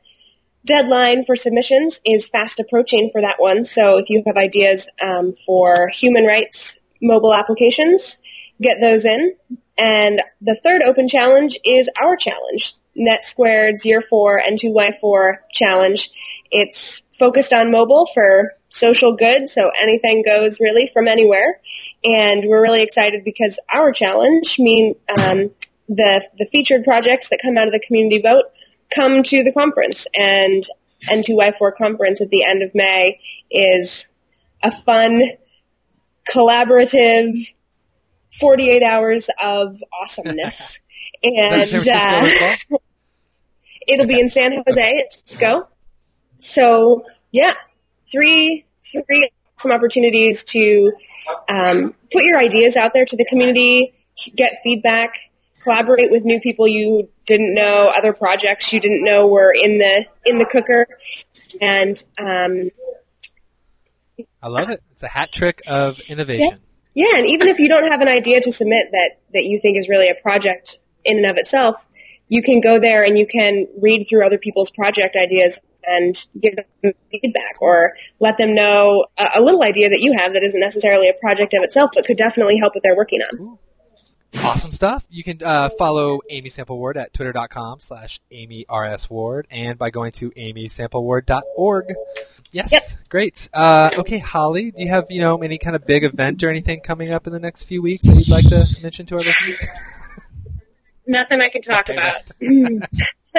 deadline 0.65 1.25
for 1.25 1.35
submissions 1.35 2.01
is 2.05 2.27
fast 2.27 2.59
approaching 2.59 3.09
for 3.11 3.21
that 3.21 3.37
one. 3.39 3.65
So 3.65 3.97
if 3.97 4.09
you 4.09 4.21
have 4.27 4.37
ideas 4.37 4.89
um, 5.01 5.33
for 5.45 5.87
human 5.87 6.25
rights 6.25 6.79
mobile 7.01 7.33
applications, 7.33 8.21
get 8.61 8.79
those 8.79 9.05
in. 9.05 9.35
And 9.81 10.21
the 10.41 10.53
third 10.63 10.83
open 10.83 11.07
challenge 11.07 11.57
is 11.65 11.89
our 11.99 12.15
challenge, 12.15 12.75
NetSquared's 12.95 13.83
Year 13.83 14.03
4 14.03 14.39
N2Y4 14.41 15.37
challenge. 15.51 16.11
It's 16.51 17.01
focused 17.17 17.51
on 17.51 17.71
mobile 17.71 18.07
for 18.13 18.53
social 18.69 19.13
good, 19.13 19.49
so 19.49 19.71
anything 19.81 20.21
goes 20.21 20.59
really 20.59 20.85
from 20.85 21.07
anywhere. 21.07 21.59
And 22.03 22.45
we're 22.45 22.61
really 22.61 22.83
excited 22.83 23.23
because 23.23 23.59
our 23.73 23.91
challenge 23.91 24.59
mean 24.59 24.93
um, 25.17 25.49
the 25.89 26.29
the 26.37 26.45
featured 26.51 26.83
projects 26.83 27.29
that 27.29 27.39
come 27.41 27.57
out 27.57 27.65
of 27.65 27.73
the 27.73 27.79
community 27.79 28.21
vote 28.21 28.45
come 28.93 29.23
to 29.23 29.43
the 29.43 29.51
conference. 29.51 30.05
And 30.15 30.63
N2Y4 31.05 31.75
conference 31.75 32.21
at 32.21 32.29
the 32.29 32.43
end 32.43 32.61
of 32.61 32.75
May 32.75 33.19
is 33.49 34.09
a 34.61 34.71
fun, 34.71 35.23
collaborative 36.31 37.33
48 38.39 38.83
hours 38.83 39.29
of 39.41 39.81
awesomeness. 40.01 40.79
and 41.23 41.73
uh, 41.87 42.55
it'll 43.87 44.07
be 44.07 44.19
in 44.19 44.29
San 44.29 44.63
Jose 44.65 44.99
at 44.99 45.13
Cisco. 45.13 45.67
So 46.39 47.05
yeah, 47.31 47.53
three 48.11 48.65
three 48.83 49.29
awesome 49.57 49.71
opportunities 49.71 50.43
to 50.43 50.91
um, 51.49 51.93
put 52.11 52.23
your 52.23 52.37
ideas 52.39 52.75
out 52.75 52.93
there 52.93 53.05
to 53.05 53.15
the 53.15 53.25
community, 53.25 53.93
get 54.35 54.57
feedback, 54.63 55.31
collaborate 55.61 56.11
with 56.11 56.25
new 56.25 56.39
people 56.39 56.67
you 56.67 57.09
didn't 57.27 57.53
know, 57.53 57.91
other 57.95 58.13
projects 58.13 58.73
you 58.73 58.79
didn't 58.79 59.03
know 59.03 59.27
were 59.27 59.53
in 59.53 59.77
the 59.77 60.05
in 60.25 60.39
the 60.39 60.45
cooker, 60.45 60.87
and 61.61 62.03
um, 62.17 62.71
I 64.41 64.47
love 64.47 64.69
it. 64.71 64.81
It's 64.91 65.03
a 65.03 65.07
hat 65.07 65.31
trick 65.31 65.61
of 65.67 65.99
innovation. 66.01 66.59
Yeah. 66.59 66.70
Yeah, 66.93 67.17
and 67.17 67.27
even 67.27 67.47
if 67.47 67.59
you 67.59 67.67
don't 67.67 67.89
have 67.89 68.01
an 68.01 68.07
idea 68.07 68.41
to 68.41 68.51
submit 68.51 68.87
that 68.91 69.19
that 69.33 69.45
you 69.45 69.59
think 69.59 69.77
is 69.77 69.87
really 69.87 70.09
a 70.09 70.15
project 70.15 70.79
in 71.05 71.17
and 71.17 71.25
of 71.25 71.37
itself, 71.37 71.87
you 72.27 72.41
can 72.41 72.61
go 72.61 72.79
there 72.79 73.03
and 73.03 73.17
you 73.17 73.25
can 73.25 73.67
read 73.81 74.07
through 74.07 74.25
other 74.25 74.37
people's 74.37 74.71
project 74.71 75.15
ideas 75.15 75.59
and 75.85 76.27
give 76.39 76.55
them 76.55 76.93
feedback 77.11 77.55
or 77.59 77.95
let 78.19 78.37
them 78.37 78.53
know 78.53 79.05
a, 79.17 79.29
a, 79.35 79.41
little 79.41 79.63
idea 79.63 79.89
that 79.89 79.99
you 79.99 80.13
have 80.13 80.33
that 80.33 80.43
isn't 80.43 80.59
necessarily 80.59 81.09
a 81.09 81.13
project 81.13 81.53
of 81.53 81.63
itself 81.63 81.89
but 81.95 82.05
could 82.05 82.17
definitely 82.17 82.59
help 82.59 82.75
what 82.75 82.83
they're 82.83 82.95
working 82.95 83.21
on. 83.21 83.57
Awesome 84.43 84.71
stuff. 84.71 85.05
You 85.09 85.23
can 85.23 85.39
uh, 85.43 85.69
follow 85.77 86.21
Amy 86.29 86.49
Sample 86.49 86.77
Ward 86.77 86.97
at 86.97 87.13
twitter.com 87.13 87.81
slash 87.81 88.21
Amy 88.31 88.65
R.S. 88.69 89.09
Ward 89.09 89.45
and 89.51 89.77
by 89.77 89.89
going 89.89 90.13
to 90.13 90.31
amysampleward.org. 90.31 91.93
Yes, 92.51 92.71
yep. 92.71 92.81
great. 93.09 93.49
Uh, 93.53 93.91
okay, 93.99 94.19
Holly, 94.19 94.71
do 94.71 94.83
you 94.83 94.89
have, 94.89 95.05
you 95.09 95.21
know, 95.21 95.37
any 95.37 95.57
kind 95.57 95.75
of 95.75 95.85
big 95.85 96.03
event 96.03 96.43
or 96.43 96.49
anything 96.49 96.81
coming 96.81 97.11
up 97.11 97.25
in 97.25 97.33
the 97.33 97.39
next 97.39 97.63
few 97.63 97.81
weeks 97.81 98.05
that 98.05 98.15
you'd 98.15 98.29
like 98.29 98.47
to 98.49 98.67
mention 98.81 99.05
to 99.07 99.15
our 99.15 99.23
listeners? 99.23 99.65
Nothing 101.07 101.41
I 101.41 101.49
can 101.49 101.61
talk 101.61 101.89
okay, 101.89 101.97
about. 101.97 102.31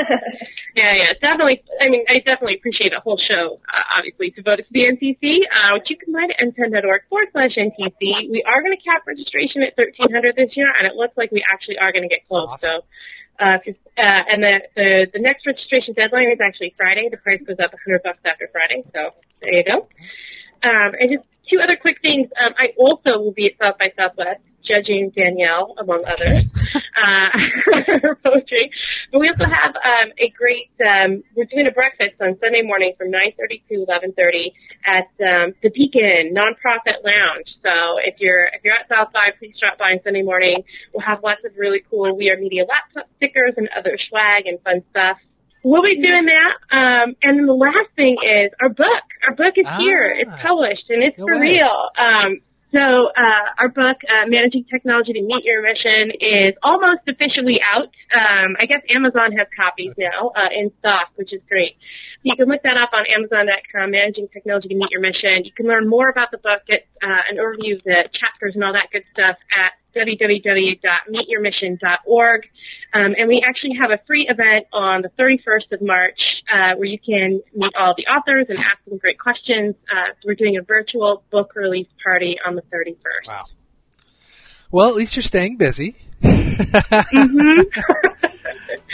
yeah, 0.75 0.95
yeah, 0.95 1.13
definitely. 1.21 1.63
I 1.81 1.91
mean, 1.91 2.05
I 2.09 2.21
definitely 2.21 2.57
appreciate 2.57 2.95
a 2.95 3.01
whole 3.01 3.19
show, 3.19 3.61
uh, 3.73 3.83
obviously, 3.97 4.31
devoted 4.31 4.67
to 4.67 4.73
the 4.73 4.85
NTC, 4.85 5.41
uh, 5.53 5.75
which 5.75 5.91
you 5.91 5.97
can 5.97 6.15
find 6.15 6.31
at 6.31 6.39
nten.org 6.39 7.03
forward 7.11 7.29
slash 7.33 7.57
NTC. 7.57 8.31
We 8.31 8.43
are 8.47 8.63
going 8.63 8.75
to 8.75 8.83
cap 8.83 9.03
registration 9.07 9.63
at 9.63 9.77
1300 9.77 10.37
this 10.37 10.57
year, 10.57 10.73
and 10.79 10.87
it 10.87 10.95
looks 10.95 11.17
like 11.17 11.31
we 11.31 11.45
actually 11.51 11.79
are 11.79 11.93
going 11.93 12.05
to 12.05 12.09
get 12.09 12.27
close. 12.27 12.49
Awesome. 12.49 12.71
So, 12.71 12.85
uh, 13.39 13.59
uh, 13.67 13.71
and 13.97 14.43
the, 14.43 14.63
the, 14.77 15.11
the 15.13 15.19
next 15.19 15.47
registration 15.47 15.95
deadline 15.95 16.29
is 16.29 16.41
actually 16.41 16.73
Friday. 16.77 17.09
The 17.09 17.17
price 17.17 17.41
goes 17.47 17.57
up 17.59 17.73
100 17.73 18.03
bucks 18.03 18.21
after 18.25 18.49
Friday, 18.53 18.83
so 18.95 19.11
there 19.43 19.55
you 19.55 19.65
go. 19.65 19.89
Um, 20.65 20.93
and 21.01 21.11
just 21.11 21.41
two 21.49 21.59
other 21.61 21.77
quick 21.77 22.01
things. 22.03 22.29
Um, 22.41 22.53
I 22.57 22.73
also 22.79 23.19
will 23.19 23.33
be 23.33 23.47
at 23.47 23.53
South 23.61 23.79
by 23.79 23.93
Southwest 23.99 24.41
judging 24.63 25.11
Danielle, 25.11 25.75
among 25.79 26.05
others, 26.07 26.45
uh, 26.97 27.31
her 28.03 28.15
poetry. 28.17 28.71
But 29.11 29.21
we 29.21 29.29
also 29.29 29.45
have 29.45 29.77
um, 29.77 30.13
a 30.19 30.29
great, 30.31 30.71
um, 30.87 31.23
we're 31.37 31.45
doing 31.45 31.67
a 31.67 31.73
breakfast 31.73 32.13
on 32.21 32.39
Sunday 32.43 32.63
morning 32.63 32.95
from 32.97 33.11
9.30 33.13 33.63
to 33.69 33.87
11.30 33.87 34.53
at 34.85 35.05
um, 35.21 35.55
the 35.63 35.71
Beacon 35.71 36.35
Nonprofit 36.35 37.05
Lounge. 37.05 37.57
So 37.65 37.99
if 37.99 38.21
you're, 38.21 38.47
if 38.47 38.61
you're 38.65 38.75
at 38.75 38.91
South 38.91 39.13
by, 39.13 39.33
please 39.39 39.59
drop 39.59 39.79
by 39.79 39.93
on 39.93 40.01
Sunday 40.05 40.23
morning. 40.23 40.65
We'll 40.93 41.05
have 41.05 41.23
lots 41.23 41.45
of 41.45 41.53
really 41.57 41.83
cool 41.91 42.17
We 42.17 42.31
Are 42.31 42.37
Media 42.37 42.65
laptop 42.65 43.09
stickers 43.17 43.53
and 43.57 43.69
other 43.77 43.97
swag 43.99 44.47
and 44.47 44.61
fun 44.63 44.83
stuff. 44.91 45.19
We'll 45.65 45.83
be 45.83 46.01
doing 46.01 46.27
that. 46.27 46.57
Um, 46.71 47.17
and 47.23 47.39
then 47.39 47.47
the 47.47 47.55
last 47.55 47.87
thing 47.97 48.19
is 48.23 48.51
our 48.61 48.69
book. 48.69 49.03
Our 49.25 49.35
book 49.35 49.57
is 49.57 49.65
ah, 49.67 49.79
here. 49.79 50.03
It's 50.05 50.31
published 50.41 50.91
and 50.91 51.03
it's 51.03 51.17
no 51.17 51.27
for 51.27 51.39
way. 51.39 51.59
real. 51.59 51.91
Um, 51.97 52.39
so 52.75 53.11
uh, 53.17 53.47
our 53.59 53.69
book, 53.69 53.99
uh, 54.09 54.27
Managing 54.27 54.65
Technology 54.65 55.13
to 55.13 55.23
Meet 55.23 55.45
Your 55.45 55.63
Mission, 55.63 56.13
is 56.21 56.53
almost 56.63 57.01
officially 57.07 57.61
out. 57.63 57.89
Um, 58.15 58.57
I 58.59 58.67
guess 58.67 58.81
Amazon 58.91 59.33
has 59.33 59.47
copies 59.57 59.93
now 59.99 60.31
uh, 60.35 60.49
in 60.53 60.73
stock, 60.79 61.11
which 61.17 61.33
is 61.33 61.41
great. 61.49 61.77
You 62.23 62.37
can 62.37 62.49
look 62.49 62.63
that 62.63 62.77
up 62.77 62.91
on 62.93 63.05
Amazon.com, 63.07 63.91
Managing 63.91 64.29
Technology 64.29 64.69
to 64.69 64.75
Meet 64.75 64.91
Your 64.91 65.01
Mission. 65.01 65.45
You 65.45 65.53
can 65.53 65.67
learn 65.67 65.89
more 65.89 66.09
about 66.09 66.31
the 66.31 66.39
book, 66.39 66.63
get 66.67 66.87
uh, 67.03 67.23
an 67.29 67.37
overview 67.37 67.75
of 67.75 67.83
the 67.83 68.05
chapters 68.13 68.53
and 68.55 68.65
all 68.65 68.73
that 68.73 68.89
good 68.91 69.05
stuff 69.13 69.37
at 69.57 69.73
www.meetyourmission.org. 69.95 72.49
Um, 72.95 73.15
and 73.17 73.29
we 73.29 73.41
actually 73.41 73.77
have 73.77 73.91
a 73.91 73.99
free 74.07 74.29
event 74.29 74.67
on 74.73 75.01
the 75.03 75.09
31st 75.11 75.73
of 75.73 75.83
March 75.83 76.43
uh, 76.53 76.75
where 76.77 76.89
you 76.89 76.99
can 76.99 77.41
meet 77.55 77.75
all 77.77 77.95
the 77.95 78.07
authors 78.07 78.51
and 78.51 78.59
ask 78.59 78.79
them 78.87 78.99
great 78.99 79.19
questions. 79.19 79.75
Uh, 79.91 80.09
so 80.09 80.27
we're 80.27 80.35
doing 80.35 80.57
a 80.57 80.63
virtual 80.63 81.23
book 81.31 81.53
release 81.55 81.89
party 82.05 82.39
on 82.45 82.55
the 82.55 82.63
31st. 82.63 83.29
Wow. 83.29 83.45
Well, 84.71 84.89
at 84.89 84.95
least 84.95 85.17
you're 85.17 85.23
staying 85.23 85.59
busy. 85.59 85.97
mm-hmm. 86.23 87.63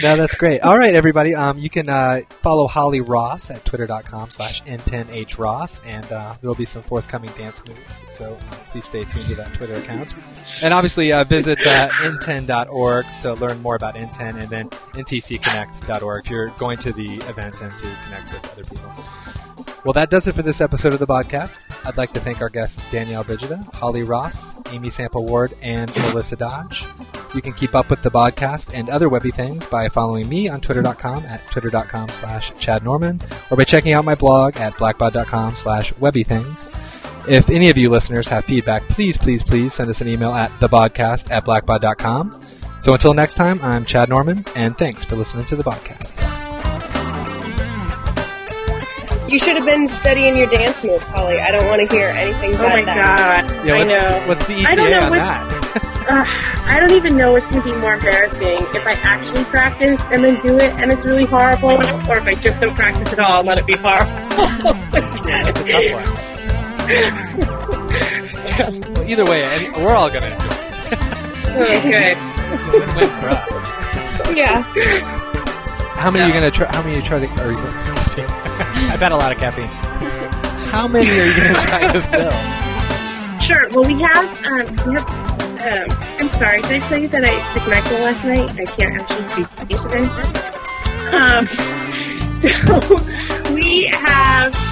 no, 0.03 0.16
that's 0.16 0.35
great. 0.35 0.61
All 0.62 0.76
right, 0.76 0.95
everybody. 0.95 1.35
Um, 1.35 1.59
you 1.59 1.70
can 1.70 1.89
uh, 1.89 2.20
follow 2.29 2.66
Holly 2.66 3.01
Ross 3.01 3.51
at 3.51 3.64
twitter.com 3.64 4.31
slash 4.31 4.62
ntenhross, 4.64 5.81
and 5.85 6.05
uh, 6.12 6.35
there 6.41 6.49
will 6.49 6.55
be 6.57 6.64
some 6.64 6.83
forthcoming 6.83 7.31
dance 7.37 7.64
moves. 7.66 8.05
So 8.09 8.35
uh, 8.35 8.55
please 8.66 8.85
stay 8.85 9.05
tuned 9.05 9.29
to 9.29 9.35
that 9.37 9.55
Twitter 9.55 9.74
account. 9.74 10.14
And 10.62 10.72
obviously, 10.74 11.12
uh, 11.12 11.24
visit 11.24 11.59
uh, 11.66 11.89
nten.org 11.89 13.07
to 13.22 13.35
learn 13.35 13.61
more 13.62 13.76
about 13.76 13.95
NTEN, 13.95 14.37
and 14.41 14.49
then 14.49 14.70
ntcconnect.org 14.70 16.24
if 16.24 16.31
you're 16.31 16.49
going 16.59 16.79
to 16.79 16.93
the 16.93 17.16
event 17.29 17.61
and 17.61 17.72
to 17.79 17.87
connect 18.05 18.33
with 18.33 18.53
other 18.53 18.64
people. 18.64 18.93
Well, 19.85 19.93
that 19.93 20.11
does 20.11 20.26
it 20.26 20.35
for 20.35 20.43
this 20.43 20.61
episode 20.61 20.93
of 20.93 20.99
the 20.99 21.07
podcast. 21.07 21.64
I'd 21.87 21.97
like 21.97 22.12
to 22.12 22.20
thank 22.20 22.41
our 22.41 22.49
guests 22.49 22.79
Danielle 22.91 23.24
Brigida, 23.24 23.64
Holly 23.74 24.03
Ross, 24.03 24.57
Amy 24.72 24.91
Sample 24.91 25.24
Ward, 25.24 25.55
and 25.62 25.95
Melissa 25.97 26.37
Dodge. 26.37 26.85
You 27.35 27.43
can 27.43 27.53
keep 27.53 27.74
up 27.74 27.91
with 27.91 28.03
the 28.03 28.11
podcast 28.11 28.72
and 28.74 28.89
other 28.89 29.09
webby 29.09 29.31
things 29.31 29.66
by 29.66 29.89
following 29.89 30.29
me 30.29 30.49
on 30.49 30.61
twitter.com 30.61 31.26
at 31.26 31.45
twitter.com 31.51 32.09
slash 32.11 32.53
Chad 32.59 32.85
Norman 32.85 33.20
or 33.51 33.57
by 33.57 33.64
checking 33.64 33.93
out 33.93 34.05
my 34.05 34.14
blog 34.14 34.57
at 34.57 34.74
blackbaud.com 34.74 35.57
slash 35.57 35.93
webby 35.95 36.24
things. 36.24 36.70
If 37.29 37.51
any 37.51 37.68
of 37.68 37.76
you 37.76 37.91
listeners 37.91 38.29
have 38.29 38.45
feedback, 38.47 38.89
please, 38.89 39.18
please, 39.18 39.43
please 39.43 39.74
send 39.74 39.91
us 39.91 40.01
an 40.01 40.09
email 40.09 40.33
at 40.33 40.51
thebaudcast 40.61 41.31
at 41.31 41.45
blackbaud.com. 41.45 42.41
So 42.81 42.95
until 42.95 43.12
next 43.12 43.35
time, 43.35 43.61
I'm 43.62 43.85
Chad 43.85 44.09
Norman, 44.09 44.45
and 44.57 44.79
thanks 44.79 45.05
for 45.05 45.16
listening 45.16 45.45
to 45.47 45.57
the 45.57 45.64
podcast. 45.64 46.16
You 49.29 49.39
should 49.39 49.57
have 49.57 49.66
been 49.66 49.89
studying 49.89 50.39
your 50.39 50.47
dance 50.47 50.83
moves, 50.83 51.07
Holly. 51.09 51.39
I 51.39 51.51
don't 51.51 51.66
want 51.66 51.83
to 51.83 51.95
hear 51.95 52.09
anything 52.09 52.55
oh 52.55 52.62
my 52.62 52.83
that. 52.83 53.47
god! 53.47 53.66
Yeah, 53.66 53.74
I 53.74 53.85
know. 53.85 54.24
What's 54.26 54.47
the 54.47 54.55
ETA 54.55 54.68
I 54.68 54.74
don't 54.74 54.91
know 54.91 55.03
on 55.03 55.12
that? 55.12 55.57
Uh, 55.77 56.25
I 56.66 56.79
don't 56.81 56.93
even 56.93 57.16
know 57.16 57.33
what's 57.33 57.47
going 57.47 57.62
to 57.62 57.69
be 57.71 57.77
more 57.77 57.95
embarrassing 57.95 58.59
if 58.75 58.87
I 58.87 58.93
actually 59.03 59.45
practice 59.45 60.01
and 60.11 60.25
then 60.25 60.41
do 60.43 60.57
it 60.57 60.73
and 60.81 60.91
it's 60.93 61.03
really 61.03 61.25
horrible, 61.25 61.71
or 61.71 61.83
if 62.16 62.27
I 62.27 62.35
just 62.35 62.61
don't 62.61 62.75
practice 62.75 63.12
at 63.12 63.19
all 63.19 63.41
and 63.41 63.49
let 63.49 63.59
it 63.59 63.66
be 63.66 63.75
horrible. 63.75 64.12
yeah, 65.29 65.51
that's 65.53 65.93
one. 65.93 66.29
well, 68.95 69.09
either 69.09 69.25
way, 69.25 69.45
any, 69.45 69.71
we're 69.71 69.95
all 69.95 70.11
going 70.11 70.23
to 70.23 70.33
enjoy 70.33 70.47
it. 70.47 70.59
oh, 71.51 71.81
good. 71.83 72.16
it's 72.53 72.75
a 72.75 72.79
win-win 72.79 73.09
for 73.21 73.29
us. 73.31 74.37
Yeah. 74.37 74.62
How 75.99 76.11
many 76.12 76.25
are 76.25 76.29
you 76.29 76.33
gonna 76.33 76.51
try? 76.51 76.66
How 76.73 76.83
many 76.83 76.95
are 76.95 76.99
you 77.01 77.05
try 77.05 77.19
to? 77.19 77.27
Or, 77.45 77.51
excuse 77.75 78.16
me. 78.16 78.23
I've 78.23 79.01
had 79.01 79.11
a 79.11 79.16
lot 79.16 79.33
of 79.33 79.39
caffeine. 79.39 79.66
How 80.69 80.87
many 80.87 81.11
are 81.11 81.27
you 81.27 81.37
gonna 81.37 81.59
try 81.59 81.93
to 81.93 82.01
fill? 82.01 82.31
Sure. 83.49 83.69
Well, 83.71 83.85
we 83.85 84.01
have, 84.03 84.47
um, 84.47 84.89
we 84.89 84.95
have, 84.95 85.38
um, 85.69 85.89
I'm 86.19 86.29
sorry, 86.41 86.62
did 86.62 86.83
I 86.83 86.89
tell 86.89 86.99
you 86.99 87.09
that 87.09 87.25
I 87.25 87.35
took 87.53 87.62
NyQuil 87.64 88.01
last 88.01 88.25
night? 88.25 88.51
I 88.59 88.64
can't 88.64 88.97
actually 89.01 89.45
speak 89.45 89.77
today. 89.83 90.07
Um, 91.12 91.47
so 93.47 93.53
we 93.55 93.87
have 93.87 94.68